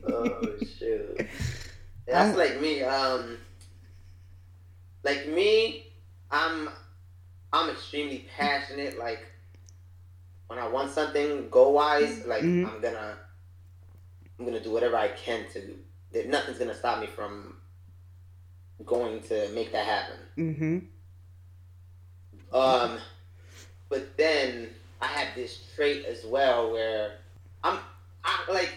oh, 0.09 0.57
shoot. 0.81 1.29
That's 2.09 2.37
like 2.37 2.61
me. 2.61 2.83
Um, 2.83 3.39
like 5.05 5.29
me, 5.29 5.93
I'm 6.33 6.71
I'm 7.53 7.71
extremely 7.71 8.27
passionate. 8.37 8.99
Like 8.99 9.25
when 10.49 10.59
I 10.59 10.67
want 10.67 10.91
something 10.91 11.49
go 11.51 11.71
wise, 11.71 12.27
like 12.27 12.43
mm-hmm. 12.43 12.67
I'm 12.67 12.81
gonna 12.81 13.17
I'm 14.43 14.49
gonna 14.49 14.63
do 14.63 14.73
whatever 14.73 14.97
I 14.97 15.09
can 15.09 15.45
to. 15.53 15.79
That 16.13 16.29
nothing's 16.29 16.59
gonna 16.59 16.75
stop 16.75 17.01
me 17.01 17.07
from 17.07 17.57
going 18.85 19.21
to 19.23 19.49
make 19.51 19.71
that 19.71 19.87
happen. 19.87 20.17
Mm-hmm. 20.37 20.79
Um, 22.57 22.99
but 23.89 24.17
then 24.17 24.71
I 25.01 25.07
have 25.07 25.29
this 25.37 25.61
trait 25.77 26.05
as 26.07 26.25
well 26.25 26.73
where 26.73 27.19
I'm 27.63 27.79
I 28.25 28.53
like 28.53 28.73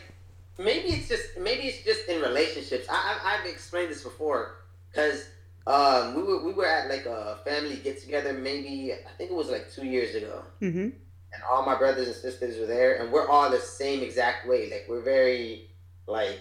maybe 0.59 0.89
it's 0.89 1.09
just 1.09 1.36
maybe 1.39 1.63
it's 1.63 1.84
just 1.84 2.07
in 2.07 2.22
relationships. 2.22 2.86
I, 2.88 3.20
I 3.24 3.38
have 3.38 3.47
explained 3.47 3.89
this 3.89 4.03
before 4.03 4.57
because 4.91 5.28
um 5.66 6.13
we 6.13 6.22
were 6.22 6.45
we 6.45 6.53
were 6.53 6.68
at 6.68 6.89
like 6.89 7.07
a 7.07 7.39
family 7.43 7.78
get 7.78 7.99
together 7.99 8.34
maybe 8.34 8.93
I 8.93 9.18
think 9.18 9.32
it 9.32 9.34
was 9.34 9.49
like 9.49 9.74
two 9.74 9.86
years 9.86 10.13
ago. 10.13 10.43
Mm-hmm 10.61 10.89
and 11.36 11.44
all 11.44 11.66
my 11.66 11.76
brothers 11.76 12.08
and 12.08 12.16
sisters 12.16 12.58
were 12.58 12.66
there, 12.66 13.02
and 13.02 13.12
we're 13.12 13.28
all 13.28 13.50
the 13.50 13.60
same 13.60 14.02
exact 14.02 14.48
way. 14.48 14.70
Like 14.70 14.86
we're 14.90 15.02
very 15.04 15.70
like 16.08 16.40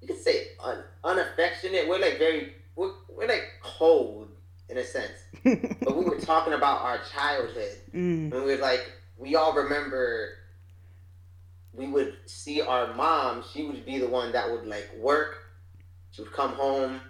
you 0.00 0.08
could 0.08 0.20
say 0.20 0.48
un- 0.62 0.84
unaffectionate. 1.02 1.88
We're 1.88 1.98
like 1.98 2.18
very 2.18 2.54
we're, 2.76 2.92
we're 3.08 3.28
like 3.28 3.44
cold 3.62 4.28
in 4.68 4.78
a 4.78 4.84
sense. 4.84 5.12
but 5.44 5.96
we 5.96 6.04
were 6.04 6.20
talking 6.20 6.52
about 6.52 6.82
our 6.82 7.00
childhood, 7.12 7.76
mm. 7.94 8.32
and 8.32 8.32
we 8.32 8.40
were 8.40 8.56
like 8.56 8.92
we 9.16 9.34
all 9.34 9.54
remember. 9.54 10.34
We 11.74 11.86
would 11.86 12.16
see 12.26 12.60
our 12.60 12.92
mom. 12.92 13.42
She 13.50 13.62
would 13.62 13.86
be 13.86 13.98
the 13.98 14.06
one 14.06 14.32
that 14.32 14.50
would 14.50 14.66
like 14.66 14.90
work. 14.98 15.38
She 16.10 16.20
would 16.20 16.32
come 16.32 16.52
home 16.52 17.00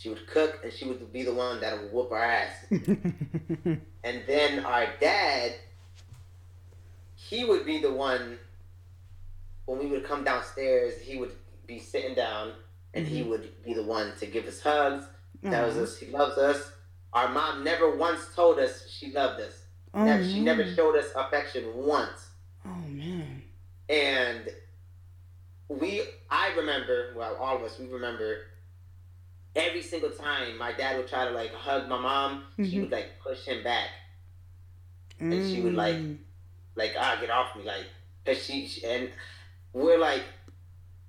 she 0.00 0.08
would 0.08 0.26
cook 0.26 0.60
and 0.64 0.72
she 0.72 0.86
would 0.86 1.12
be 1.12 1.24
the 1.24 1.34
one 1.34 1.60
that 1.60 1.78
would 1.78 1.92
whoop 1.92 2.10
our 2.10 2.24
ass. 2.24 2.64
and 2.70 4.22
then 4.26 4.64
our 4.64 4.86
dad, 4.98 5.52
he 7.16 7.44
would 7.44 7.66
be 7.66 7.82
the 7.82 7.92
one 7.92 8.38
when 9.66 9.78
we 9.78 9.86
would 9.86 10.04
come 10.04 10.24
downstairs, 10.24 10.98
he 11.02 11.18
would 11.18 11.32
be 11.66 11.78
sitting 11.78 12.14
down 12.14 12.52
and 12.94 13.04
mm-hmm. 13.04 13.14
he 13.14 13.22
would 13.22 13.62
be 13.62 13.74
the 13.74 13.82
one 13.82 14.12
to 14.18 14.26
give 14.26 14.46
us 14.46 14.62
hugs, 14.62 15.04
mm-hmm. 15.04 15.50
tells 15.50 15.76
us 15.76 15.98
he 15.98 16.06
loves 16.06 16.38
us. 16.38 16.72
Our 17.12 17.28
mom 17.28 17.62
never 17.62 17.94
once 17.94 18.34
told 18.34 18.58
us 18.58 18.88
she 18.88 19.12
loved 19.12 19.42
us. 19.42 19.64
Oh, 19.92 20.02
never, 20.02 20.24
she 20.24 20.40
never 20.40 20.66
showed 20.74 20.96
us 20.96 21.08
affection 21.14 21.64
once. 21.74 22.28
Oh 22.64 22.88
man. 22.88 23.42
And 23.90 24.48
we 25.68 26.04
I 26.30 26.54
remember, 26.56 27.12
well 27.14 27.36
all 27.36 27.56
of 27.56 27.62
us, 27.64 27.78
we 27.78 27.86
remember 27.86 28.46
every 29.54 29.82
single 29.82 30.10
time 30.10 30.56
my 30.58 30.72
dad 30.72 30.96
would 30.96 31.08
try 31.08 31.24
to 31.24 31.30
like 31.32 31.52
hug 31.54 31.88
my 31.88 31.98
mom, 31.98 32.44
mm-hmm. 32.52 32.64
she 32.64 32.80
would 32.80 32.90
like 32.90 33.18
push 33.22 33.44
him 33.44 33.62
back, 33.62 33.88
mm. 35.20 35.32
and 35.32 35.50
she 35.50 35.60
would 35.60 35.74
like, 35.74 35.96
mm. 35.96 36.16
like 36.76 36.94
ah 36.98 37.18
get 37.20 37.30
off 37.30 37.56
me 37.56 37.64
like, 37.64 37.86
cause 38.24 38.42
she, 38.42 38.66
she 38.66 38.84
and 38.84 39.10
we're 39.72 39.98
like, 39.98 40.22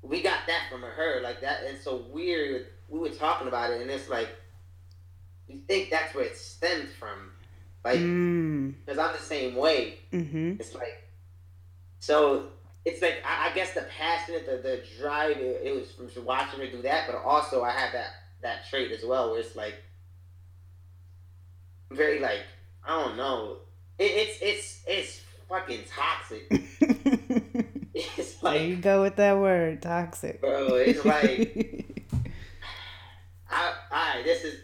we 0.02 0.22
got 0.22 0.39
that 0.48 0.64
from 0.72 0.82
her 0.82 1.22
like 1.22 1.42
that, 1.42 1.64
and 1.68 1.78
so 1.78 2.06
weird. 2.12 2.68
We 2.88 3.00
were 3.00 3.10
talking 3.10 3.48
about 3.48 3.72
it, 3.72 3.82
and 3.82 3.89
it's 3.89 4.10
like, 4.10 4.30
you 5.48 5.62
think 5.68 5.89
that's 5.89 6.14
where 6.14 6.26
it 6.26 6.36
stemmed 6.36 6.89
from, 6.89 7.32
like, 7.86 8.00
because 8.00 8.04
mm. 8.04 8.74
I'm 8.89 9.14
the 9.14 9.20
same 9.20 9.56
way. 9.56 10.00
Mm-hmm. 10.12 10.56
It's 10.60 10.76
like, 10.76 11.08
so 12.00 12.48
it's 12.84 13.02
like 13.02 13.24
I, 13.26 13.50
I, 13.50 13.54
guess 13.54 13.74
the 13.74 13.86
passion, 13.98 14.36
the 14.46 14.58
the 14.58 14.84
drive, 15.00 15.38
it, 15.38 15.62
it 15.64 15.74
was 15.74 15.92
from 16.12 16.26
watching 16.26 16.60
her 16.60 16.68
do 16.68 16.82
that, 16.82 17.08
but 17.08 17.16
also 17.24 17.64
I 17.64 17.72
have 17.72 17.94
that 17.94 18.10
that 18.42 18.68
trait 18.70 18.92
as 18.92 19.04
well, 19.04 19.32
where 19.32 19.39
it's 19.39 19.56
like 19.56 19.76
very 21.92 22.20
like 22.20 22.42
I 22.86 23.04
don't 23.04 23.18
know. 23.18 23.58
It, 24.00 24.04
it's 24.04 24.39
it's 24.42 24.82
it's 24.88 25.22
fucking 25.48 25.82
toxic. 25.89 26.48
it's 27.94 28.42
like 28.42 28.60
there 28.60 28.68
you 28.68 28.76
go 28.78 29.02
with 29.02 29.18
that 29.18 29.38
word, 29.38 29.82
toxic. 29.82 30.42
Bro, 30.42 30.76
it's 30.76 31.06
like 31.06 32.08
I, 33.50 33.74
I 33.92 34.22
this 34.24 34.44
is 34.44 34.56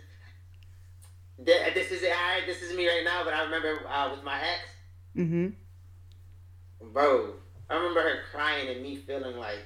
this 1.37 1.91
is 1.91 2.03
I 2.03 2.45
this 2.45 2.61
is 2.61 2.75
me 2.75 2.87
right 2.87 3.03
now, 3.03 3.23
but 3.23 3.33
I 3.33 3.43
remember 3.43 3.81
uh, 3.87 4.09
with 4.11 4.23
my 4.23 4.39
ex. 4.39 4.61
Mm-hmm. 5.15 5.47
Bro, 6.91 7.33
I 7.69 7.75
remember 7.75 8.01
her 8.01 8.19
crying 8.31 8.69
and 8.69 8.81
me 8.81 8.95
feeling 8.95 9.37
like 9.37 9.59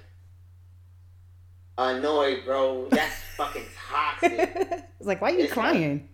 annoyed, 1.89 2.45
bro. 2.45 2.87
That's 2.89 3.15
fucking 3.37 3.65
toxic. 3.89 4.53
it's 4.99 5.07
like, 5.07 5.21
why 5.21 5.31
are 5.31 5.35
you 5.35 5.43
it's 5.45 5.53
crying? 5.53 6.07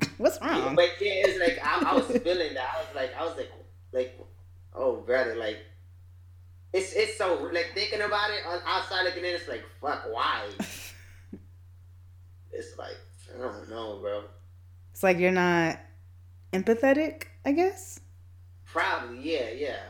Like, 0.00 0.10
What's 0.18 0.40
wrong? 0.40 0.74
But 0.74 0.90
yeah, 1.00 1.24
it's 1.26 1.38
like 1.38 1.58
I, 1.64 1.90
I 1.90 1.94
was 1.94 2.06
feeling 2.06 2.54
that. 2.54 2.74
I 2.74 2.78
was 2.78 2.94
like, 2.94 3.16
I 3.16 3.24
was 3.24 3.36
like, 3.36 3.52
like, 3.92 4.18
oh 4.74 4.96
brother, 4.96 5.36
like, 5.36 5.58
it's 6.72 6.92
it's 6.94 7.16
so 7.16 7.48
like 7.52 7.70
thinking 7.74 8.00
about 8.00 8.30
it 8.30 8.44
on 8.46 8.60
outside 8.66 9.04
looking 9.04 9.24
in, 9.24 9.34
it's 9.34 9.48
like, 9.48 9.62
fuck, 9.80 10.04
why? 10.10 10.46
it's 12.52 12.76
like 12.76 12.96
I 13.34 13.40
don't 13.40 13.70
know, 13.70 13.98
bro. 14.00 14.24
It's 14.92 15.02
like 15.02 15.18
you're 15.18 15.32
not 15.32 15.78
empathetic, 16.52 17.24
I 17.44 17.52
guess. 17.52 18.00
Probably, 18.64 19.20
yeah, 19.32 19.50
yeah. 19.50 19.80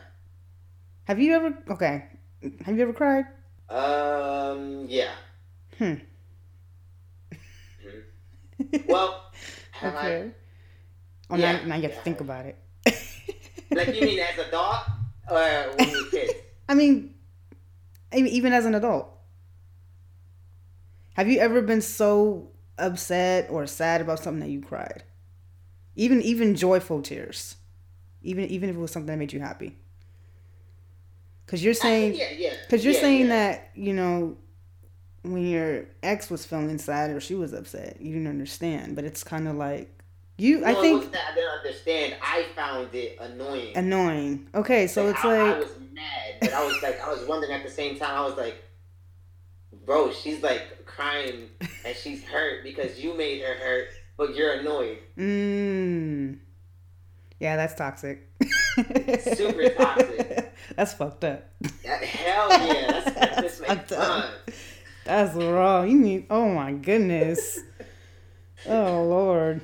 Have 1.05 1.19
you 1.19 1.33
ever? 1.33 1.57
Okay, 1.69 2.05
have 2.63 2.75
you 2.75 2.83
ever 2.83 2.93
cried? 2.93 3.25
Um, 3.69 4.85
yeah. 4.87 5.11
Hmm. 5.77 5.93
hmm. 7.83 8.77
Well, 8.87 9.31
okay. 9.83 10.31
I, 11.29 11.33
oh, 11.33 11.37
yeah, 11.37 11.51
now, 11.53 11.65
now 11.65 11.75
you 11.75 11.83
have 11.83 11.95
to 11.95 12.01
think 12.01 12.21
about 12.21 12.45
it. 12.45 12.57
like 13.71 13.93
you 13.95 14.01
mean 14.01 14.19
as 14.19 14.37
a 14.37 14.51
dog 14.51 14.85
or 15.29 15.37
when 15.77 15.89
you 15.89 16.07
kids? 16.11 16.33
I 16.69 16.75
mean, 16.75 17.15
even 18.13 18.53
as 18.53 18.65
an 18.65 18.75
adult. 18.75 19.09
Have 21.15 21.29
you 21.29 21.39
ever 21.39 21.61
been 21.61 21.81
so 21.81 22.51
upset 22.77 23.49
or 23.49 23.65
sad 23.67 24.01
about 24.01 24.19
something 24.19 24.41
that 24.41 24.49
you 24.49 24.61
cried? 24.61 25.03
Even 25.95 26.21
even 26.21 26.55
joyful 26.55 27.01
tears. 27.01 27.55
Even 28.21 28.45
even 28.45 28.69
if 28.69 28.75
it 28.75 28.79
was 28.79 28.91
something 28.91 29.07
that 29.07 29.17
made 29.17 29.31
you 29.31 29.39
happy. 29.39 29.77
Cause 31.47 31.63
you're 31.63 31.75
saying, 31.75 32.15
yeah, 32.15 32.31
yeah, 32.35 32.53
cause 32.69 32.83
you're 32.83 32.95
yeah, 32.95 33.01
saying 33.01 33.27
that 33.29 33.69
you 33.75 33.93
know, 33.93 34.35
when 35.21 35.45
your 35.47 35.85
ex 36.01 36.29
was 36.29 36.45
feeling 36.45 36.77
sad 36.77 37.11
or 37.11 37.19
she 37.19 37.35
was 37.35 37.53
upset, 37.53 37.97
you 38.01 38.13
didn't 38.13 38.27
understand. 38.27 38.95
But 38.95 39.05
it's 39.05 39.23
kind 39.23 39.47
of 39.47 39.55
like 39.55 39.95
you. 40.37 40.61
No, 40.61 40.67
I 40.67 40.73
think 40.73 41.15
I 41.15 41.35
didn't 41.35 41.51
understand. 41.51 42.15
I 42.21 42.45
found 42.55 42.93
it 42.95 43.17
annoying. 43.19 43.77
Annoying. 43.77 44.47
Okay, 44.55 44.87
so 44.87 45.05
like, 45.05 45.15
it's 45.15 45.25
I, 45.25 45.43
like 45.43 45.55
I 45.55 45.59
was 45.59 45.79
mad, 45.93 46.35
but 46.41 46.53
I 46.53 46.65
was 46.65 46.81
like, 46.81 47.01
I 47.01 47.09
was 47.09 47.27
wondering 47.27 47.53
at 47.53 47.63
the 47.63 47.69
same 47.69 47.97
time. 47.99 48.17
I 48.17 48.25
was 48.25 48.37
like, 48.37 48.63
bro, 49.85 50.11
she's 50.11 50.41
like 50.41 50.85
crying 50.85 51.49
and 51.85 51.95
she's 51.95 52.23
hurt 52.23 52.63
because 52.63 52.99
you 52.99 53.15
made 53.15 53.41
her 53.41 53.53
hurt, 53.53 53.89
but 54.17 54.35
you're 54.35 54.53
annoyed. 54.53 54.99
Mmm. 55.17 56.39
Yeah, 57.39 57.57
that's 57.57 57.75
toxic. 57.75 58.29
Super 59.35 59.69
toxic. 59.69 60.53
That's 60.75 60.93
fucked 60.93 61.23
up. 61.23 61.49
hell 61.83 62.49
yeah, 62.49 62.91
that's, 62.91 63.11
that's, 63.15 63.59
that's 63.59 63.93
fun. 63.93 64.29
That's 65.05 65.35
wrong. 65.35 65.89
You 65.89 65.97
mean? 65.97 66.27
Oh 66.29 66.49
my 66.49 66.73
goodness. 66.73 67.59
oh 68.67 69.03
lord. 69.03 69.61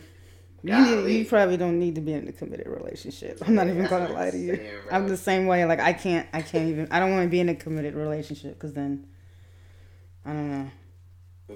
You, 0.64 0.80
need, 0.80 1.18
you 1.18 1.26
probably 1.26 1.58
don't 1.58 1.80
need 1.80 1.96
to 1.96 2.02
be 2.02 2.14
in 2.14 2.28
a 2.28 2.32
committed 2.32 2.68
relationship. 2.68 3.42
I'm 3.46 3.56
not 3.56 3.68
even 3.68 3.88
gonna 3.88 4.14
lie 4.14 4.30
to 4.30 4.38
you. 4.38 4.58
Saying, 4.58 4.80
I'm 4.92 5.08
the 5.08 5.18
same 5.18 5.48
way. 5.48 5.66
Like 5.66 5.80
I 5.80 5.92
can't. 5.92 6.28
I 6.34 6.44
can't 6.44 6.70
even. 6.70 6.88
I 6.92 7.00
don't 7.00 7.12
want 7.12 7.24
to 7.24 7.30
be 7.30 7.40
in 7.40 7.50
a 7.50 7.56
committed 7.56 7.96
relationship 7.96 8.54
because 8.54 8.74
then, 8.74 9.08
I 10.24 10.34
don't 10.34 10.52
know. 10.52 10.72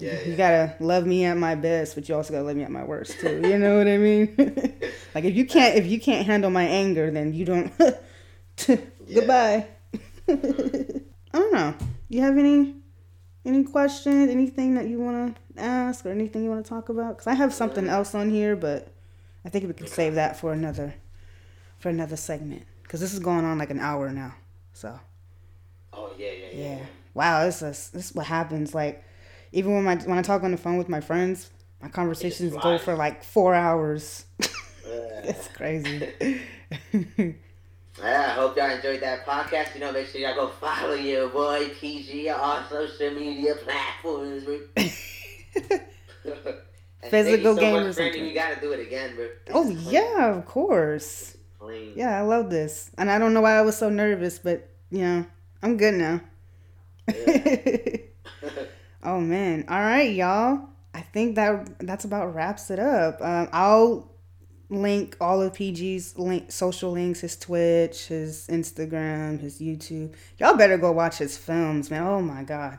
Yeah, 0.00 0.20
you 0.24 0.32
yeah. 0.32 0.36
gotta 0.36 0.76
love 0.80 1.06
me 1.06 1.24
at 1.24 1.36
my 1.36 1.54
best, 1.54 1.94
but 1.94 2.08
you 2.08 2.16
also 2.16 2.32
gotta 2.32 2.44
love 2.44 2.56
me 2.56 2.64
at 2.64 2.70
my 2.70 2.82
worst 2.82 3.20
too. 3.20 3.40
You 3.44 3.58
know 3.58 3.78
what 3.78 3.86
I 3.86 3.96
mean? 3.96 4.34
like 5.14 5.24
if 5.24 5.36
you 5.36 5.46
can't 5.46 5.76
if 5.76 5.86
you 5.86 6.00
can't 6.00 6.26
handle 6.26 6.50
my 6.50 6.64
anger, 6.64 7.08
then 7.10 7.32
you 7.32 7.44
don't. 7.44 7.72
Goodbye. 9.12 9.68
I 10.28 10.38
don't 11.32 11.52
know. 11.52 11.74
You 12.08 12.22
have 12.22 12.36
any 12.36 12.76
any 13.44 13.64
questions? 13.64 14.30
Anything 14.30 14.74
that 14.74 14.88
you 14.88 14.98
want 14.98 15.36
to 15.36 15.62
ask 15.62 16.04
or 16.04 16.10
anything 16.10 16.44
you 16.44 16.50
want 16.50 16.64
to 16.64 16.68
talk 16.68 16.88
about? 16.88 17.16
Because 17.16 17.26
I 17.26 17.34
have 17.34 17.54
something 17.54 17.88
else 17.88 18.14
on 18.14 18.30
here, 18.30 18.56
but 18.56 18.92
I 19.44 19.48
think 19.48 19.66
we 19.66 19.74
can 19.74 19.86
save 19.86 20.14
that 20.14 20.38
for 20.38 20.52
another 20.52 20.94
for 21.78 21.88
another 21.88 22.16
segment. 22.16 22.64
Because 22.82 23.00
this 23.00 23.12
is 23.12 23.20
going 23.20 23.44
on 23.44 23.58
like 23.58 23.70
an 23.70 23.80
hour 23.80 24.10
now. 24.10 24.34
So. 24.72 24.98
Oh 25.92 26.10
yeah, 26.18 26.30
yeah, 26.30 26.46
yeah. 26.52 26.76
Yeah. 26.78 26.86
Wow, 27.14 27.44
this 27.44 27.62
is 27.62 27.90
this 27.90 28.10
is 28.10 28.14
what 28.14 28.26
happens. 28.26 28.74
Like, 28.74 29.04
even 29.52 29.74
when 29.74 29.84
my 29.84 29.96
when 29.96 30.18
I 30.18 30.22
talk 30.22 30.42
on 30.42 30.50
the 30.50 30.56
phone 30.56 30.76
with 30.76 30.88
my 30.88 31.00
friends, 31.00 31.50
my 31.80 31.88
conversations 31.88 32.54
go 32.56 32.78
for 32.78 32.94
like 32.94 33.22
four 33.22 33.54
hours. 33.54 34.24
it's 34.84 35.48
crazy. 35.48 36.40
Yeah, 37.98 38.26
I 38.28 38.32
hope 38.34 38.56
y'all 38.56 38.70
enjoyed 38.70 39.00
that 39.00 39.24
podcast. 39.26 39.74
You 39.74 39.80
know, 39.80 39.92
make 39.92 40.06
sure 40.08 40.20
y'all 40.20 40.34
go 40.34 40.48
follow 40.48 40.94
your 40.94 41.28
boy 41.28 41.70
PG 41.80 42.28
on 42.28 42.38
all 42.38 42.62
social 42.68 43.10
media 43.10 43.54
platforms. 43.54 44.44
Physical 47.10 47.56
so 47.56 47.62
gamers. 47.62 47.86
Much, 47.86 47.96
Brandon, 47.96 48.24
you 48.26 48.34
gotta 48.34 48.60
do 48.60 48.72
it 48.72 48.80
again, 48.80 49.14
bro. 49.14 49.28
Oh 49.52 49.70
yeah, 49.70 50.36
of 50.36 50.44
course. 50.44 51.36
Yeah, 51.94 52.16
I 52.16 52.20
love 52.20 52.50
this, 52.50 52.90
and 52.96 53.10
I 53.10 53.18
don't 53.18 53.34
know 53.34 53.40
why 53.40 53.54
I 53.56 53.62
was 53.62 53.76
so 53.76 53.88
nervous, 53.88 54.38
but 54.38 54.68
you 54.90 55.00
know, 55.00 55.26
I'm 55.62 55.76
good 55.76 55.94
now. 55.94 56.20
Yeah. 57.12 57.96
oh 59.02 59.20
man! 59.20 59.64
All 59.68 59.80
right, 59.80 60.12
y'all. 60.12 60.60
I 60.94 61.00
think 61.00 61.34
that 61.36 61.78
that's 61.80 62.04
about 62.04 62.34
wraps 62.34 62.70
it 62.70 62.78
up. 62.78 63.20
Um, 63.20 63.48
I'll 63.52 64.10
link 64.68 65.16
all 65.20 65.42
of 65.42 65.52
PG's 65.52 66.18
link 66.18 66.50
social 66.50 66.92
links, 66.92 67.20
his 67.20 67.36
Twitch, 67.36 68.06
his 68.06 68.46
Instagram, 68.48 69.40
his 69.40 69.60
YouTube. 69.60 70.14
Y'all 70.38 70.56
better 70.56 70.78
go 70.78 70.92
watch 70.92 71.18
his 71.18 71.36
films, 71.36 71.90
man. 71.90 72.02
Oh 72.02 72.20
my 72.20 72.42
god. 72.42 72.78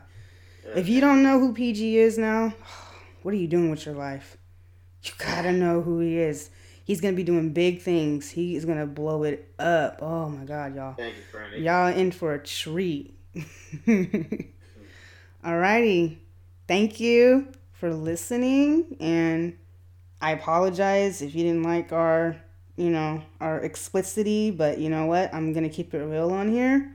If 0.74 0.88
you 0.88 1.00
don't 1.00 1.22
know 1.22 1.38
who 1.40 1.54
PG 1.54 1.96
is 1.96 2.18
now, 2.18 2.52
what 3.22 3.32
are 3.32 3.38
you 3.38 3.48
doing 3.48 3.70
with 3.70 3.86
your 3.86 3.94
life? 3.94 4.36
You 5.02 5.12
gotta 5.18 5.52
know 5.52 5.80
who 5.80 6.00
he 6.00 6.18
is. 6.18 6.50
He's 6.84 7.00
gonna 7.00 7.16
be 7.16 7.22
doing 7.22 7.52
big 7.52 7.82
things. 7.82 8.30
He 8.30 8.56
is 8.56 8.64
gonna 8.64 8.86
blow 8.86 9.22
it 9.24 9.52
up. 9.58 9.98
Oh 10.02 10.28
my 10.28 10.44
god, 10.44 10.74
y'all. 10.74 10.94
Thank 10.94 11.14
you. 11.54 11.64
Y'all 11.64 11.88
in 11.88 12.12
for 12.12 12.34
a 12.34 12.42
treat. 12.42 13.14
Alrighty. 15.44 16.18
Thank 16.66 17.00
you 17.00 17.48
for 17.72 17.94
listening 17.94 18.96
and 19.00 19.57
I 20.20 20.32
apologize 20.32 21.22
if 21.22 21.34
you 21.34 21.44
didn't 21.44 21.62
like 21.62 21.92
our, 21.92 22.36
you 22.76 22.90
know, 22.90 23.22
our 23.40 23.60
explicitity, 23.60 24.50
but 24.50 24.78
you 24.78 24.88
know 24.88 25.06
what? 25.06 25.32
I'm 25.32 25.52
going 25.52 25.64
to 25.64 25.74
keep 25.74 25.94
it 25.94 25.98
real 25.98 26.32
on 26.32 26.50
here. 26.50 26.92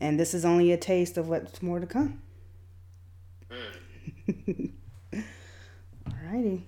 And 0.00 0.18
this 0.18 0.32
is 0.32 0.44
only 0.44 0.72
a 0.72 0.76
taste 0.76 1.18
of 1.18 1.28
what's 1.28 1.62
more 1.62 1.80
to 1.80 1.86
come. 1.86 2.22
Mm. 3.50 4.72
Alrighty. 6.08 6.62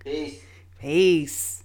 Peace. 0.00 0.42
Peace. 0.80 1.62